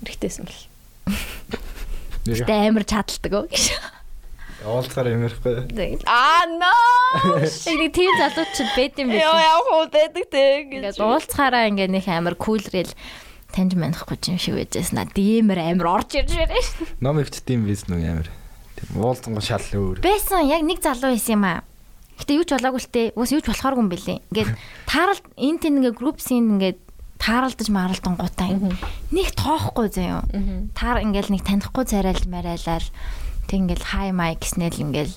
[0.03, 0.61] Эрэгтэйсэн бол.
[2.27, 3.65] Гэтэ амар чадалдаг уу гэж.
[4.63, 6.07] Уулзгаар юмэрхгүй.
[6.07, 6.71] Аа no.
[7.27, 9.23] Нэг тийм залуучууд байд юм биш.
[9.27, 10.67] яа хөө дэдэг тэг.
[10.79, 12.95] Ингээд уулзахаараа ингээд нэг амар кулрэл
[13.51, 15.11] таньж манихгүй юм шиг байжсэн.
[15.11, 16.55] Димэр амар орж ирж байна.
[17.03, 18.29] Ном өвчтдийн биз нүг амар.
[18.79, 19.99] Тийм уулзсан го шал өөр.
[19.99, 21.67] Байсан яг нэг залуу байсан юм аа.
[22.23, 23.03] Гэтэ юу ч болоогүй л те.
[23.19, 24.19] Уус юу ч болохооргүй юм бэлээ.
[24.31, 24.51] Ингээд
[24.91, 26.79] тааралт энэ тийм ингээ групп син ингээд
[27.23, 28.51] тааралдаж маралдан гутаа
[29.15, 30.27] нэг тоохгүй заяа.
[30.75, 32.87] Таар ингээл нэг танихгүй царайлж марайлал
[33.47, 35.15] тэг ингээл хай май гэснээр ингээл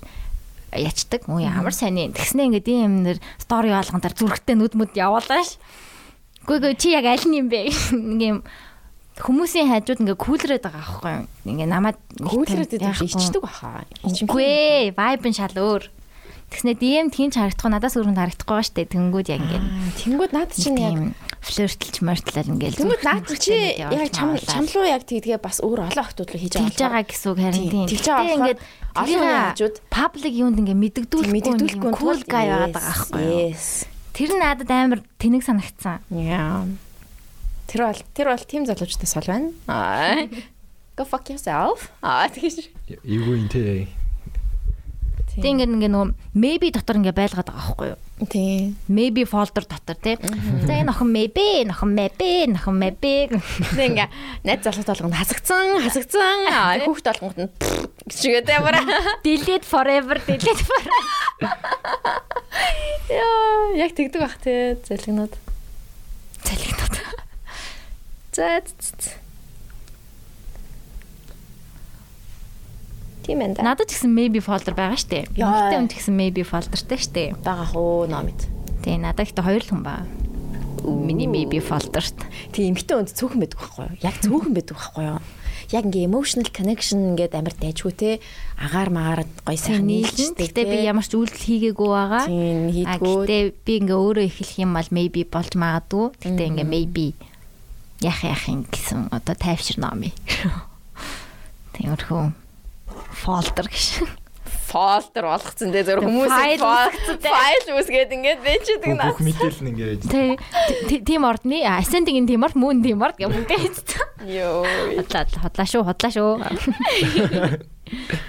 [0.77, 1.25] ячдаг.
[1.25, 2.13] Үу ямар сайн юм.
[2.13, 5.57] Тэгснэ ингээд ийм нэр стори болгон дээр зүрхтээ нүд мүд явуулааш.
[6.45, 7.73] Гүг чи яг аль нь юм бэ?
[8.29, 8.45] Юм
[9.15, 11.25] хүмүүсийн хажууд ингээ кулрээд байгаа аахгүй юу?
[11.47, 13.87] Ингээ намайг Күүлрээд идэх ичдэг баха.
[14.03, 14.91] Үгүй ээ,
[15.31, 15.87] нь шал өөр.
[16.45, 18.85] Тэгснэ DM тгийнч харагдахгүй надаас өрөнд харагдахгүй ба штэ.
[18.85, 19.65] Тэнгүүд яг ингээд
[19.97, 21.11] Тэнгүүд наад чинь яг тийм
[21.41, 26.29] флиртлж мортлал ингээд Тэнгүүд наад чи яг чам чамлуу яг тэгдгээ бас өөр олон охтууд
[26.31, 27.87] руу хийж байгаа гэсэн үг харин тийм.
[27.89, 28.59] Тэгж байгаа ингээд
[28.93, 33.51] олон хажууд паблик юунд ингээд мэддэгдүүлэхгүй мэддэгдүүлэхгүй cool guy байгаад байгаа байхгүй юу?
[34.15, 35.99] Тэр надад амар тэнэг санагдсан.
[36.13, 36.63] Яа.
[37.67, 39.49] Тэр бол тэр бол team залуучдаас бол байна.
[40.95, 41.91] Go fuck yourself.
[41.99, 42.71] Аа тэгэж.
[43.03, 43.91] Юм те.
[45.35, 46.09] Тэг ингээд ингээд нөгөө
[46.39, 47.99] maybe дотор ингээд байлгаад байгаа байхгүй юу?
[48.31, 48.79] Тийм.
[48.87, 50.15] Maybe folder дотор тий.
[50.63, 53.27] За энэ охин maybe, охин maybe, охин maybe.
[53.75, 54.07] Тэг ингээ
[54.47, 56.47] найз залуут болгонд хасагцсан, хасагцсан.
[56.47, 57.51] Аа хүүхд болгонд нь
[58.07, 59.19] гэчигээ тэ бараа.
[59.27, 61.03] Delete forever, delete forever.
[63.11, 65.35] Яа, яг тэгдэг бах те залгинууд.
[66.47, 66.95] Залгидаад.
[68.31, 68.63] За.
[73.25, 73.57] Тийм энэ.
[73.65, 75.25] Надад ч гэсэн maybe folder байгаа штэ.
[75.33, 77.23] Эмэгтэй хүн ч гэсэн maybe folderтэй штэ.
[77.41, 78.39] байгаа хөө номид.
[78.85, 80.05] Тэг надад ихтэй хоёр л хүн ба.
[80.85, 82.13] Миний maybe folderт.
[82.53, 83.97] Тийм эмгтэн өнд цөөхөн байдаг байхгүй юу?
[84.05, 85.19] Яг цөөхөн байдаг байхгүй юу?
[85.73, 88.09] Яг ингээ emotional connection ингээд амар дайжгүй те.
[88.61, 90.45] Агаар магаар гоё сайхан нийлжтэй.
[90.45, 92.29] Гэтэ би ямар ч үйлдэл хийгээгүй байгаа.
[92.29, 93.17] Тийм А хийдгүү.
[93.25, 96.05] гэтээ би ингээ өөрөө эхлэх юм бол maybe болж магадгүй.
[96.21, 97.05] Гэтэ ингээ maybe
[98.05, 100.13] яах яах юм гэсэн одоо тайвширна юм.
[101.73, 102.44] Тиймэрхүү
[103.15, 104.03] folder гэж.
[104.65, 106.31] фолдер болгоцсон те зөв хүмүүс
[107.23, 109.13] Файл үсгээд ингээд бэчдэг наа.
[109.13, 113.59] Бүх мэдээлэл нь ингээд тэ- тийм ордны ascending-ийн тийм орд, moon тийм орд гэх бүгдээ
[113.61, 114.03] хийцэн.
[114.25, 114.65] Йоо.
[114.99, 116.33] Хотлаа хотлаа шүү, хотлаа шүү.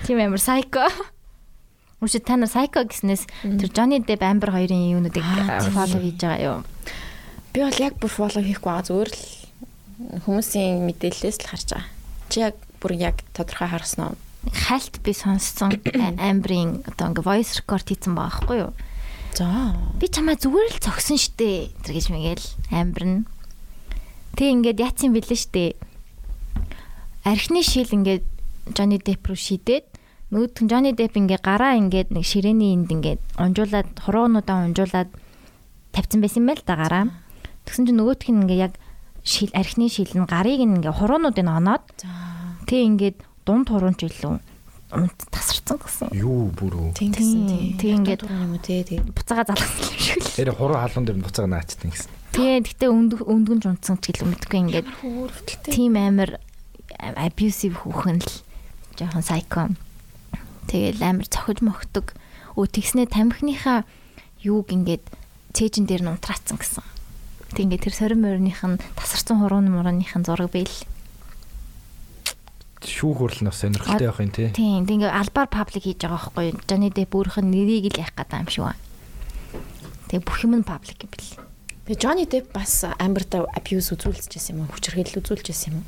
[0.07, 0.87] Тийм амар psycho.
[2.05, 5.25] Үгүй та нар psycho гэснээс тэр Johnny Depp Amber хоёрын юунуудыг
[5.73, 6.59] follow хийж байгаа юу?
[7.57, 9.25] Би бол яг бүр фоллоу хийхгүй байгаа зүгээр л
[10.29, 11.89] хүмүүсийн мэдээлэлээс л харж байгаа.
[12.29, 12.55] Чи яг
[12.85, 14.17] бүр яг тодорхой харсан уу?
[14.53, 15.75] Хальт би сонссон
[16.31, 18.73] Amber-ийн одоо ингээ voice record хийсэн байгаа байхгүй юу?
[19.37, 19.77] За.
[20.01, 21.73] Би чамаа зүгээр л зогсон штэ.
[21.85, 23.29] Тэр гэж мэгэл нь.
[24.37, 25.77] Тэг ингээд яатсан бэлэн штэ.
[27.27, 28.25] Архины шил ингээд
[28.73, 29.87] Johnny Depp руу шидээд
[30.33, 35.11] нөгөөд нь Johnny Depp ингээ гараа ингээд нэг ширээний энд ингээд унжуулад хуруунуудаа унжуулад
[35.95, 37.15] тавьсан байсан байл та гараа.
[37.69, 38.75] Тэгсэн чинь нөгөөтх нь ингээ яг
[39.23, 41.85] шил архины шил нь гарыг ингээ хуруунуудыг оноод
[42.67, 44.35] тэг ингээд дунд хуруунч илүү
[44.93, 46.09] унт тасарсан гэсэн.
[46.15, 46.95] юу бүрөө.
[46.99, 47.79] Тийм гэсэн Тийм, тийм.
[47.79, 49.03] тийм ингээд- юм уу те тийм.
[49.15, 50.31] Буцаага залгасан юм шиг л.
[50.37, 52.11] Тэр хуруу халуун дээр буцаага наачтсан гэсэн.
[52.35, 54.87] Тэгээ гэхдээ өндг өндгөн ч унтсан ч гэлээ мэдгүй ингээд
[55.71, 56.31] тийм амар
[57.01, 58.31] abusive хүүхэн л
[58.99, 59.63] жоохон psycho.
[60.71, 62.15] Тэгэл амар цохиж мохдог.
[62.59, 63.85] Өө тэгснэ тамхиныхаа
[64.43, 65.03] юуг ингээд
[65.55, 66.85] цээжин дээр нь унтраацсан гэсэн.
[67.55, 70.71] Тэг ингээд тэр сорин морных нь тасарсан хуруун мурааных нь зураг байл.
[72.85, 74.53] Шүүх хурал нас сонирхолтой явах юм те.
[74.53, 76.61] Тийм тэг ингээд албаар паблик хийж байгаа байхгүй юу?
[76.69, 78.83] Johnny Depp өөрийнх нь нэрийг л яах гэдэг юм шиг байна.
[80.13, 81.33] Тэг бүх юм нь паблик юм бэл.
[81.89, 84.75] Тэгээ Johnny Depp бас Amber-тай abuse үзүүлчихсэн юм уу?
[84.77, 85.87] Хүчирхийлэл үзүүлчихсэн юм уу?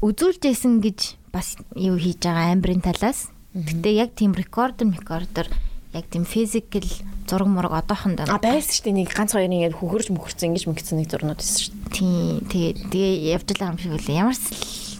[0.00, 3.28] үзүүлжсэн гэж бас юу хийж байгаа амбрын талаас.
[3.52, 5.52] Гэтэ яг тийм рекордер рекордер
[5.92, 6.88] яг тийм физикал
[7.28, 10.96] зураг мураг одоохон А байсан шүү дээ нэг ганц хоёр ингээд хөхөрж мөхөрцөн ингэж мэгцэн
[11.04, 11.92] нэг зурнууд байсан шүү дээ.
[11.92, 12.16] Тийм
[12.48, 14.20] тэгээ тэгээ явж байгаа юм шиг үлээ.
[14.24, 14.44] Ямар ч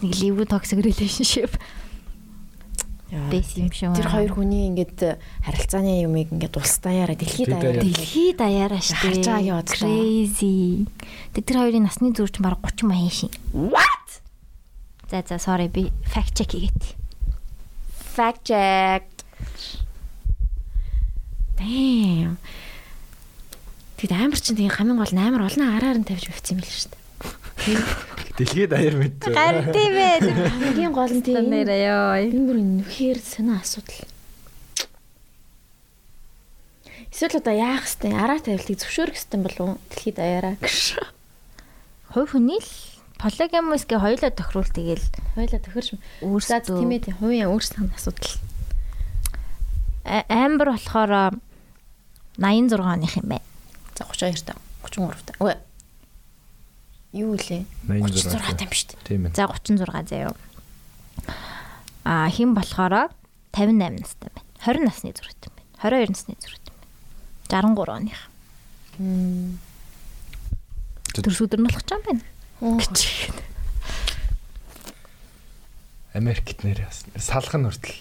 [0.01, 1.53] л нэг ливүү токсик relationship
[3.11, 3.91] байсан юм шиг.
[3.91, 8.95] Тэр хоёр хүний ингээд харилцааны юмыг ингээд улсдаяараа дэлхийд Дэлхийд даяараа дэлхийд даяараа штэ.
[8.95, 9.91] Харж байгаа юу бодлоо.
[9.91, 10.87] Crazy.
[11.35, 13.31] Тэг тэр хоёрын насны зүрч баг 30 маяг шин.
[13.51, 14.07] What?
[15.11, 16.83] За за sorry би fact check хийгээд.
[18.15, 19.03] Fact check.
[21.59, 22.39] Damn.
[23.99, 26.71] Тэгэд амар чинь тийм хамгийн гол нь амар олон араар нь тавьж өгсөн юм л
[26.71, 28.07] шүү дээ.
[28.41, 29.13] Дэлхийд аяар мэд.
[29.21, 30.17] тийм ээ.
[30.49, 32.17] Хамгийн гол нь тийм Нэрээ ёо.
[32.25, 34.01] энэ бүр нөхөр санаа асуудал.
[37.11, 39.77] Эсвэл одоо яах хэвтэй араа тавилтыг зөвшөөрөх хэвтэй болов уу?
[39.93, 40.55] Дэлхийд даяараа.
[42.15, 42.71] Хувь хүний л
[43.21, 45.05] полигамосгээ хоёлоо тохируул тэгэл
[45.37, 45.89] Хойлоо төхөрч
[46.25, 48.33] Өөрсдөө- тийм ээ тийм хувийн өөрсдөө асуудал.
[50.27, 51.37] Амбар болохоор
[52.41, 53.45] 86 оных юм байна.
[53.95, 55.33] За 32 та 33 та.
[55.37, 55.55] Үгүй.
[57.11, 57.65] Юу лээ?
[57.87, 59.03] 86 36 та юм шүү дээ.
[59.03, 59.35] Тийм ээ.
[59.35, 60.31] За 36 заяа.
[62.07, 63.11] А хэн болохоор
[63.51, 64.47] 58 настай байна.
[64.63, 65.67] 20 насны зурагтай байна.
[65.83, 67.75] 22 насны зурагтай байна.
[67.75, 68.19] 63 оных.
[71.11, 72.23] Тэр сүдэр нь болох ч юм байна.
[72.79, 72.97] Гэж.
[76.15, 76.87] Америкт нэр
[77.19, 77.99] салхан хүртэл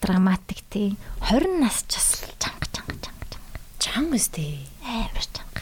[0.00, 0.96] Драматик тий.
[1.28, 3.52] 20 нас ч бас чанга чанга чанга чанга.
[3.76, 4.64] Чанга өстэй.
[4.80, 5.60] Амар чанга.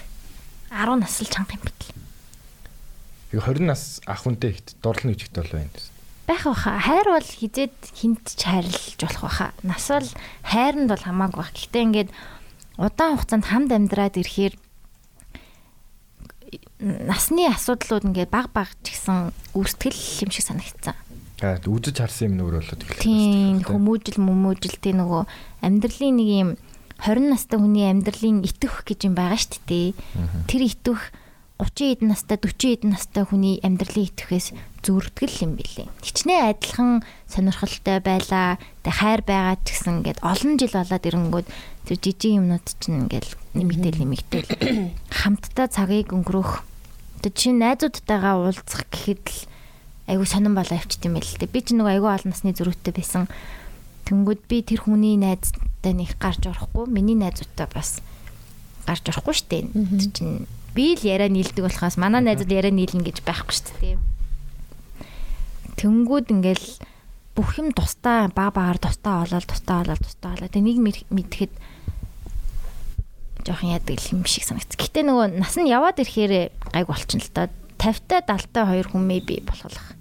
[0.70, 1.97] 10 нас л чанга юм бит.
[3.30, 5.70] Би 20 нас ах хүнтэй ихт дурлна гэж ихт бол байна.
[6.28, 6.76] байх баха.
[6.76, 9.52] Хайр бол хизээд хинт ч хайрлаж болох баха.
[9.64, 10.08] Нас бол
[10.44, 11.52] хайранд бол хамаагүй бах.
[11.56, 12.10] Гэхдээ ингээд
[12.76, 14.54] удаан хугацаанд хамт амьдраад ирэхээр
[16.78, 20.94] насны асуудлууд ингээд баг баг ч гэсэн үүсгэл юм шиг санагдсан.
[21.40, 23.02] Аа үзэж харсан юм нөр болоод эхэлсэн.
[23.02, 25.22] Тийм хүмүүжил мөмөжил тий нөгөө
[25.64, 26.50] амьдралын нэг юм
[27.02, 29.88] 20 настай хүний амьдралын итэх гэж юм байгаа шүү дээ.
[30.50, 31.14] Тэр итэх
[31.58, 34.54] 30 эдэн настай 40 эдэн настай хүний амьдралын итгэхээс
[34.86, 35.90] зүртгэл юм билээ.
[36.06, 38.62] Хичнээн адилхан сонирхолтой байлаа.
[38.86, 41.48] Тэг хайр байгаа ч гэсэн ингээд олон жил болоод ирэнгүүт
[41.90, 43.26] тэр жижиг юмнууд чинь ингээд
[43.58, 44.50] нэмэгдээл нэмэгдээл
[45.10, 46.62] хамтдаа цагийг өнгөрөх.
[47.26, 49.40] Тэг чи найзуудтайгаа уулзах гэхэд л
[50.06, 51.50] айгу сонирн болоо авчт юм байл л дээ.
[51.50, 53.26] Би ч нөгөө айгу олон насны зөрүүтэй байсан.
[54.06, 56.86] Тэнгүүд би тэр хүний найзтай нэг гарч орохгүй.
[56.86, 57.98] Миний найзуудтай бас
[58.86, 59.66] гарч орохгүй штэ.
[59.74, 60.46] Тэр чинь
[60.78, 63.98] би л яриа нийлдэг болохоос манай найзууд яриа нийлнэ гэж байхгүй штэ тийм.
[65.74, 66.68] Тэнгүүд ингээл
[67.34, 70.78] бүх юм тустай баг багаар тустай болоод тустай болоод тустай болоод тэг нэг
[71.10, 71.50] мэдхэд
[73.42, 74.78] жоохон яадаг юм шиг санагц.
[74.78, 77.50] Гэтэ нөгөө нас нь яваад ирэхээр гайг болчихно л доо.
[77.78, 79.94] 50-та 70-та хоёр хүн maybe болох.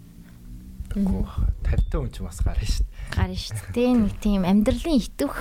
[0.98, 1.38] Үгүй бах.
[1.66, 3.10] 50 хүн ч бас гарна шүү дээ.
[3.14, 3.92] Гарна шүү дээ.
[3.98, 5.38] Нэг тийм амьдралын итвэх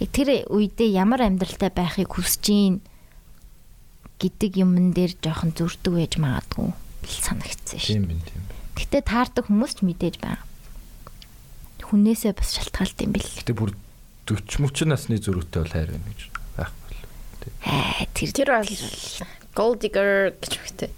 [0.00, 2.74] тэр үедээ ямар амьдралтай байхыг хүсэж гин
[4.22, 6.70] гэдэг юмн дээр жоохон зүрдэг байж магадгүй
[7.10, 7.98] санагдсан шүү.
[7.98, 8.42] Тийм байна тийм.
[8.78, 10.46] Гэтэ таардаг хүмүүс ч мэдээж байгаа.
[11.82, 13.26] Хүнээсээ бас шалтгаалт юм бэл.
[13.42, 13.74] Гэтэ бүр
[14.30, 16.20] 40 30 насны зөрүүтэй бол хайр байна гэж
[16.54, 17.06] байхгүй л.
[18.14, 18.72] Тэр Тэр бол
[19.58, 20.90] gold digger гэж үгтэй.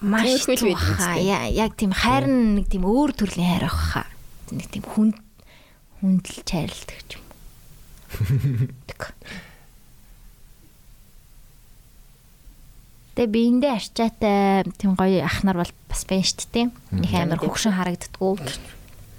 [0.00, 4.08] маш Тиймэрхүү л байдаг яг тийм хайр нэг тийм өөр төрлийн хайр авах хаа.
[4.50, 5.10] Нэг тийм хүн
[6.00, 7.24] хүндэлж хайрладаг ч юм.
[13.14, 16.66] Тэгээ биендээ арчаатай тийм гоё ах нар бол бас байна шүү дээ.
[16.98, 18.42] Их амар хөгшин харагддггүй.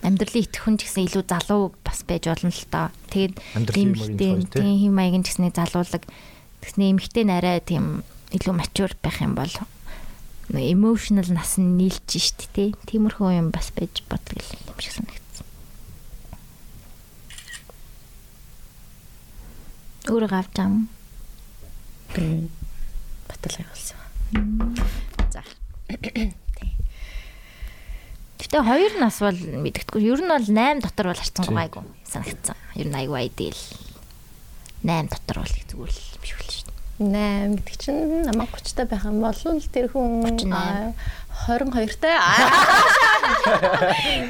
[0.04, 2.92] Амьдралын итгэхүн ч гэсэн илүү залуу бас байж болно л доо.
[3.08, 6.04] Тэгээд эмэгтэй тийм хэм маягийн ч гэсэн залуулаг
[6.60, 8.04] тэгснэ эмэгтэй нарай тийм
[8.36, 9.56] илүү мачур байх юм бол
[10.52, 12.76] emotional нас нь нийлж штт тий.
[12.92, 15.48] Тиймэрхүү юм бас байж боддог юм шиг санагдсан.
[20.12, 20.52] Өөрөө авч
[23.46, 23.50] ам.
[23.50, 23.98] Баталгаа болсон.
[25.30, 25.44] За.
[28.42, 30.02] Гэтэ хоёр нас бол мэдгэдэггүй.
[30.02, 32.58] Ер нь бол 8 дотор бол харцсан гайгүй санагдсан.
[32.76, 33.62] Ер нь айгүй айдэл.
[34.82, 36.78] 8 дотор бол зүгээр л юм шиг л шүү дээ.
[37.06, 40.98] 8 гэдэг чинь намайг 30 та байх юм бол л тэр хүн 38.
[41.46, 42.18] 22 та.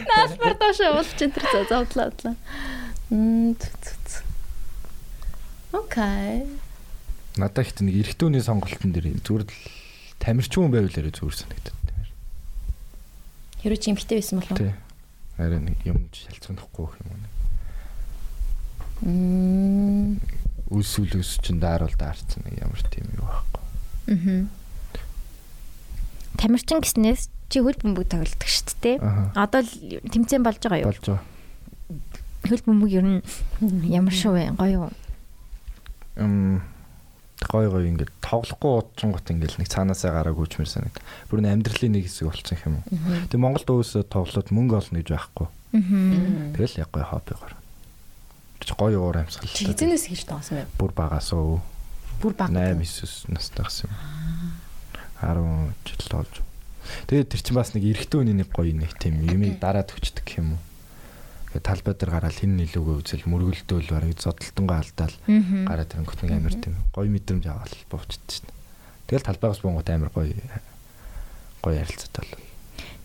[0.10, 2.36] Наалбар доошоо уулч энэ тэр зовдлоо.
[3.10, 3.56] Мм.
[5.72, 6.48] Окей.
[7.36, 9.52] Надад ихт нэг эрэгтүүний сонголтын дээр зүгээр л
[10.24, 11.88] тамирчин хүн байвал ярэ зүгээр санагдаад.
[13.60, 14.72] Хэрвээ чи эмхтэй байсан болов Тий.
[15.36, 17.34] Арай нэг юм шалцгахгүй гэх юм уу.
[19.04, 20.24] Мм.
[20.72, 23.64] Үлсүүл өс чин даарвал даарцсан нэг ямар тийм юу байхгүй.
[24.16, 24.48] Аа.
[26.40, 28.98] Тамирчин гэснээс чи хөл бөмбөг тоглодог шүү дээ.
[29.36, 29.72] Одоо л
[30.08, 30.96] тэмцээн болж байгаа юу?
[30.96, 31.26] Болж байгаа.
[32.48, 33.22] Хөл бөмбөг ер нь
[33.92, 34.44] ямар шүү вэ?
[34.56, 34.94] Гоё юу?
[36.16, 36.64] Эм
[37.44, 41.00] гой гой ингээд тоглохгүй удчихгот ингээд нэг цаанаасаа гараа гүйчмэр санагд.
[41.28, 43.28] Бүр нэг амьдралын нэг хэсэг болчихсон юм уу.
[43.28, 45.48] Тэг Монголд өөсөө тоглоод мөнгө олно гэж байхгүй.
[46.56, 47.54] Тэгэл яг гой хоббигоор.
[48.64, 49.52] Чи гой уур амьсгал.
[49.52, 50.70] Хизэнээс хийж тоосон юм.
[50.80, 51.60] бүр багасаа
[52.22, 52.50] Бүр баг.
[52.50, 53.96] 8 9 настайгсан юм.
[55.22, 56.36] 10 жил болж.
[57.08, 60.56] Тэгээд тэр чинь бас нэг эрэгтэй хүний нэг гоё нэг тийм юмыг дараад өчтдөг юм
[60.56, 60.62] уу.
[61.62, 66.76] Талбай дээр гараад хин нилүүгээ үзэл мөргөлдөөл барыг зодтолтонгаа алдаал гараад ирэнгөт нэг амар тийм
[66.92, 68.48] гоё мэдрэмж аваад буучдсан шин.
[69.08, 70.34] Тэгэл талбайгаас буунгууд амар гоё
[71.62, 72.44] гоё ярилцаад бол.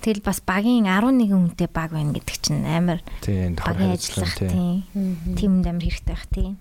[0.01, 4.85] Тэгэл бас багийн 11 хүнтэй баг байна гэдэг чинь давхар багийн ажиллах тийм.
[4.97, 5.37] тийм.
[5.37, 6.55] Тимд амар хэрэгтэй байх тийм.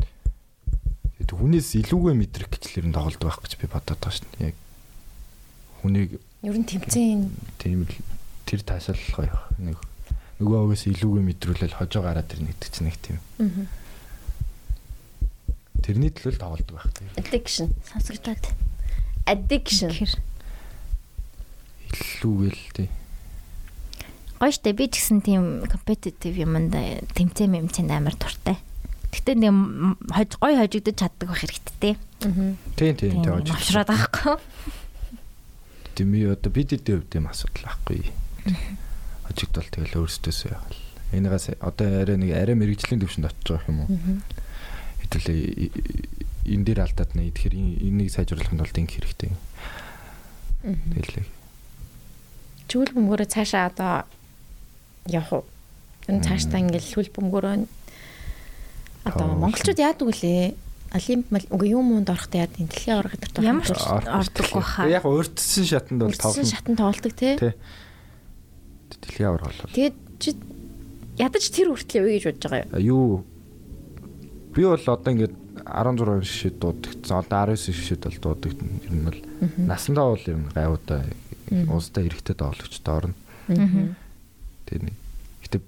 [1.16, 4.28] Тэгээд хүнээс илүүгээ мэдрэх гэчлэр нь тоглолт байх гэж би бодоод байгаа шин.
[4.44, 4.56] Яг
[5.80, 7.96] хүнийг Ер нь тэмцээн тийм л
[8.44, 9.48] тэр таашаал гоё байх.
[9.60, 9.78] Нэг
[10.40, 13.20] нөгөө өвөөс илүүгээ мэдрүүлэл хожоо гараад ирнэ гэдэг чинь нэг тийм.
[15.84, 17.08] Тэрний төлөө л тоглолдог байх тийм.
[17.20, 17.68] addiction.
[17.92, 18.44] Сонсогдоод.
[19.28, 19.92] Addiction.
[19.92, 20.16] Тэгэхээр
[21.90, 22.90] Илүүгээл тийм.
[24.40, 26.72] гоё штэ би ч гэсэн тийм компетитив юмд
[27.12, 28.56] тэмцээн мэмцэнд амар туртай.
[29.12, 29.52] Гэтэ нэг
[30.08, 31.94] хож гоё хожигдож чаддаг байх хэрэгтэй.
[32.24, 32.56] Аа.
[32.80, 33.44] Тийм тийм тийм.
[33.44, 34.40] Авшраад байхгүй.
[36.00, 38.08] Тийм би одоо бид дэд хувьд юм асуудал байхгүй.
[39.30, 40.76] Хожигдол тэгэл өөрсдөөсөө яах вэ?
[41.14, 43.90] Энийгээс одоо арай нэг арай мэрэгжлийн төвшөнд очиж байгаа юм уу?
[45.06, 45.40] Хэдүүлээ
[46.50, 47.56] энэ дээр алдаад нэ тэгэхээр
[47.88, 49.32] энийг сайжруулахын тулд ингэ хэрэгтэй.
[50.66, 51.30] Тэгэл
[52.70, 54.06] Чүл бөмбөрөө цаашаа одоо
[55.10, 55.46] явах уу?
[56.10, 57.66] Энэ цаашдаа ингээл хөл бөмбөрөө
[59.10, 60.54] одоо монголчууд яадаг үлээ?
[60.90, 64.86] Олимп мал- үгүй юм uuнд орохдоо энэ дэлхийн аварга дээр Ямар ч Ордог ордоггүй хаа.
[64.90, 66.50] Яг урдсан шатанд бол тавсан тоглоно.
[66.54, 67.30] шатан тоглодог те.
[67.38, 67.54] Тий.
[68.98, 69.74] Дэлхийн аварга бол.
[69.76, 70.30] Тэгээд чи
[71.20, 73.24] ядаж тэр хүртлээ үе гэж бодож байгаа А, Юу
[74.56, 75.36] би бол одоо ингээд
[75.70, 77.18] 16 шишэд дуудагдсан.
[77.22, 78.70] Одоо 19 шишэд бол дуудагдсан.
[78.88, 79.20] Ер нь бол
[79.60, 81.02] насандаа бол ер нь гайвуудаа
[81.70, 83.16] уустай эрэхтэй тоглогчтой орно.
[83.50, 83.94] юу?
[84.66, 84.96] Тэгээ нэг
[85.46, 85.62] гэтээ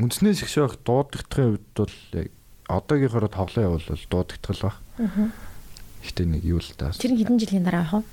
[0.00, 2.28] үндснээс их шоох дуудагдахын үед бол яг
[2.70, 4.76] одоогийнхоор тоглоом явал дуудагдтал баг.
[6.04, 6.94] Гэтээ нэг юу л таа.
[6.94, 8.12] Тэр хэдэн жилийн дараа авах вэ?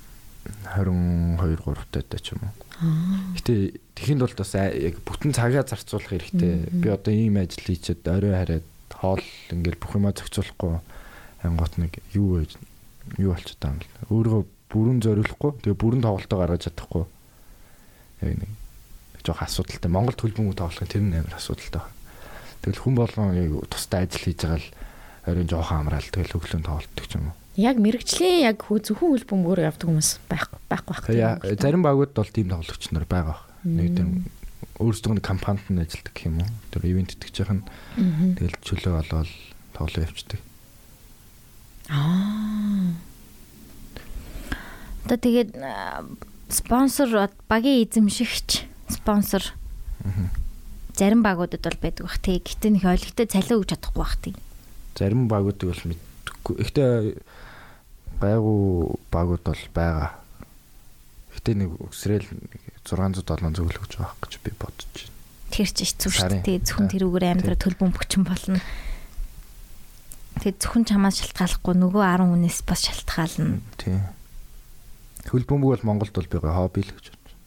[0.78, 2.54] 22 3 таатай ч юм уу.
[2.82, 6.66] Гэтэ тэхэнд бол бас яг бүтэн цагаа зарцуулах хэрэгтэй.
[6.74, 10.82] Би одоо ийм ажил хийчихэд орой хараад хоол ингээл бүх юмаа зохицуулахгүй
[11.46, 12.50] ангууд нэг юу вэ?
[13.22, 14.10] Юу болчиход байгаа юм бэ?
[14.10, 14.42] Өөрөө
[14.74, 17.06] бүрэн зориулахгүй тэгээ бүрэн тоглолтоо гаргаж чадахгүй.
[18.26, 18.52] Яг нэг
[19.22, 19.90] жоох асуудалтай.
[19.92, 21.98] Монгол төлбөмбөг тоглох тэр нь амар асуудалтай байна.
[22.66, 24.70] Тэгэл хүн болгон яг тустай ажил хийж байгаа л
[25.30, 27.41] оройн жоохон амраал тэгэл өглөө тоглолтдог ч юм уу.
[27.60, 31.44] Яг мэрэгчлээ яг зөвхөн хөл бөмбөгөөр явдаг хүмүүс байхгүй байхгүй байх.
[31.44, 33.44] Тэгээ зарим багууд бол тийм тоглогч нар байгаа.
[33.68, 34.08] Нэг тэр
[34.80, 36.50] өөрсдөө нэг компанид нь ажилладаг гэх юм уу.
[36.72, 37.68] Тэр ивент итгэж нь
[38.40, 39.32] тэгэл чөлөө болоод
[39.76, 40.40] тоглоо явчихдаг.
[41.92, 42.96] Аа.
[45.06, 45.52] Одоо тэгээд
[46.48, 49.44] спонсор багийн эзэмшигч спонсор
[50.96, 52.40] зарим багуудад бол байдаг бах тий.
[52.40, 54.34] Гэтэ нэг ойлгохтой цалин өгч чадахгүй бах тий.
[54.96, 56.56] Зарим багуудыг бол мэдгүй.
[56.64, 57.18] Ихтэй
[58.22, 60.10] гайгүй багууд бол байгаа.
[61.34, 62.28] Ихтэй нэг өсрэл
[62.86, 65.12] 600 700 л өгч байгаа гэж би бодож байна.
[65.52, 66.40] Тэр ч их зүв Сарын.
[66.40, 66.64] шүү дээ.
[66.64, 68.60] Зөвхөн тэрүүгээр амьдрал төлбөн бөкчөн болно.
[70.40, 73.60] Тэгээд зөвхөн чамаас шалтгааллахгүй нөгөө 10 хүнээс бас шалтгаална.
[73.78, 74.00] Тий.
[75.30, 77.42] Хөл бөмбөг бол Монголд бол байгаа хобби л гэж бодож байна.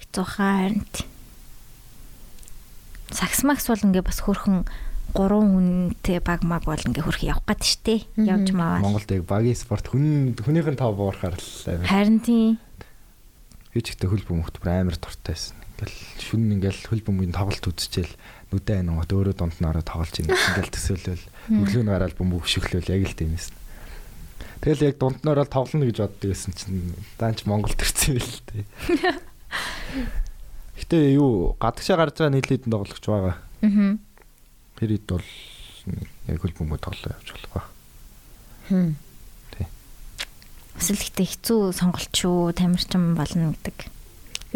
[0.00, 1.06] Хэцүүхаа харин тий.
[3.12, 4.64] Сакс макс бол ингээ бас хөрхөн
[5.14, 8.02] 3 хүнтэй баг маг бол ингээ хөрх явах гад штэ.
[8.18, 8.82] Явж маваа.
[8.82, 12.58] Монголд яг багийн спорт хүн хүнийх нь тав буурахаар л амар Харин тий.
[13.70, 15.54] Хич ихтэй хөл бөмбөгт бүр амар дуртай байсан.
[15.78, 18.14] Ингээл шүн ингээл хөл бөмбөгийн тоглолт үзчихэл
[18.50, 21.24] нүдэ айнангот өөрөө донд нь ороод тоглож ийн ингээл төсөөлөл
[21.62, 23.54] өглөө нь гараад бөмбөг өшөглөөл яг л тийм байсан.
[24.62, 28.46] Тэгэл яг дунд нь ороод тоглоно гэж боддог байсан чинь даанч Монголд ирсэн байл л
[28.48, 28.64] тээ.
[30.78, 33.36] Гэтэ юу гадагшаа гарч байгаа нийлээд тоглогч байгаа.
[33.60, 33.98] Аа.
[34.78, 35.28] Тэр хэд бол
[36.28, 37.62] яг хөл бөмбөг тоглоо явж болох ба.
[38.70, 38.94] Хм.
[40.74, 42.50] Бас л ихтэй хэцүү сонголт шүү.
[42.58, 43.86] Тамирчин болно гэдэг.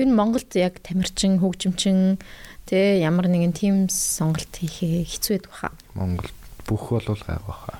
[0.03, 2.19] Юу н Монголд яг тамирчин, хөгжимчин
[2.67, 5.73] тэ ямар нэгэн тим сонголт хийхээ хэцүү байдаг хаа.
[5.95, 6.31] Монгол
[6.67, 7.79] бүх болвол гайгүй хаа.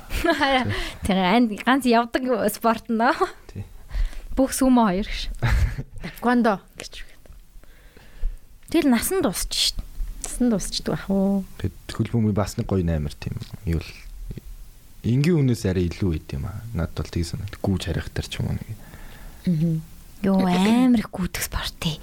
[1.03, 2.25] Тэр анд ганц явдаг
[2.55, 3.27] спорт нөө.
[3.51, 3.67] Тий.
[4.39, 5.35] Бүх сүмө хоёр гэж.
[6.07, 7.03] Таквондо гэж.
[8.71, 9.79] Тэгэл насан дуусч шít.
[10.29, 11.41] Тасан дуусчдаг ах уу.
[11.57, 13.91] Тэгэд хөл бөмбөгийн бас нэг гоё наймар тийм юу л
[15.09, 16.61] энгийн хүнээс арай илүү байд юм аа.
[16.77, 18.69] Над бол тийг санаад гүүж харих төр ч юм уу нэг.
[19.49, 19.81] Аа.
[20.29, 21.97] Йоо амар их гүйтг спорт тий.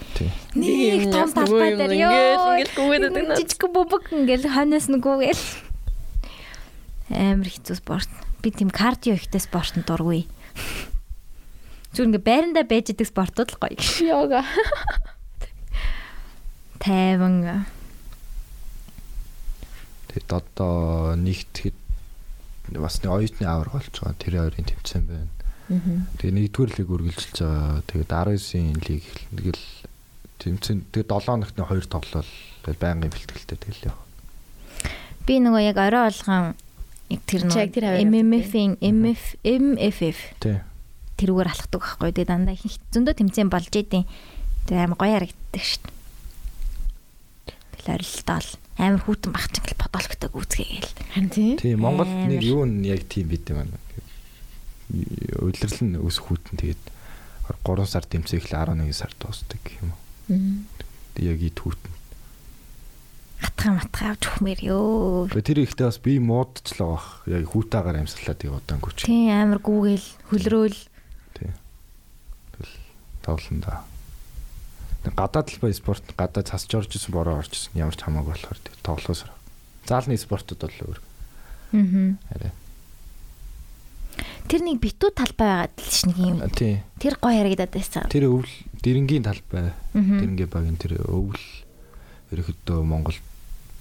[0.58, 2.58] Нэг том талбай дээр ёо.
[2.58, 3.38] ингээл гүгээд байдаг.
[3.38, 5.44] Жижиг бөбөг ингээл ханаас нүгүүгээл.
[7.14, 8.10] Амар хэцүү спорт.
[8.42, 10.26] Би тийм кардио ихтэй спортод дургүй.
[11.94, 13.78] Зүгээр ингээ байрандаа байж идэг спортууд л гоё.
[14.02, 14.42] Йога.
[16.82, 17.68] Тайван
[20.16, 21.76] Тэгэд одоо нэгтгэхэд
[22.80, 24.16] бас нэг оюутны авар болж байгаа.
[24.16, 25.36] Тэр хоёрын тэмцээн байна.
[26.24, 27.84] Тэгээ нэгдүгээр лиг үргэлжилж байгаа.
[27.84, 29.04] Тэгээд 19-ийн лиг
[29.36, 29.66] тэгэл
[30.40, 32.32] тэмцээн тэгээд 7 хоногт нэг хоёр тоглол
[32.64, 34.00] байнгын бэлтгэлтэй тэгэл яв.
[35.26, 36.54] би нөгөө яг орой болгон
[37.10, 40.20] яг тэр нөгөө MMF-ийн MF MFF
[41.18, 44.06] тэрүүгээр алхдаг байхгүй тэгээ дандаа их зөндөө тэмцээн болж идэв.
[44.70, 47.58] Тэгээ амар гоё харагддаг шүү дээ.
[47.74, 50.92] Тэгэл орилтоол амар хүүтэн бах чинь гэл подолгтой гүцгээгээл.
[51.16, 51.52] Харин тий.
[51.56, 53.80] Тий Монгол нэг юу нь яг тийм бид юм байна.
[55.40, 56.84] Удирдал нь өсөх хүүтэн тэгээд
[57.64, 60.00] 3 сар тэмцээх л 11 сар дуустдаг гэх юм уу.
[61.22, 61.94] Яг ид хүүтэн.
[63.46, 65.28] Атгаа матгаа авч өгмөр ёо.
[65.32, 67.08] Тэр ихтэй бас би муудчлаа бах.
[67.30, 69.06] Яг хүүтаагаар амьсгалаад яг удаан гүч.
[69.08, 70.80] Тийм амар гүүгээл хөлрөөл
[71.36, 71.52] Тий.
[72.56, 72.76] Тэгэл
[73.22, 73.84] тоглоно да.
[75.14, 79.32] Гадаад талбай спорт гадаад цасч оржсэн бороо оржсэн ямар ч хамаагүй болохоор тэг тоглоосоор.
[79.86, 81.00] Заалны спортод бол өөр.
[81.78, 82.18] Аа.
[82.34, 82.52] Арай.
[84.50, 86.38] Тэр нэг битүү талбай байгаад л ш нэг юм.
[86.54, 86.82] Тий.
[86.98, 88.10] Тэр гоё харагдаад байсан.
[88.10, 88.50] Тэр өвл
[88.82, 89.74] дэрэнгийн талбай.
[89.94, 91.42] Дэрэнгийн багийн тэр өвл
[92.34, 93.18] ерөөхдөө Монгол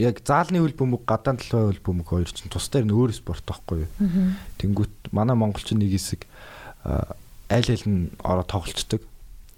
[0.00, 3.86] яг заалны хөл бөмбөг гадаан талбай хөл бөмбөг хоёр чинь тусдаар нь өөр спорт байхгүй
[3.86, 3.90] юу?
[4.58, 6.26] Тэнгүүт манай монголчин нэг хэсэг
[6.84, 9.04] аль аль нь ороо тоглолцдог.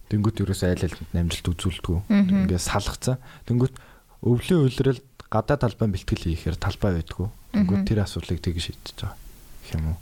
[0.07, 1.99] Тэнгүүт ерөөс айл айлд намжилт үзүүлдэггүй.
[2.47, 3.19] Ингээ салгацсан.
[3.51, 3.75] Тэнгүүт
[4.23, 7.27] өвлийн үйлрэл гадаа талбай бэлтгэл хийхээр талбай байдгүй.
[7.59, 9.19] Тэнгүүт тэр асуудлыг тэгж шийдэж байгаа.
[9.67, 9.99] Гэх юм уу?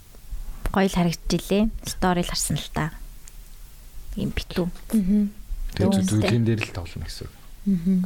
[0.69, 1.63] Гоё л харагдчихлээ.
[1.89, 2.93] Сторил харсан л та.
[4.13, 4.69] Ийм битүү.
[5.73, 8.05] Тэгээд зүйлийн дээр л тоглоно гэсэн.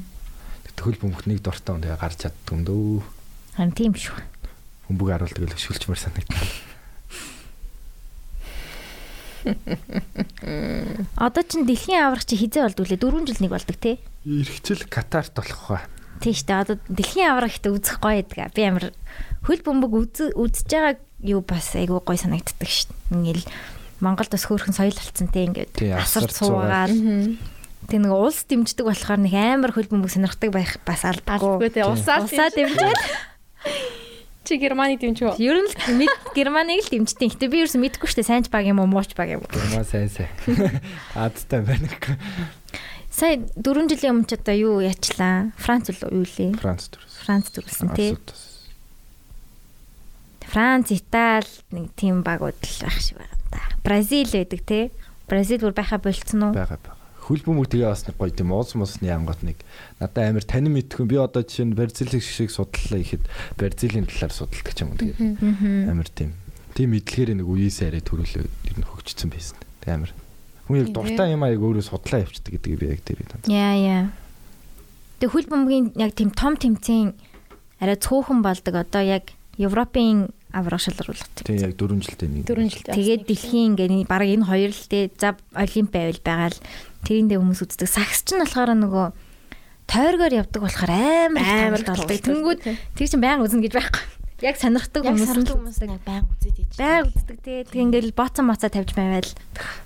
[0.80, 3.04] Төхөл бөмбөхнийг дуртай хүн тэгээ гарч чаддаг юм дөө.
[3.60, 4.16] Харин тийм шүү.
[4.88, 6.69] Бөмбөг харуулдаг л шүлчмөр санагдав.
[11.16, 13.96] Одоо чин дэлхийн аврах чи хизээ болдгоо лээ 4 жил нэг болдог тий.
[14.26, 15.82] Иргэцэл Катарт болох ба.
[16.20, 16.62] Тийм шүү дээ.
[16.64, 18.52] Одоо дэлхийн аврах ихтэй үзэх гоё байдаг.
[18.56, 18.86] Би амар
[19.44, 23.16] хөл бөмбөг үз үзэж байгаа юу бас айгүй гоё санагддаг дээ.
[23.16, 23.48] Ингээл
[24.00, 26.92] Монголд бас хөөрхөн соёл болцсон те ингээд Тий, асар цуугаад.
[27.90, 32.96] тэг нэг улс дэмждэг болохоор нэг амар хөл бөмбөг сонирхдаг байх бас усаа Усаа дэмжээд
[34.50, 35.38] чи Германы дэмжүү.
[35.38, 37.38] ер нь л мэд Германыг л дэмждэг.
[37.38, 38.30] Гэтэ би ерөөсөө мэдэхгүй шүү дээ.
[38.34, 39.54] Сайн ч баг юм уу, мууч баг юм уу.
[39.54, 40.34] Герман сайн сайн.
[41.14, 41.86] Адтай байна.
[43.14, 45.54] Сая 4 жилийн өмнө ч одоо юу яачлаа?
[45.60, 46.58] Франц юу лээ?
[46.58, 47.16] Франц төрөөс.
[47.30, 48.18] Франц төрүүлсэн тий.
[50.50, 53.62] Франц, Итали нэг тийм багууд л байх шиг байна та.
[53.86, 54.90] Бразил байдаг тий.
[55.30, 56.54] Бразил бүр байха болцсон уу?
[56.58, 56.99] байгаа байгаа.
[57.30, 59.62] Хөл бөмбөг тэгээ бас нэг гоё тийм уус мусны ангууд нэг
[60.02, 63.22] надад амар танин мэдхэн би одоо жишээ нь Бразилийн шиг судлалаа ихэд
[63.54, 66.34] Бразилийн талаар судалдаг ч юм уу тэгээ амар тийм
[66.74, 69.60] тийм мэдлэгээр нэг үеэс арай төрүүлээ ер нь хөгжсөн байсан.
[69.84, 70.12] Тэг амар.
[70.66, 73.46] Хүн яг дуртай юм аяг өөрөө судлаа явчихдаг гэдгийг би яг тэр тань.
[73.52, 74.04] Яа яа.
[75.20, 77.14] Тэг хөл бөмбөгийн яг тийм том тэмцээн
[77.84, 82.44] арай цөөхөн болдог одоо яг Европын аврах шалруулах Тэг яг 4 жилдээ нэг.
[82.48, 82.96] 4 жилдээ.
[82.96, 86.60] Тэгээд дэлхийн ингээ баг энэ хоёр л те за олимп байвал байгаа л
[87.06, 87.88] тэрэндээ хүмүүс үздэг.
[87.88, 89.06] Сакс ч нь болохоор нөгөө
[89.90, 92.22] тойргоор явдаг болохоор амар Амар тоглолт.
[92.22, 92.60] Тэнгүүд
[92.96, 94.04] тэр чинь баян үзнэ гэж байхгүй.
[94.40, 96.72] Яг сонирхдаг хүмүүс нь хүмүүс баян үзээд ийж.
[96.80, 97.64] баян үздэг те.
[97.68, 99.28] Тэг ингээл боцсон моцоо тавьж байвал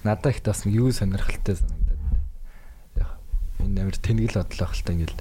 [0.06, 2.02] Надад их бас юу сонирхолтой санагдаад.
[3.00, 3.10] Яг
[3.64, 5.18] энэ амар тэнгэл бодлоо хальтаа ингээл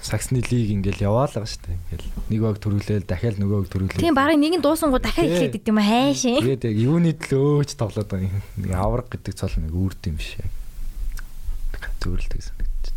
[0.00, 1.76] Саксны лиг ингээл яваалгаа штэ.
[1.76, 4.00] Ингээл нэг баг төрүүлээл дахиад нөгөө баг төрүүлээл.
[4.00, 5.36] тийм багын нэг нь дуусангуу дахиад Тий.
[5.52, 6.40] эхлээд идэв юм хайшин.
[6.40, 8.40] Тэгээд яг юуны төлөө өөч тоглоод байгаа юм.
[8.64, 10.40] Нэг авраг гэдэг цол нэг үрд юм биш
[12.00, 12.96] Зүрлдэг санагдчих.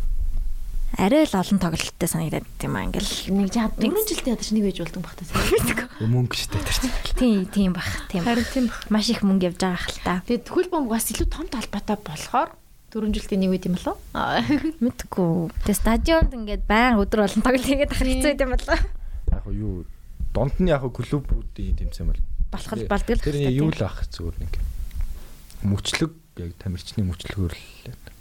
[0.94, 3.34] Арай л олон тоглолттой санагдаад юм аа ингээл.
[3.34, 5.26] Нэг жаа 4 жилдээ ядаж нэг байж болдог бах та.
[6.06, 6.94] Мөнгө штэ тэр чинь.
[7.18, 7.90] Тийм тийм бах.
[8.06, 8.22] Тийм.
[8.22, 8.78] Харин тийм бах.
[8.94, 10.22] Маш их мөнгө явж байгаа хэл та.
[10.30, 12.50] Тэгээд хөл бөмбөг бас илүү том талбайтай болохоор
[12.94, 13.98] 4 жилдээ нэг үед юм болов?
[14.86, 15.50] Мэдгүй.
[15.66, 18.78] Тэгээ стадионд ингээд баян өдөр болон тоглоё гэдэг хэцүү юм болоо.
[19.34, 19.74] Яг юу
[20.30, 22.22] донд нь яг клубүүдийн тэмцээн бол
[22.54, 23.26] Болох болдог л.
[23.26, 24.52] Тэр нь юу л ах зүгээр нэг
[25.66, 28.13] мөчлөг яг тамирчны мөчлөгөөр л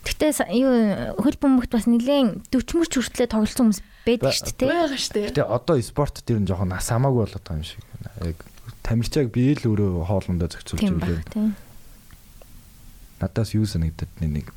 [0.00, 0.72] Гэтэ юу
[1.20, 4.68] хөл бөмбөгт бас нэлээд 40 мөрч хүртлээр тоглосон хүмүүс байдаг шүү дээ.
[4.70, 5.20] Байгаа штэ.
[5.28, 7.84] Гэтэ одоо спорт тэр нь жоохон нас хамаагүй болоод байгаа юм шиг.
[8.24, 8.38] Яг
[8.86, 11.52] тамирчааг бие л өөрөө хоолндоо зохицуулж тийм.
[13.20, 14.48] Надаас юу санагдаад нэг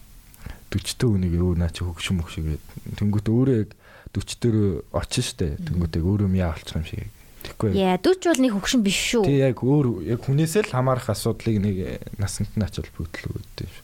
[0.71, 2.63] 40 тө үнийг өө наа чи хөгшин мөгшигээд
[2.95, 3.75] тэнгуут өөрөө яг
[4.15, 4.57] 40 дээр
[4.95, 5.59] очин штэ.
[5.59, 7.11] Тэнгуут яг өөрөө мяа болчих юм шиг.
[7.43, 7.75] Тэгэхгүй.
[7.75, 9.23] Яа 40 бол нэг хөгшин биш шүү.
[9.27, 11.75] Тий яг өөр яг хүнээсээ л хамаарах асуудлыг нэг
[12.15, 13.83] насанд нь ачаал бүтлэг үүдтэй шүү.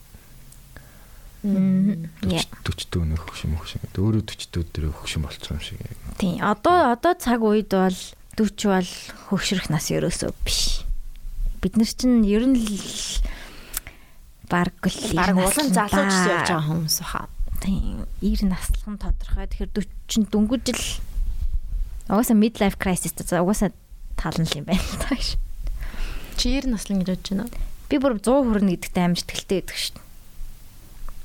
[1.40, 2.44] Яа.
[2.68, 4.00] 40 тө үнийг хөгшин гэдэг.
[4.00, 5.80] Өөрөө 40 тө дээр хөгшин болчих юм шиг.
[6.20, 6.40] Тийм.
[6.44, 8.00] Одоо одоо цаг үед бол
[8.36, 8.92] 40 бол
[9.32, 10.84] хөгшрөх нас ерөөсөө биш.
[11.64, 13.24] Бид нар чинь ер нь л
[14.52, 16.28] баг л ер улан наслан залууч да.
[16.28, 17.28] явж байгаа хүмүүс баха.
[17.64, 18.04] Тийм.
[18.20, 19.48] Ир наслах нь тодорхой.
[19.48, 19.72] Тэгэхээр
[20.12, 20.84] 40 дөнгөж л
[22.10, 23.72] угаасаа mid life crisis та угаасаа
[24.18, 25.16] тална л юм байна та.
[25.16, 25.38] гэж.
[26.36, 27.54] Чи 90 наслан гэж бодож байна уу?
[27.90, 30.08] Би бүр 100 хүрнэ гэдэгт амар ихтэй байдаг шүү дээ.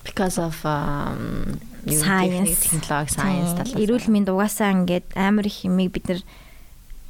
[0.04, 1.56] Because of um,
[1.88, 2.60] Science.
[2.60, 3.72] технологи, science талаас.
[3.76, 6.20] Эрүүл мэнд угаасаа ингээд амар их юмыг бид нар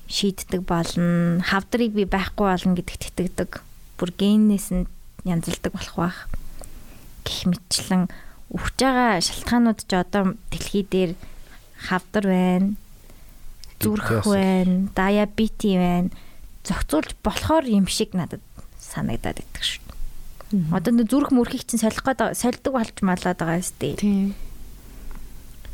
[0.07, 1.43] шийддэг болно.
[1.43, 3.51] Хавдрыг би байхгүй болно гэдэгт итгэдэг.
[3.99, 4.87] Бүр генээс нь
[5.27, 6.19] янзлдаг болох байх.
[7.27, 8.11] Гэх мэтчлэн
[8.55, 11.13] өгч байгаа шалтгаанууд ч одоо дэлхий дээр
[11.91, 12.69] хавдар байна.
[13.85, 16.11] Зүрх байна, диабети байна.
[16.65, 18.41] Зохицуулж болохоор юм шиг надад
[18.81, 19.85] санагдаад байдаг шүү.
[20.73, 23.99] Одоо нэг зүрх мөрхийг чинь солих гээд сольдог болж малаад байгаа сте.
[24.01, 24.33] Тийм.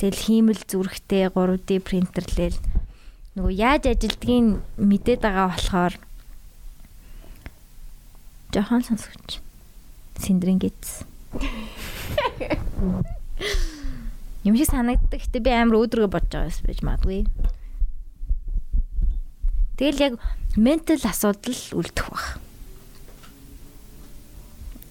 [0.00, 2.56] Тэгэл хиймэл зүрхтэй 3D принтерлэл
[3.36, 5.92] нөгөө яаж ажилдгийг мэдээд байгаа болохоор
[8.50, 9.38] жохон сонсогч.
[10.18, 11.04] Синдрингэц.
[14.42, 15.20] Юм шиг санагддаг.
[15.20, 17.28] Гэтэ би амар өөдрөгөө бодож байгаас байж магадгүй.
[19.80, 20.14] Тэгэл яг
[20.60, 22.36] ментал асуудал үлдэх баг.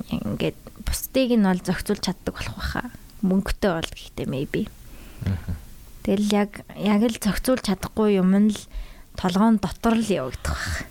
[0.10, 2.90] Ингээд бусдыг нь бол зохицуулж чаддаг болох баха.
[3.22, 4.66] Мөнгөтэй бол гэхдээ maybe.
[6.02, 8.58] Тэгэл яг яг л зохицуулж чадахгүй юм нь л
[9.14, 10.90] толгоон дотор л явагдах баг.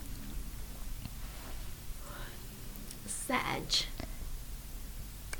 [3.03, 3.83] Саж.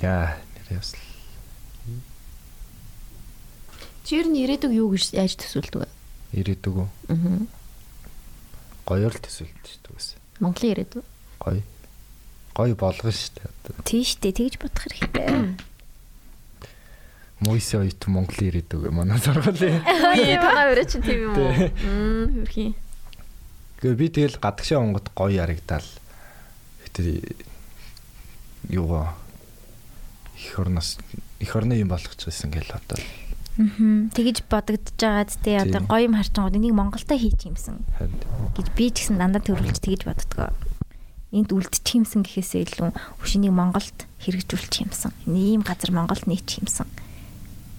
[0.04, 1.00] Яа, нэр ясл.
[4.04, 5.90] Чи ер нь ирээдүг юу гэж яаж төсөөлдөг вэ?
[6.36, 6.90] Ирээдүг үү?
[7.08, 7.59] Аа.
[8.90, 9.94] Гоёор л төсөөлдөг шүү дээ.
[9.94, 10.18] үгүй ээ.
[10.42, 11.06] Монголын ирээдүг.
[11.38, 11.62] Гоё.
[12.58, 13.86] Гоё болгоно шүү дээ.
[13.86, 15.30] Тийш дээ тэгж бодох хэрэгтэй.
[17.46, 19.80] Мойсе оюут Монголын ирээдүг манай сургуулийн.
[19.86, 21.54] Үе танаа өрөө чинь тийм юм уу?
[21.86, 22.74] Мм, хөрхий.
[23.80, 25.86] Гэхдээ би тэгэл гадагшаа онгод гоё яригдаал.
[26.84, 27.38] Гэтэ
[28.74, 29.16] юугаа
[30.36, 30.98] их орноос
[31.40, 33.00] их орны юм болгочихсон гэл одоо.
[33.00, 33.29] Аа.
[33.60, 37.84] Тэгж бодогдож байгаад тий одоо гоё юм харчингууд энийг Монголда хийчих юмсан
[38.56, 40.56] гэж би ч гэсэн дандаа төрүүлж тэгж боддгоо.
[41.36, 45.12] Энд үлдчих юмсан гэхээсээ илүү хөшнийг Монголд хэрэгжүүлчих юмсан.
[45.28, 46.88] Ийм газар Монголд нээчих юмсан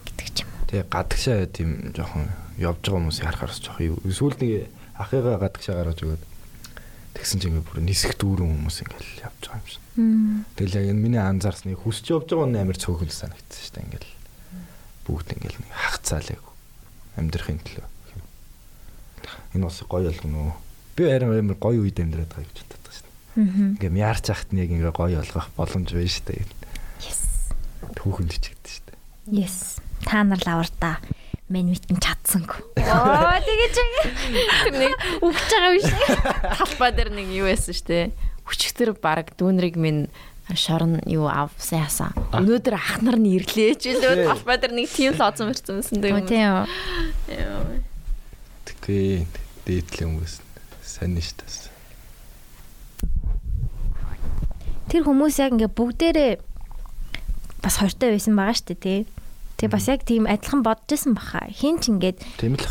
[0.05, 0.69] гэдэг ч юм уу.
[0.69, 2.29] тэгээ гадагшаа тийм жоохон
[2.61, 4.05] явж байгаа хүмүүсийг харахаар жоохон.
[4.05, 4.53] Сүүл нэг
[5.01, 6.23] ахыгаа гадагшаа гаргаж өгөөд
[7.17, 9.83] тэгсэн чинь бүр нисэх дүүрэн хүмүүс ингээл явж байгаа юм шиг.
[10.61, 14.20] Тэгэл яг энэ миний анзаарсны хүсч явж байгаа нь амар цөөхөл санагдсан шүү дээ ингээл
[15.11, 16.39] бүгд ингээл нэг хагцаалаа
[17.19, 17.87] амьдрахын төлөө.
[19.55, 20.55] Энэ бас гоё болгоно.
[20.97, 22.95] Би харин амар гоё үед амьдраад байгаа гэж боддог.
[23.37, 23.43] Аа.
[23.77, 26.47] Ингээм яарч ахт нэг ингээ гоё болгох боломж байна дээ.
[27.03, 27.21] Yes.
[27.99, 28.99] Түүхэнд чигдэж шүү дээ.
[29.43, 29.83] Yes.
[30.07, 30.99] Та нар лавар та.
[31.51, 32.63] Мен митэн чадсангүй.
[32.95, 33.75] Оо тэгэж
[34.63, 35.89] Тэр нэг үгж байгаа биш.
[36.63, 38.15] талбай дээр нэг юу байсан штэ.
[38.47, 40.07] Хүчтэр баг дүүнрийг минь
[40.57, 42.11] шорон юу авсан яасан.
[42.35, 46.27] Өнөөдөр ах нар нь ирлээ ч үлээ талбай дээр нэг тийм лооцсон мэрцсэн Оо дээ.
[46.27, 46.55] тийм.
[48.67, 49.27] Тэгвээ
[49.67, 50.35] дээдлээ хүмүүс
[50.83, 51.71] сайн нь дээ.
[54.91, 56.33] Тэр хүмүүс яг ингээ бүгдээрээ
[57.63, 59.01] бас хортой байсан байгаа шүү дээ тий.
[59.63, 61.47] Тэгээ бас яг тийм адилхан бодож исэн баха.
[61.47, 62.67] Хин ч ингээд Тийм л.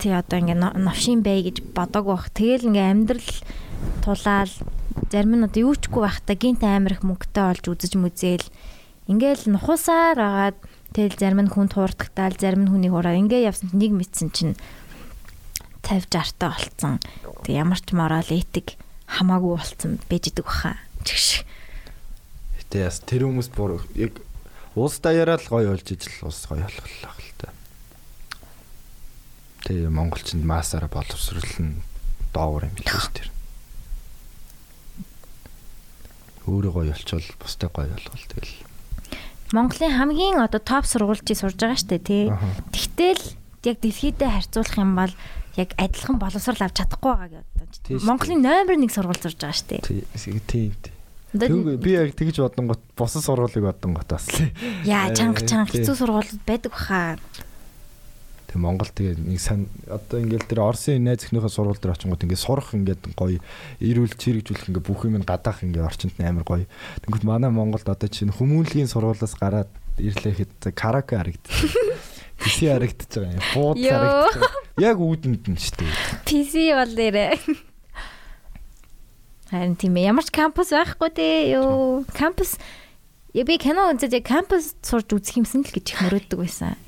[0.00, 2.32] тий одоо ингээ но- новшин бай гэж бодоагүй бах.
[2.32, 3.28] Тэгэл ингээ амьдрал
[4.00, 4.48] тулаал
[5.06, 8.46] зарим нь одоо юучгүй байхдаа гинт амар их мөнгөтэй олж үзэж мүзээл
[9.08, 10.58] ингээл нухусаар агаад
[10.92, 14.54] тэгэл зарим нь хүн туурдагтаал зарим нь хүний хураа ингээ явсан нэг мэдсэн чинь
[15.88, 17.00] 50 60 таа болцсон.
[17.48, 18.76] Тэг ямар ч морал этик
[19.08, 20.76] хамаагүй болцсон байж идэг баха.
[21.00, 21.44] Чигш.
[22.60, 24.20] Гэтэ яс тэр хүмүүс бүр яг
[24.76, 27.48] уус даяараа л гоё болж ижил уус гоё болголоо л та.
[29.64, 31.80] Тэгээ монголчууд маасаараа боловсруулна
[32.36, 33.32] доовор юм биш тэр.
[36.48, 38.54] Өөрөө гоё болчвол бусдаа гоё болгол тэгэл.
[39.52, 42.32] Монголын хамгийн одоо топ сургуульчийг сурж байгаа штэ тий.
[42.72, 43.22] Тэгтэл
[43.68, 45.12] яг дэлхийдээ харьцуулах юм бол
[45.56, 47.44] яг адилхан боловсрал авч чадахгүй байгаа
[47.84, 48.08] Тий штэ.
[48.08, 49.84] Монголын номер 1 сургууль сурж байгаа штэ.
[49.84, 50.04] Тий
[50.48, 50.72] тийм.
[51.32, 54.48] Одоо Тэг би яг тэгж бодонгот боссон сургуулийг бодонгот бас л.
[54.88, 55.84] яа чанга чанга Тий.
[55.84, 57.16] хэцүү сургуулиуд байдаг баха.
[58.48, 62.40] Тэг Монгол тэгээ нэг сан одоо ингээл тэр Оросын найз өхнийхөө сургууль дээр очингууд ингээд
[62.40, 63.44] сурах ингээд гоё
[63.76, 66.64] эрүүл чирэгжүүлэх ингээд бүх юм гадаах ингээд орчинд амар гоё.
[67.04, 69.68] Тэнгүүт манай Монголд одоо чинь хүмүүнлэгийн сургуулиас гараад
[70.00, 71.76] ирлээ хэд караоке харагдчих.
[72.40, 73.44] Тэси харагдчих байгаа юм.
[73.52, 74.42] Бууд харагдчих.
[74.80, 75.92] Яг үүдэнд нь шүү дээ.
[76.24, 77.24] PC бол нэрэ.
[79.52, 81.52] Харин тийм ямар ч кампус байхгүй дээ.
[81.52, 82.56] Йоо, кампус
[83.36, 86.80] Я би кино үзээд яг кампус сурж үзэх юмсан л гэж их мөрөөддөг байсан.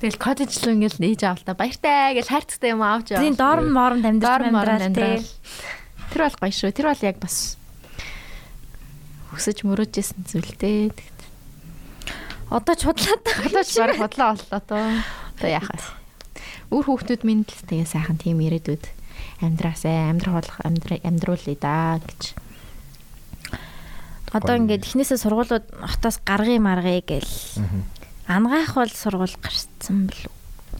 [0.00, 3.20] Тэгэл коттеж руу ингээл нээж авал та баяртай гэж хайрцагтай юм авч яваа.
[3.20, 5.20] Тийм дорм мором Дорм амьдрал тий.
[6.08, 6.72] Тэр бол гоё шүү.
[6.72, 7.60] Тэр бол яг бас
[9.36, 10.88] хүсэж мөрөөжсэн зүйл дээ.
[12.48, 14.88] Одоо ч худлаад Одоо ч баг бодлоо боллоо тоо.
[15.36, 15.84] Одоо яах вэ?
[16.72, 18.88] Үр хүүхдүүд минь л тэгээ сайхан тийм ирээдүйд
[19.44, 22.34] амьдраасаа амьдрах болох амьдруулъя да гэж.
[24.32, 27.30] Одоо ингээд эхнээсээ сургуулиуд хотоос гаргыг маргыг гэл
[28.30, 30.30] ангаах бол сургууль гарцсан бэл?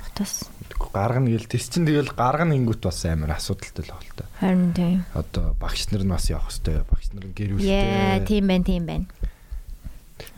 [0.07, 0.47] Хотоос.
[0.91, 4.25] Гаргана гэл тэс чинь тэгэл гаргана ингүүт бас амар асуудалтай л байна л та.
[4.41, 5.03] Харин тийм.
[5.15, 8.27] Одоо багш нар нь бас явах хэвээр багш нар нь гэр Яа, бүлтэй.
[8.27, 9.07] тийм байна, тийм байна.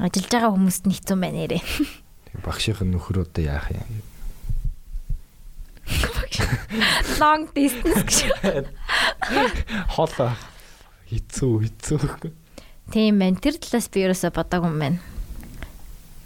[0.03, 1.63] Ажиллаж байгаа хүмүүст нь хэцүү байна нэрээ.
[2.43, 4.03] Багшийн нөхөр одоо яах юм?
[7.21, 8.73] Long distance гэж.
[9.95, 10.13] Хол
[11.13, 12.33] хэцүү хэцүү.
[12.93, 13.37] Тийм байна.
[13.39, 14.99] Тэр талаас би ерөөсө бодоагүй юм байна.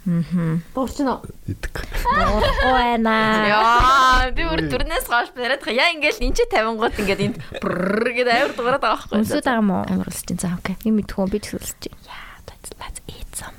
[0.07, 0.63] Мм.
[0.73, 1.19] Дуурчна.
[1.51, 1.83] Идэх.
[2.07, 2.39] Оо
[2.71, 3.43] байна.
[3.51, 7.37] Яа, би бүр дүрнээс гоош бариад хаа яа ингээл энэ чи 50 гот ингээд энд
[7.59, 9.19] бррр гэдэг амар дуурайд байгаа байхгүй.
[9.19, 9.83] Өсөд байгаа юм уу?
[9.83, 10.79] Амар өсөж чинь заа окей.
[10.87, 11.91] Юм мэдхүү би төсөлж чи.
[12.07, 13.57] Яа, let's let's eat some.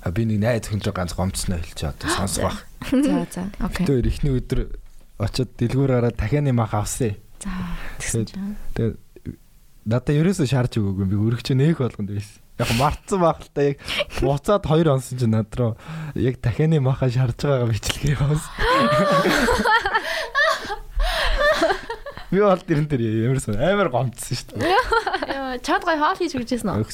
[0.00, 2.58] А би нэг найз хүнтэй ганц гомцсноо хэлчих одоо сонсох бах.
[2.88, 3.44] За за.
[3.60, 3.84] Окей.
[3.84, 4.72] Тэр ихний өдөр
[5.20, 7.20] очиод дэлгүүр гараад дахианы мах авсан.
[7.36, 7.52] За.
[8.00, 8.56] Чинь.
[8.72, 8.96] Тэгээд
[9.84, 12.40] надаа ерөөсөө шаарч өгөөгүй би өргөч нээх болгонд байсан.
[12.54, 13.82] Яг мартсан байх л та яг
[14.22, 15.74] буцаад 2 онсон чинь над руу
[16.14, 18.46] яг дахианы маха шаарж байгаагаа бичлэгээ яваас.
[22.30, 24.70] Би бол дэрэн дээр ямарсан амар гомдсон шүү дээ.
[25.34, 26.86] Яа, чад гой хоол хийж өгчээсэн үү?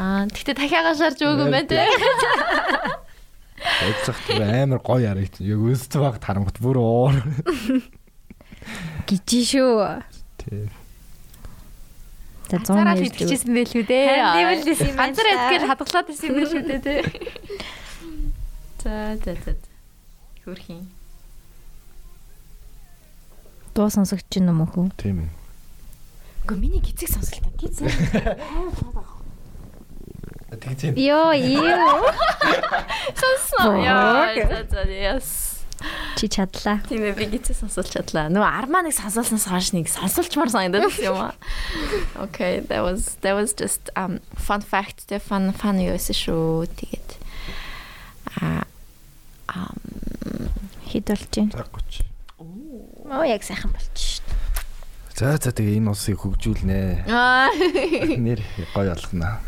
[0.00, 1.84] Аа, тэгтээ дахиагаа шарж өгөөгүй юм байна те.
[3.62, 5.40] Өвцөх тэр амар гоё харагд.
[5.40, 7.16] Яг өсч баг тарангут бүр уур.
[9.08, 10.04] Гижи шүү.
[10.40, 10.68] Тий.
[12.52, 14.04] За 100 Цаараа нэр хэлчихсэн байлгүй дээ.
[14.12, 17.00] Харин тийм л байсан юм байна Ганцаар л адгаар хадгалаад байсан юм шүү дээ тий.
[18.82, 19.52] За за за.
[20.44, 20.84] Хөрхийн.
[23.72, 24.92] Дуу сонсогч юм уу хөө?
[25.00, 25.32] Тийм ээ.
[26.44, 27.88] Гэхдээ миний гизэг сонсголтаа гизэг.
[30.52, 32.04] Тэгж Йоо, юу.
[33.16, 33.80] Сонсно.
[33.80, 35.51] Яа, за за yes.
[36.16, 36.80] Чи чадлаа.
[36.88, 38.28] Тийм ээ би гизээ сонсуулж чадлаа.
[38.32, 41.34] Нөгөө армаа нэг сонсуулснаас хойш нэг сонсуулчмаар санагдаад байсан юм аа.
[42.28, 45.08] Okay, that was that was just um fun fact.
[45.08, 46.68] The fun fun юу эсвэл шүү.
[46.78, 47.08] Тэгээд
[48.38, 48.64] а
[50.92, 51.50] Хэд болж байна?
[51.56, 52.04] За 30.
[53.08, 54.36] Оо, яг сайхан болчих шүү.
[55.16, 57.08] За за тэгээ энэ усыг хөгжүүлнэ.
[57.08, 57.48] аа
[58.20, 58.44] Нэр
[58.76, 59.40] гоё болгоно.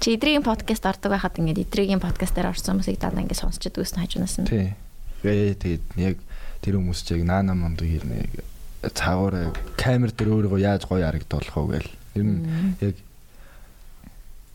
[0.00, 3.84] Чи идригийн подкаст ордог байхад ингээд идригийн подкаст дээр орсон хүмүүсийг дандаа ингээд сонсч идэг
[3.84, 4.48] гэсэн хажуунаас нь.
[4.48, 4.72] Тий.
[5.20, 6.16] Тэгээ тэгээд яг
[6.64, 8.32] тэр хүмүүс чиг наана монд ирнэ.
[8.80, 11.92] Цаагаараа камер дээр өөрийгөө яаж гоё харагдуулах вэ гээл.
[12.16, 12.40] Ер нь
[12.80, 12.96] яг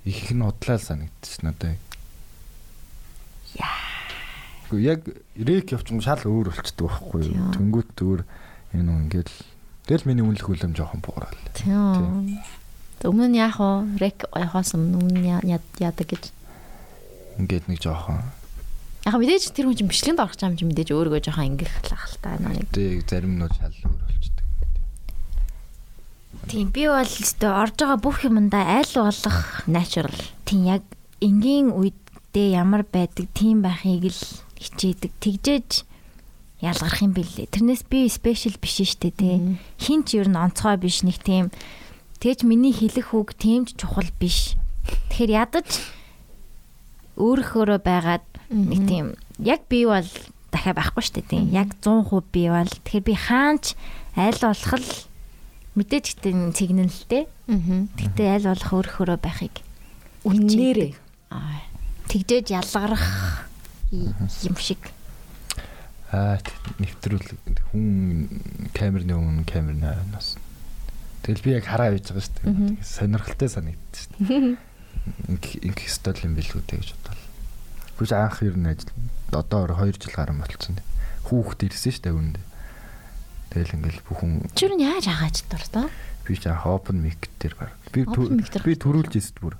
[0.10, 1.78] их нь удлаа л санагдчих надад.
[3.54, 3.86] Яа.
[4.74, 5.06] Яг
[5.38, 7.54] рек явчихсан шал өөр болчдөг байхгүй юу?
[7.54, 8.22] Тэнгүүт зүгээр
[8.82, 9.34] энэ үү ингээл
[9.86, 11.38] тэгэл миний үнэлэх үлэм жоохон буурал.
[11.54, 12.42] Тийм.
[13.04, 14.00] Өмнө нь яах вэ?
[14.00, 16.32] Рек яхаас өмнө яадаг гэж.
[17.36, 18.24] Ингээд нэг жоохон
[19.06, 22.66] Яг мэдээж тэр хүн чинь бичлэгэнд орох юм чинь мэдээж өөрийгөө жоохон л та нэг.
[22.74, 24.46] тэг зарим нь шал өөр болчдөг.
[26.50, 30.18] Тийм би бол өстө орж байгаа бүх юмдаа айл болох natural.
[30.50, 30.82] Тийм яг
[31.22, 34.22] энгийн үедээ ямар байдаг тийм байхыг л
[34.58, 35.14] хичээдэг.
[35.22, 35.86] Тэгжээж
[36.66, 37.54] ялгарх юм бэлээ.
[37.54, 39.62] Тэрнээс би спешиал биш штэ тий.
[39.78, 41.54] Хин ч ер нь онцгой биш нэг тийм
[42.20, 44.56] тэгж миний хэлэх үг ч чухал биш.
[45.10, 45.70] Тэгэхээр ядаж
[47.18, 49.06] өөрөөхөөрөө байгаад нэг тийм
[49.40, 50.06] яг би бол
[50.52, 51.50] дахиад байхгүй штэ тийм.
[51.52, 53.66] Яг 100% би бол тэгэхээр би хаач
[54.16, 54.90] айл болох л
[55.76, 57.24] мэдээж гэдэг сигналтэй.
[57.52, 57.88] Аа.
[58.00, 59.56] Гэтэ аль болох өөрөөрөө байхыг
[60.26, 60.94] Үнээрээ.
[61.32, 61.62] аа
[62.10, 63.06] тэгжээж ялгарах
[63.92, 64.82] юм шиг.
[66.12, 66.40] Аа
[66.80, 67.28] нэвтрүүл
[67.72, 68.28] хүн
[68.74, 70.38] камерны өмнө камерны хойноос.
[71.26, 72.46] Тэгэл би яг хараа байж байгаа шүү дээ.
[72.46, 74.58] Тэгээ Сонирхолтой санагдчих шүү дээ.
[75.34, 77.26] Инх инх стол юм билүү дээ гэж бодлоо.
[77.98, 78.94] Бүж анх ер нь ажил
[79.34, 80.78] одоо 2 жил гарсан болцсон.
[81.26, 82.46] Хүүхэд ирсэн шүү дээ үүндээ.
[83.56, 85.90] Тэгэл ингээл бүхэн Чүр нь яаж хаагач дуртай?
[86.26, 87.72] би ч анх open mic дээр гар.
[87.94, 89.56] Би би төрүүлж ирсэн бүр.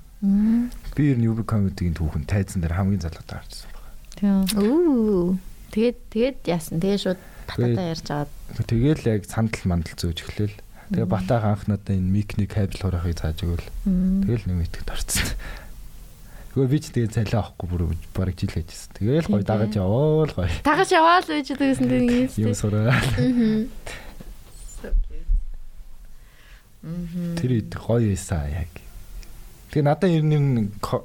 [0.94, 3.70] Би ер нь UB comedy-гийн түүхэн тайзан дээр хамгийн залуутай гарчсан.
[4.18, 4.46] Тийм.
[4.58, 5.38] Үу.
[5.70, 6.78] Тэгээд тэгээд яасан.
[6.82, 8.30] Тэгээд шууд Тэгээ- бататаа ярьж аваад.
[8.66, 10.52] Тэгэл яг сандал мандал зөөж эхлэв.
[10.92, 13.66] Тэгээ батаах анх надаа энэ микний кабел хураахыг зааж өгөөл.
[14.22, 15.28] Тэгэл нэг итгэд орцсон.
[16.54, 17.82] Тэгвэл би ч тэгээ цалиа авахгүй бүр
[18.16, 18.92] бараг жил ажилласан.
[18.96, 20.48] Тэгэл гоё дагаж яваал гоё.
[20.64, 22.54] Тагаж яваал байж гэсэн тийм Юм юм.
[22.54, 22.94] сураа.
[27.36, 28.70] Тэр үед гоё байсан яг.
[29.74, 31.04] Тэгээ надад ер нь ко-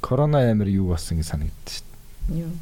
[0.00, 1.84] корона амир юу болсон гэж санагдчих
[2.32, 2.52] шүү Юу.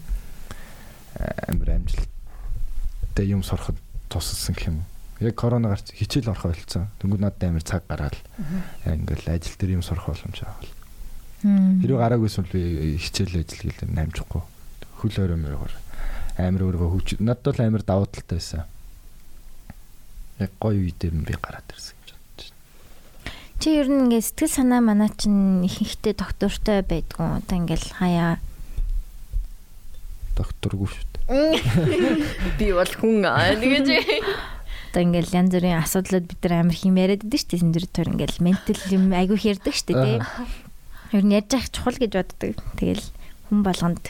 [1.49, 3.77] Амир амжилттай юм сурахад
[4.11, 4.87] тусалсан гэх юм уу.
[5.21, 6.89] Яг корона гарч хичээл орох ойлцсон.
[7.01, 8.17] Тэнгүүд надад амир цаг гараад
[8.85, 10.69] ингээл ажил дээр юм сурах боломж авал.
[11.41, 14.43] Хэрвээ гараагүйсэн би хичээл ажил гэлээ намжихгүй.
[15.01, 15.75] Хөл өрөө мөрөөр
[16.37, 18.65] амир өөргөө хөвч надад бол амир давуу талтай байсан.
[20.37, 22.61] Яг гоё үе дээр нь би гараад ирсэн гэж бодож байна.
[23.57, 27.41] Чи ер нь ингээд сэтгэл санаа манаа чинь ихэнхдээ доктортой байдгүй.
[27.41, 28.37] Одоо ингээд хаяа
[30.37, 31.25] Докторгүй шүү дээ.
[32.61, 33.89] Би бол хүн аа тэгэж.
[34.97, 37.61] Одоо ингээд янз бүрийн асуудлууд бид нар амар хэм яриад байдаг шүү дээ.
[37.61, 40.25] Синдэр төр ингээд ментал юм айгүй хэрдэг шүү дээ.
[41.13, 42.57] Ер нь яаж яах чухал гэж боддог.
[42.81, 43.05] Тэгэл
[43.53, 44.05] хүн болгонд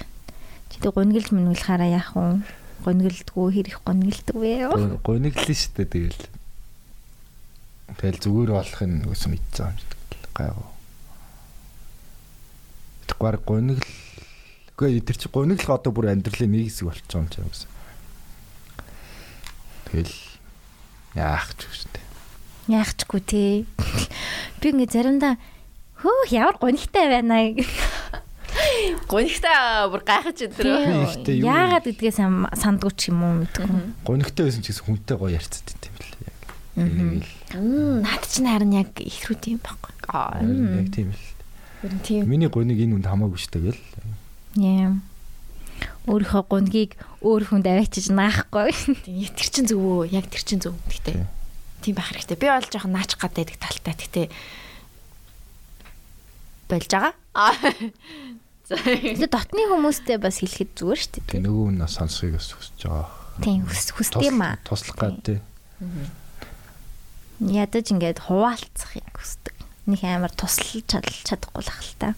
[0.71, 2.39] чи тэг гонглж мөнгөлхаараа яах вэ?
[2.87, 4.71] Гонглдгүү хэрэг гонглдог вэ?
[5.03, 6.23] Гониглэн шүү дээ тэгэл.
[7.99, 9.91] Тэгэл зүгээр болохын үс мэдсэн юм шиг
[10.39, 10.71] гайгүй.
[13.11, 13.91] Тэгвэр гонигл
[14.77, 17.71] Үгүй тэр чи гониглох одоо бүр амьдралын нэг хэсэг болчихоо юм чи гэсэн.
[19.89, 20.36] Тэгэл
[21.17, 22.05] яах ч үгүй шүү дээ.
[22.77, 23.67] Яахчгүй тий.
[24.61, 25.35] Би ингээд заримдаа
[26.03, 27.41] хөө ямар гонигтай байна.
[29.11, 31.29] Гонигтай бүр гайхаж өдрөө.
[31.45, 33.67] Яагаад гэдгээ сан- сандгүй ч юм уу мэдгүй.
[34.07, 36.37] Гонигтай байсан ч гэсэн хүнтэй гоё ярьцад байт юм яг.
[36.77, 37.25] Энийг
[37.55, 39.93] л Наад чинь харин яг их рүү тийм байхгүй.
[40.13, 40.41] Аа.
[40.43, 41.25] яг тийм л.
[42.27, 43.83] Миний гоник энэ үнд хамаагүй шүү дээ гэл.
[44.57, 44.97] Яа.
[46.07, 46.93] Өөрийнхөө гунгийг
[47.23, 48.71] өөр хүнд аваачиж наахгүй.
[49.03, 50.15] Тийм тэр чин зөв үү?
[50.15, 50.75] Яг тэр чин зөв.
[50.87, 51.27] Гэхдээ Тий.
[51.83, 52.39] тийм байх хэрэгтэй.
[52.39, 53.95] Би бол жоохон наач гад байдаг талтай.
[53.99, 54.27] Гэхдээ
[56.71, 57.15] болж байгаа.
[58.67, 61.43] Тэгээ дотны хүмүүстэй бас хэлэхэд зүгээр шүү дээ.
[61.47, 63.07] Нөгөө нь бас сонсхийг бас хүсэж байгаа.
[63.43, 64.59] Тийм хүс хүсдэг юм аа.
[64.67, 65.39] Туслах гад тий.
[67.39, 69.55] Ядаж ингээд хуваалцахыг хүсдэг.
[69.87, 72.09] Нэг амар туслаж чадал чадахгүй л ах л та.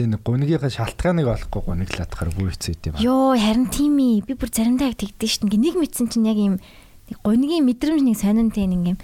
[0.00, 3.04] Гэтэ нэг гунигийнхаа шалтгааныг олохгүй гуниглаад хахаар бүр хэцүү юм.
[3.04, 4.24] Йоо харин тийм ээ.
[4.24, 5.52] Би бүр заримдаа яг тэгдэж шин.
[5.52, 8.98] Ингээ нэг мэдсэн чинь яг юм нэг гунигийн мэдрэмж нэг сонин тийм нэг юм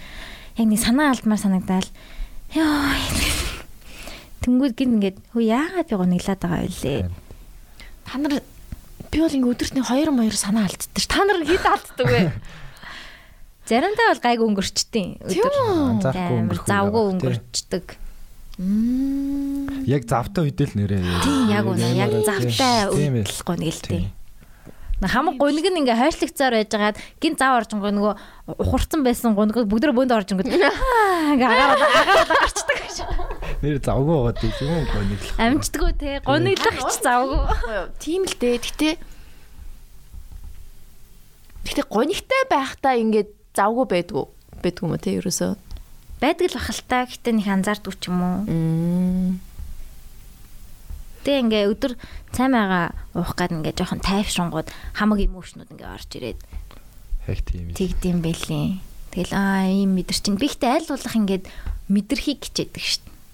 [0.56, 1.84] яг нэг санаа алдмаар санагдаал.
[2.56, 2.96] Йоо.
[4.40, 7.12] Тэнгүүд гин ингээд хөө яагаад би гуниглаад байгаа вэ лээ.
[8.08, 10.96] Та нар би бол ингээ өдөрт нэг 2 2 санаа алддаг.
[10.96, 11.04] ш.
[11.12, 12.32] Та нар хэд алддаг вэ?
[13.68, 14.40] Заримдаа бол гайг
[15.28, 17.84] Амар өнгөрөх завгүй өнгөрчдөг.
[18.56, 19.84] Мм.
[19.84, 21.00] Яг завтай үедэл нэрээ.
[21.22, 23.24] Тийм яг үнэ яг завтай Тийм ээ.
[23.28, 24.08] үйл гунигэлтэй.
[24.08, 24.12] Тийм.
[24.96, 28.14] На хамаг гуник нь ингээ хойшлогцоор байжгаад гин зав орж байгаа нөгөө
[28.64, 30.72] ухарсан байсан гуник бүгд бөөнд орж ингээд ингээ
[31.44, 32.96] агаад агаад гарчдаг гэж.
[33.60, 35.36] Нэр завгүй байгаа дээ юм гуниглах.
[35.36, 37.40] Амждггүй те гуниглах ч завгүй.
[38.00, 38.56] Тийм л дээ.
[38.56, 38.90] Гэтэ
[41.66, 44.24] Гэтэ гонигтай байхдаа ингээд завгүй байдгүй
[44.64, 45.65] байдгүй юм те ерөөсөө.
[46.20, 48.38] Байдаг л бахалтай гэхдээ нэг анзаардгүй ч юм уу.
[48.48, 49.30] Мм.
[51.26, 51.92] Тэ ингээ өдөр
[52.32, 56.40] цай маяга уух гад ингээ жоохон тайвшингууд хамаг эмоушнууд ингээ орж ирээд
[57.26, 57.74] Яг тийм.
[57.74, 58.66] тэгдэм бэлээ.
[59.12, 60.38] Тэгэл аа ийм мэдэрчин.
[60.38, 61.44] Би ихтэй аль болох ингээд
[61.90, 62.78] мэдэрхийг хичээдэг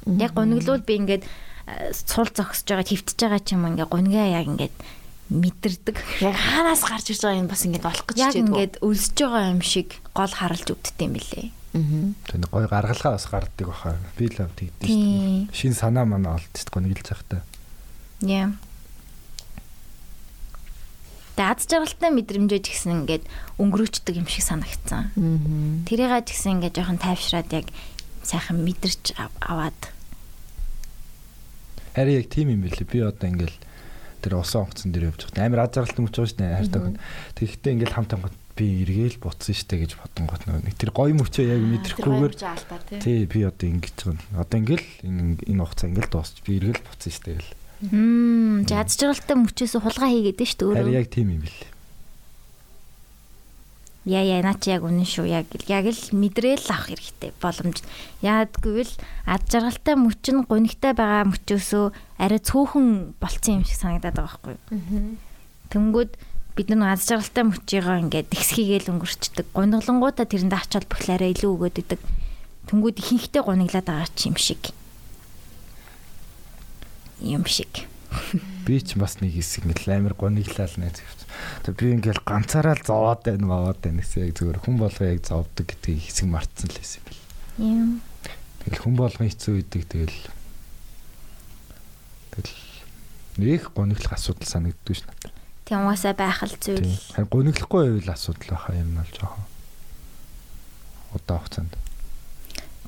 [0.08, 0.24] дээ.
[0.24, 4.48] Яг гониглол би ингээд э, сул зогсож байгаа хөвтөж байгаа ч юм ингээ гонигаа яг
[4.48, 4.74] ингээд
[5.28, 5.96] мэдэрдэг.
[6.24, 8.48] Яг хаанаас гарч ирж байгаа юм бас ингээд болох гэж Яг хичээдэг.
[8.48, 11.46] ингээд өлсөж байгаа юм шиг гол харалж өвддөг юм билээ.
[11.52, 11.61] Аа.
[11.72, 13.96] Тэнд гой гаргалгаа бас гардаг баха.
[14.18, 15.48] Би л тэгдэж Тийм.
[15.48, 15.56] шүү дээ.
[15.56, 17.40] Шин санаа манаа олд шүү дээ гуниглаж захтай.
[18.20, 18.52] Яа.
[21.32, 23.24] Даад жаргалтай мэдрэмжэж гисэн ингээд
[23.56, 25.16] өнгөрөөчдөг юм шиг санагдсан.
[25.16, 25.88] Аа.
[25.88, 27.66] Тэрийгээ ч гэсэн ингээд жоохон тайвшраад яг
[28.20, 29.80] сайхан мэдэрч ав- аваад.
[31.96, 32.84] Харин яг тийм юм билээ.
[32.84, 33.56] Би одоо ингээл
[34.20, 35.48] тэр усан онгоцон дээр явж байгаа.
[35.48, 36.52] Амар аз жаргалтай мөч байгаа шүү дээ.
[36.60, 36.80] Хайртай.
[37.40, 41.14] Тэгэхдээ ингээл хамт хамт би эргээл буцсан дээ гэж бодсон гот нөгөө нэг тэр гоё
[41.16, 42.34] мөчөө яг мэдрэхгүйгээр
[43.00, 43.24] тий.
[43.24, 44.44] би одоо ингэж байгаа.
[44.44, 47.52] Одоо ингээл энэ энэ хугацаа ингээл дуусч би эргээл буцсан дээ гэл.
[47.82, 50.98] Мм, жад жаргалтай мөчөөс хулгай хийгээд шүү дээ Харин өөрөө.
[51.02, 51.70] яг тийм юм билээ.
[54.02, 55.26] Яа яа наа чи яг үнэн шүү.
[55.30, 57.78] Яг яг л мэдрээл авах хэрэгтэй боломж.
[58.18, 58.94] Яадгүй л
[59.30, 61.84] ад жаргалтай мөч нь гунигтай байгаа мөчөөсөө
[62.18, 65.14] арай цөөхөн болцсон юм шиг санагдаад байгаа байхгүй юу?
[65.70, 66.10] Тэнгүүд
[66.56, 69.46] бид нар аз жаргалтай мөчийгөө ингээд ихсхийгээл өнгөрчдөг.
[69.56, 72.00] Гуниглангуудаа тэрэнд ачаал бүхэл арай илүү өгөөд идэг.
[72.68, 74.62] Тэнгүүд ихэнхдээ гуниглаад байгаа ч юм шиг.
[77.24, 77.88] Юм шиг.
[78.68, 81.08] Би ч бас нэг хэсэг ингээл амар гониглал нэ зөв.
[81.64, 85.24] Тэг би ингээл ганцаараа л зовоод байна маваад байна гэсэн яг зүгээр хүн болгоо яг
[85.24, 87.22] зовдөг гэдгийг хэсэг мартсан л байсан бэл.
[87.58, 87.90] Юм.
[88.62, 90.18] Тэгэл хүн болгон хэцүү үйдэг тэгэл
[92.36, 92.54] тэгэл
[93.40, 95.41] нэг гониглох асуудал санагддгүй ш надад.
[95.64, 96.90] Тийм угаасаа байх л зүйл.
[97.14, 99.44] Харин гониглохгүй байвал асуудал баха юм бол жоохон
[101.14, 101.74] удаа хугацаанд.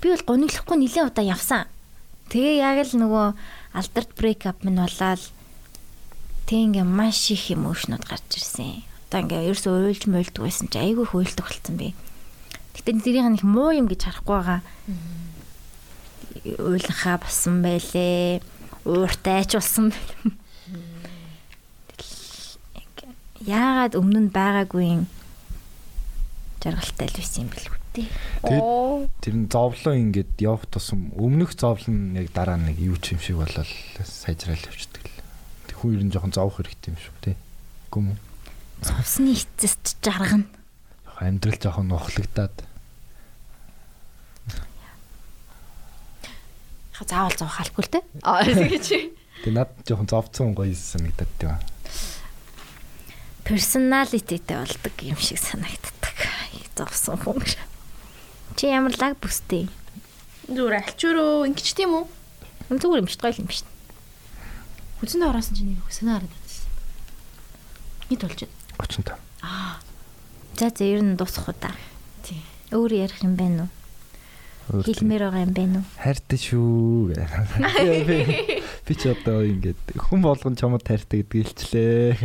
[0.01, 1.64] Би бол гониглохгүй нэлээд удаа явсан.
[2.32, 3.26] Тэгээ яг л нөгөө
[3.76, 5.22] алдарт брейк ап минь болоод
[6.48, 8.84] тэг ингээ маш их эмоушнууд гарч ирсэн.
[9.09, 11.94] Одоо ингээ ерөөсөө уйлж муйлдаг байсан чи айгүй хөөлтөг болсон би.
[12.74, 14.60] Гэтэ тэрийг нэг муу юм гэж харахгүй байгаа.
[16.59, 18.42] Уйлахаа болсон байлээ.
[18.84, 20.34] Ууртай ч болсон байлээ.
[21.94, 25.03] Тэгэл яагаад өмнө нь байгаагүй юм
[26.65, 28.09] жаргалтай л байсан юм бэлгүй дээ.
[28.41, 28.65] Тэгээд
[29.21, 33.37] тэр нь зовлон ингээд явах тусам өмнөх зовлон яг дараа нэг юу ч юм шиг
[33.37, 33.69] болол
[34.01, 35.21] сайжраал явчихдаг л.
[35.69, 37.37] Тэг хүн ер нь жоохон зовох хэрэгтэй юм шүү тий.
[37.93, 38.19] Гүм үү?
[38.89, 40.49] Цовсны эцэс ч жаргана.
[41.21, 42.57] Амьдрал жоохон нухлагдаад
[46.95, 48.01] Ха заавал зовх алгүй л те.
[48.23, 49.11] Аа тэгэж.
[49.43, 51.59] тэг над жоохон зовцсон гоё санагдаад тийм
[53.45, 53.49] аа.
[53.49, 56.16] Personality-тэй болдог юм шиг санагддаг.
[56.77, 57.45] Зовсон хүн.
[58.57, 59.69] Чи ямар лаг бүстэй?
[60.49, 62.05] Зүгээр альчуурөө ингэж тийм үү?
[62.73, 63.73] Зүгээр юм шүү дээ, гоё юм шүү дээ.
[65.05, 66.66] Хүзэндээ ороасан чинь нэг хүсэнэ хараад байсан.
[68.09, 68.57] Нийт болж байна.
[68.81, 69.25] 35.
[70.55, 71.75] За за ер нь дуусах уу та.
[72.23, 72.41] Тий.
[72.73, 73.73] Өөр ярих юм байна уу?
[74.65, 75.87] Хэлмээр байгаа юм байна уу?
[76.01, 77.33] хайртай шүү гэх.
[78.89, 82.16] Би- ч одоо ингээд хүн болгон чамд хайртай гэдгийг илчлээ.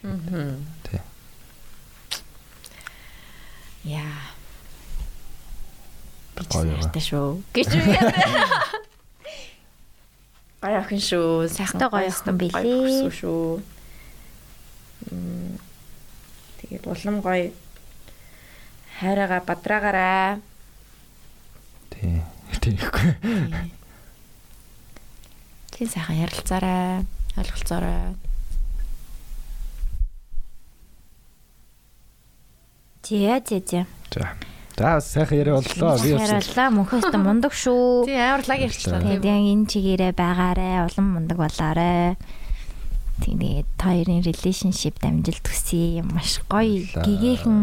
[0.00, 1.00] Тий.
[3.84, 4.16] Яа.
[6.40, 7.42] Гоё шүү.
[7.52, 7.96] Гэж үү.
[10.60, 11.48] Гоё охин шүү.
[11.52, 12.64] Сайхан гоё охин билээ.
[12.64, 13.60] Гоё шүү.
[15.12, 15.60] Мм.
[16.60, 17.52] Тэгээд улам гоё
[19.00, 20.40] хайраагаа бадраагаараа.
[21.92, 22.24] Тий.
[22.60, 23.16] Тийхгүй.
[25.72, 27.04] Тийм сайхан ярилцаарай.
[27.36, 28.16] Ойлголцоорой.
[33.10, 33.86] Зя зя зя.
[34.14, 34.30] За.
[34.78, 35.98] За сайхан яриа боллоо.
[35.98, 38.06] Би Яралла мөнхөөс мундаг шүү.
[38.06, 39.02] Тийм амар лаг ярьчлаа.
[39.02, 42.14] Тэгээд яг энэ чигээрээ байгаарэ, улам мундаг болоорой.
[43.20, 47.60] Тэгээд хоёрын relationship дамжилт төсөө маш гоё гэгээхэн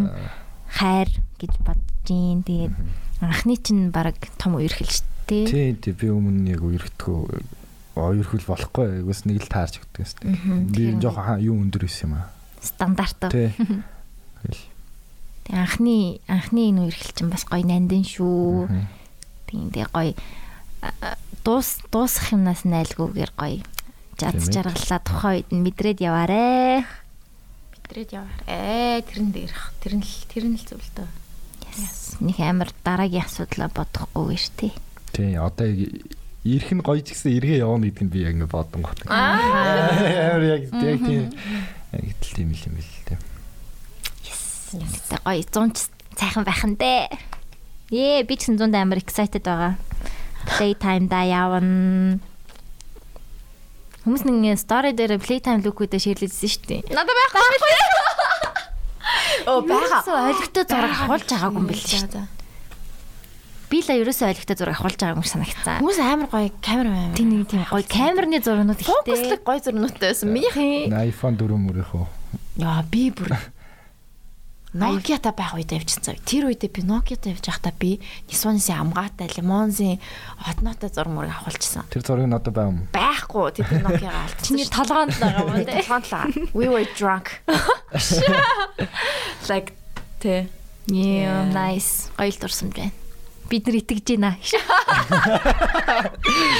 [0.78, 1.10] хайр
[1.42, 2.44] гэж бодож гин.
[2.46, 2.76] Тэгээд
[3.24, 5.46] анхны чинь баг том үерхэл шүү дээ.
[5.50, 7.42] тий тий би өмнө яг үерхдгүү
[7.98, 9.02] оёрхол болохгүй.
[9.08, 10.70] Бас нэг л таарч өгдөг юм.
[10.70, 12.30] Би жоохон хаа- юу өндөр байсан юм аа.
[12.62, 13.32] Стандарт.
[13.34, 13.50] Тий.
[15.48, 18.68] Тэгээд анхны анхны энэ үерхэл чинь бас гоё нандин шүү.
[19.48, 20.12] Тэгээ гоё
[21.48, 23.64] дуус дуусах юмнаас нь айлгүйгээр гоё
[24.20, 26.84] жад жаргаллаа тухайн үед нь мэдрээд яваарэ.
[27.72, 28.42] Мэдрээд яваар.
[28.44, 29.72] Ээ тэрэн дээрх.
[29.80, 31.10] Тэр нь л тэр нь л зүйл дөө.
[31.80, 32.20] Yes.
[32.20, 34.74] Нэг амар дараагийн асуудлаа бодохгүй гэж тий.
[35.16, 35.72] Тий одоо
[36.44, 39.00] ирэх нь гоё ч гэсэн эргээ явна гэдэг нь би яг ингэ бодсон гот.
[39.08, 41.32] Аа яг яг тийм
[41.96, 43.22] яг л тийм л юм бэл тийм.
[44.72, 45.78] Тэгтээ гоё 100 ч
[46.20, 47.08] сайхан байх нь дээ.
[47.92, 49.80] Ээ би ч 100 амар excited байгаа.
[50.48, 52.20] Playtime да явна.
[54.08, 56.82] Хүмүүс нэг story дээр playtime look-үүдээ шеэрлэжсэн шүү дээ.
[56.96, 57.44] Надад байхгүй.
[59.48, 60.00] Оо байгаа.
[60.04, 61.84] Ерөөсөө ойлгохтой зураг хавуулж байгаагүй юм биш.
[62.08, 62.24] За.
[63.68, 65.80] Би л ерөөсөө ойлгохтой зураг хавуулж байгаагүй юм шиг санагцсан.
[65.84, 67.16] Хүмүүс амар гоё камер байна.
[67.20, 70.32] Тэг нэг тийм гоё камерны зургнууд фокуслог гоё зурнуудтай байсан.
[70.32, 72.04] Миний iPhone 4 мөрөөхөө.
[72.64, 73.36] Яа би бүр
[74.76, 76.20] Nokia та байх үед явчихсан.
[76.28, 79.96] Тэр үедээ би Nokia та явж байхдаа би Nissan-ийн амгаатай лимонзын
[80.44, 81.88] однотой зураг мөрөг авахулчихсан.
[81.88, 82.84] Тэр зургийг надад байгаа юм.
[82.92, 84.44] Байхгүй тэр Nokia-га алдсан.
[84.44, 85.80] чиний толгоонд байгаа юм тий.
[85.82, 86.28] Тохиоллаа.
[86.52, 87.40] We were drunk.
[89.50, 89.74] Like
[90.20, 90.48] тэ
[90.88, 92.08] Yeah, nice.
[92.16, 92.92] Гоё л дурсамж байна.
[93.48, 94.32] Бид нар итгэж байна.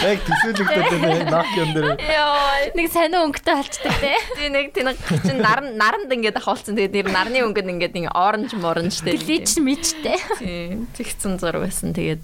[0.08, 1.26] Яг төсөөлөгдөд байна.
[1.32, 1.88] Nokia дээр.
[2.00, 2.74] Йоо.
[2.80, 4.14] Нэг сонио өнгөтэй болчдаг те.
[4.40, 6.80] Тий нэг тий нэг чин наран наранд ингээд ахуулсан.
[6.80, 9.20] Тэгээд нэр нарны өнгөд ингээд ингээ оранж моранж тий.
[9.20, 10.16] Глич мичтэй.
[10.40, 11.92] Тий тэгсэн зураг байсан.
[11.92, 12.24] Тэгээд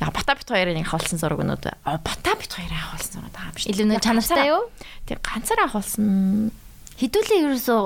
[0.00, 1.72] яа бата бит хоёрын нэг ахуулсан зурагнууд.
[1.72, 3.72] А бата бит хоёрын ахуулсан зураг байгаа юм шиг.
[3.72, 4.68] Илүү нэг чанартай юу?
[5.08, 6.52] Тий ганцаараа ахуулсан.
[7.00, 7.80] Хідүүлээ ерөөсөө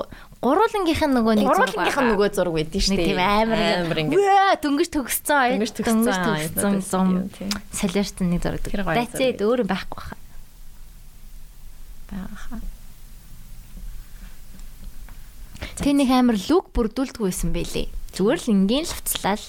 [0.47, 3.09] гурвуулангийнх нь нөгөө нэг Гурвуулгийнх нь нөгөө зураг байдсан шүү дээ.
[3.11, 4.23] тийм амар амар ингээ.
[4.23, 5.59] Ваа дөнгөж төгссөн.
[5.59, 6.79] Дөнгөж төгссөн.
[6.87, 7.09] зум.
[7.75, 8.63] Солиорсон нэг зураг.
[8.63, 8.87] Зураг.
[9.43, 10.19] өөр юм байхгүй хаа.
[12.07, 12.57] Бааха.
[15.77, 17.91] Тэ нэг амар лүк бүрдүүлдэг байсан байлээ.
[18.15, 19.47] Зүгээр л ингийн л хувцлаа л.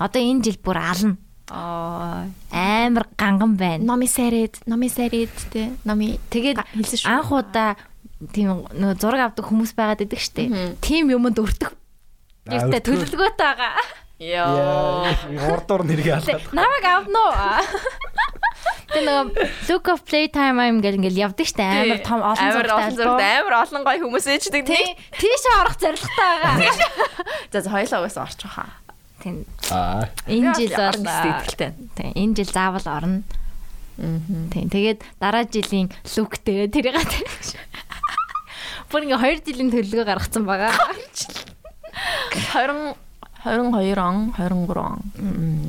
[0.00, 1.16] Одоо энэ жил бүр ална.
[1.52, 3.84] Аа Амар ганган байна.
[3.84, 5.68] номи сарид, номи сарид тий.
[5.84, 6.64] Номи Тэгээд
[7.04, 7.76] анх удаа
[8.30, 10.20] тийм нөгөө зураг авдаг хүмүүс байгаад идэг.
[10.46, 10.76] Мгм.
[10.84, 11.72] Тим юмд өртөх
[12.46, 13.74] Юутай төлөвлөгөөтэй байгаа.
[14.22, 15.06] Йоо.
[15.50, 16.46] Урдуур нэргээ алгаад.
[16.54, 17.34] Намайг авна уу?
[18.92, 19.26] Тэ нөгөө
[19.70, 22.50] look of playtime юм гэл ингээл явдаг штэ амар том олон
[22.94, 23.40] зурагтай.
[23.42, 24.94] амар олон гоё хүмүүс ээждэг Тий, тий.
[25.18, 27.26] тийш орох зорилготой байгаа.
[27.50, 28.70] За за хоёлаа угаасаа орчих хаа.
[29.22, 29.46] Тийм.
[29.70, 30.06] Аа.
[30.28, 31.10] Энэ жил орно.
[31.56, 33.22] Тийм, энэ жил заавал орно.
[33.98, 34.50] Аа.
[34.52, 34.66] Тийм.
[34.70, 35.88] Тэгээд дараа жилийн
[36.18, 37.10] look дээр тэрийг гад.
[38.92, 40.72] Бүр ингээ 2 жилийн төлөвлөгөө гаргацсан байгаа.
[42.52, 42.94] 20
[43.42, 45.02] 22 он, 23 он.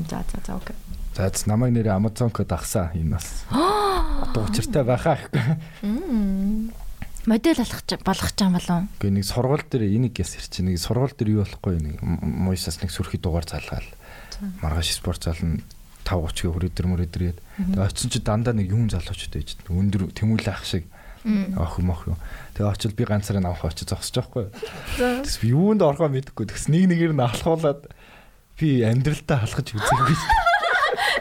[0.09, 0.75] За за за окей.
[1.15, 3.45] За зөв намайг нэрээ Amazon-код авсан энэ бас.
[3.49, 6.71] Одоо учиртай байхаа гэхгүй.
[7.25, 8.83] Модель болгох ч- болгох ч юм болов.
[8.99, 10.65] Гэхдээ нэг сургууль дээр энийг яс ирчих.
[10.67, 13.87] Нэг сургууль дээр юу болохгүй нэг муйсаас нэг сүрхий дугаар залгаал.
[14.61, 15.63] Маргааш спорт зал нь
[16.03, 17.37] 5:30 гээ хүрээдэр мөрөөдрээд.
[17.71, 19.55] Тэгээ очсон чи дандаа нэг юм залуучууд байж.
[19.71, 20.83] Өндөр тэмүүлээ ах шиг.
[21.23, 22.17] Ах юм ах юм.
[22.53, 24.45] Тэгээ очил би ганцаараа авах очиж зогсож байхгүй.
[25.23, 26.51] Тэс би юунд орохоо мэдэхгүй.
[26.51, 27.87] Тэс нэг нэгээр нь алхуулаад
[28.59, 30.17] би амьдралтаа халахж үзээгүй.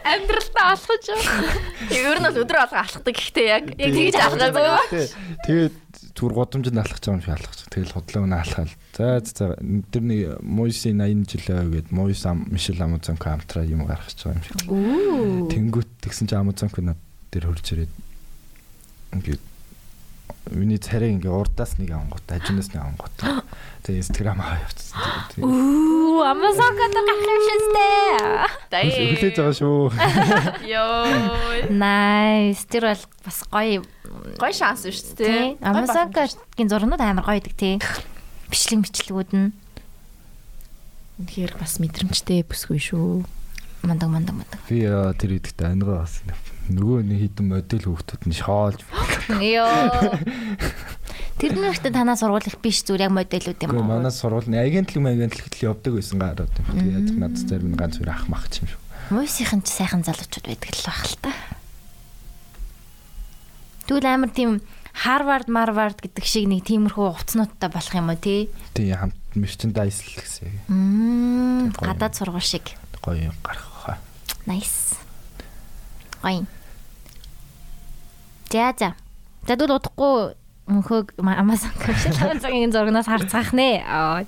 [0.03, 1.05] Амьдралтаа алхаж.
[1.95, 5.07] Ер нь бол өдөр алга алхдаг гэхдээ яг яг тэгж алхаагүй.
[5.47, 5.77] Тэгээд
[6.19, 7.59] зүгээр годомжинд алхаж байгаа юм шиг алхаж.
[7.71, 8.75] Тэгэл худлаа өнө алхаал.
[8.99, 9.47] За за
[9.95, 14.45] тэр нэг Мойси 80 жилээ гээд Мойс ам Мишел Амазонко амтраа юм гаргаж байгаа юм
[14.45, 14.59] шиг.
[15.55, 16.99] Тэнгүүт тэгсэн чи Амазонко над
[17.33, 17.93] дээр хурж ирээд
[19.17, 19.52] ингээд
[20.51, 23.17] миний царай ингээ урдаас нэг ангууд, ажинаас нэг ангууд.
[23.87, 24.59] Тэгээ Instagram аваа.
[25.31, 27.95] Тэгээ Үу, Amazon гэдэг гарах юм шинстэй.
[29.23, 29.81] хүлээж байгаа шүү.
[30.73, 31.07] Йоо.
[31.71, 32.67] Nice.
[32.67, 33.83] Тэр бол бас гоё
[34.39, 35.63] Гой шанс шүү дээ.
[35.63, 37.75] Amazon-гийн зурнууд амар гоё идэг тий.
[38.51, 39.55] Бичлэг мичлэгүүд нь.
[41.23, 43.23] Тэгэхээр бас мэдрэмжтэй бүсгүй шүү.
[43.83, 44.61] мандаг мандаг мандаг.
[44.69, 44.87] Би
[45.19, 46.23] тэр идэхтэй ангаа бас
[46.71, 48.81] нөгөө нэг хитэн модель хүүхдүүд нь шоолж
[49.29, 50.19] Йоо.
[51.39, 53.83] Тэрний ихтэй танаа сургууль их биш зүгээр яг модельүүд юм уу?
[53.83, 56.67] манай сургууль нь агентлаг агентлаг л явдаг байсан гараад юм.
[56.71, 58.81] Тэгээд надад зарим нь ганц үр ах мах юм шүү.
[59.11, 61.33] Муйсийнхэн ч сайхан залуучууд байдаг л байх л та.
[63.91, 64.63] Тэгвэл амар тийм
[64.93, 68.53] Harvard, Marvard гэдэг шиг нэг тиймэрхүү хувцнуудтай болох юм уу тий?
[68.77, 70.53] Тийм хамт merchandise л гэсэн.
[70.69, 72.77] Мм, гадаад сургууль шиг.
[73.01, 73.99] Гоё гарах хаа.
[74.47, 74.95] Nice.
[76.23, 76.47] Ой.
[78.51, 78.95] За за.
[79.47, 80.35] За дүүл удахгүй
[80.71, 83.83] мөнхөг Amazon компьютер цагийн зургнаас харцгаах нэ.
[83.83, 84.25] Аа.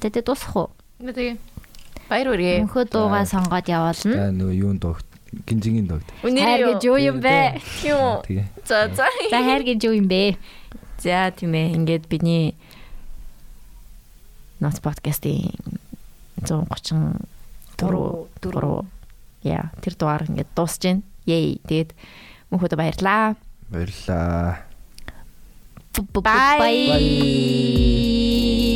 [0.00, 0.68] Тэгэ дуусах уу?
[1.00, 1.40] Тэгээ.
[2.10, 2.68] Баяр үргээ.
[2.68, 4.14] Мөнхөө дуугаа сонгоод явуулна.
[4.20, 5.06] За нөгөө юун догт
[5.48, 6.06] гинжигийн догт.
[6.22, 7.60] Хайр гэж юу юм бэ?
[7.88, 8.20] Юу?
[8.26, 8.46] Тэгээ.
[8.68, 9.08] За за.
[9.32, 10.36] За хайр гэж юу юм бэ?
[11.00, 11.72] За тийм ээ.
[11.72, 12.54] Ингээд бидний
[14.60, 15.52] Not podcast-ийн
[16.40, 17.20] 130
[17.76, 18.88] дөрөв дөрөв.
[19.46, 21.06] Яа, тэр дугаар ингээд дуусж байна.
[21.26, 21.62] Yay.
[21.70, 21.94] Тэгээд
[22.50, 23.38] мөнхөд баярлаа.
[23.70, 24.66] Баярлаа.
[25.96, 26.92] Bye.
[26.92, 28.75] Яа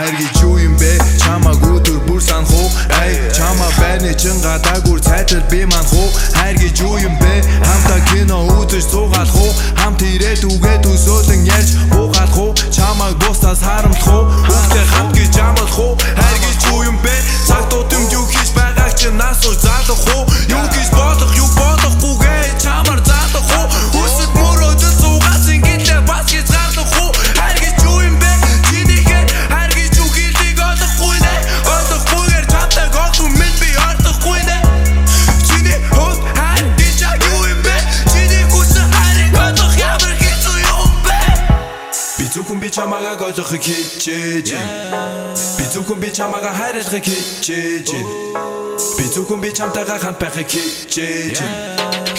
[0.00, 0.96] Хайр гэж юу юм бэ?
[1.20, 2.72] Чамаг өдөр бүр санах уу?
[3.04, 6.08] Ай, чама байрны чин гадаагүй цайтал би манах уу?
[6.40, 7.44] Хайр гэж юу юм бэ?
[7.60, 9.52] Хамтаа кино үзэж суугаалах уу?
[9.76, 12.56] Хамт ирээд үгээд өсөөлөн ярьж буугаалах уу?
[12.72, 14.24] Чамаг бусдаас харамлах уу?
[14.48, 15.92] Бүгдээ хамт гэж амлах уу?
[16.00, 17.14] Хайр гэж юу юм бэ?
[17.44, 20.24] Цаг тутам юу хийж байгааг чи нас уу заалах уу?
[20.48, 23.99] Юу гэж бодох, юу бодохгүйгээ чамар заалах уу?
[43.40, 44.52] хайрлах хичээж
[45.58, 47.88] би зөвхөн би чамайгаа хайрлах хичээж
[48.98, 51.40] би зөвхөн би чамтайгаа хамт байх хичээж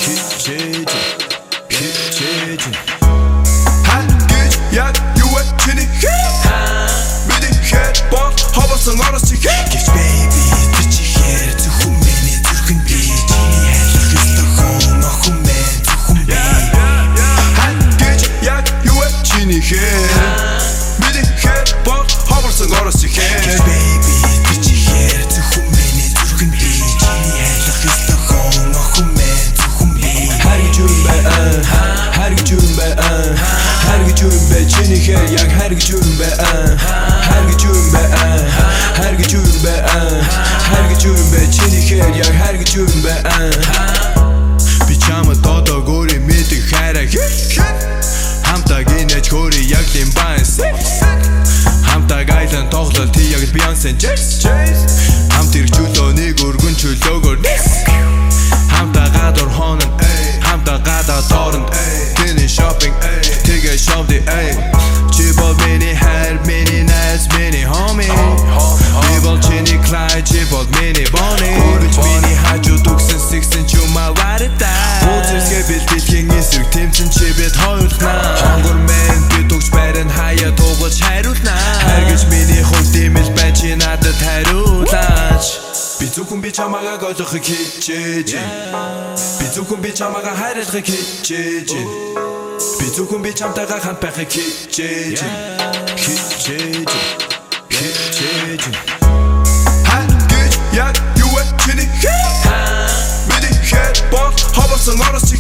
[0.02, 0.92] хичээж
[1.70, 2.64] хичээж
[3.86, 6.18] хан гэж яг юу чиний хэ
[7.30, 9.31] миний хэ бот хавасан орос
[87.82, 88.36] хичээж
[89.40, 91.72] би зөвхөн би чамайгаа хайрлахыг хичээж
[92.80, 95.20] би зөвхөн би чамтайгаа хамт байхыг хичээж
[95.98, 96.92] хичээж
[97.74, 98.64] хичээж
[99.90, 101.42] хань гэж яг юу вэ?
[101.66, 102.18] Чиний хэ
[103.34, 103.82] миний хэ
[104.14, 105.31] бот хавасан орос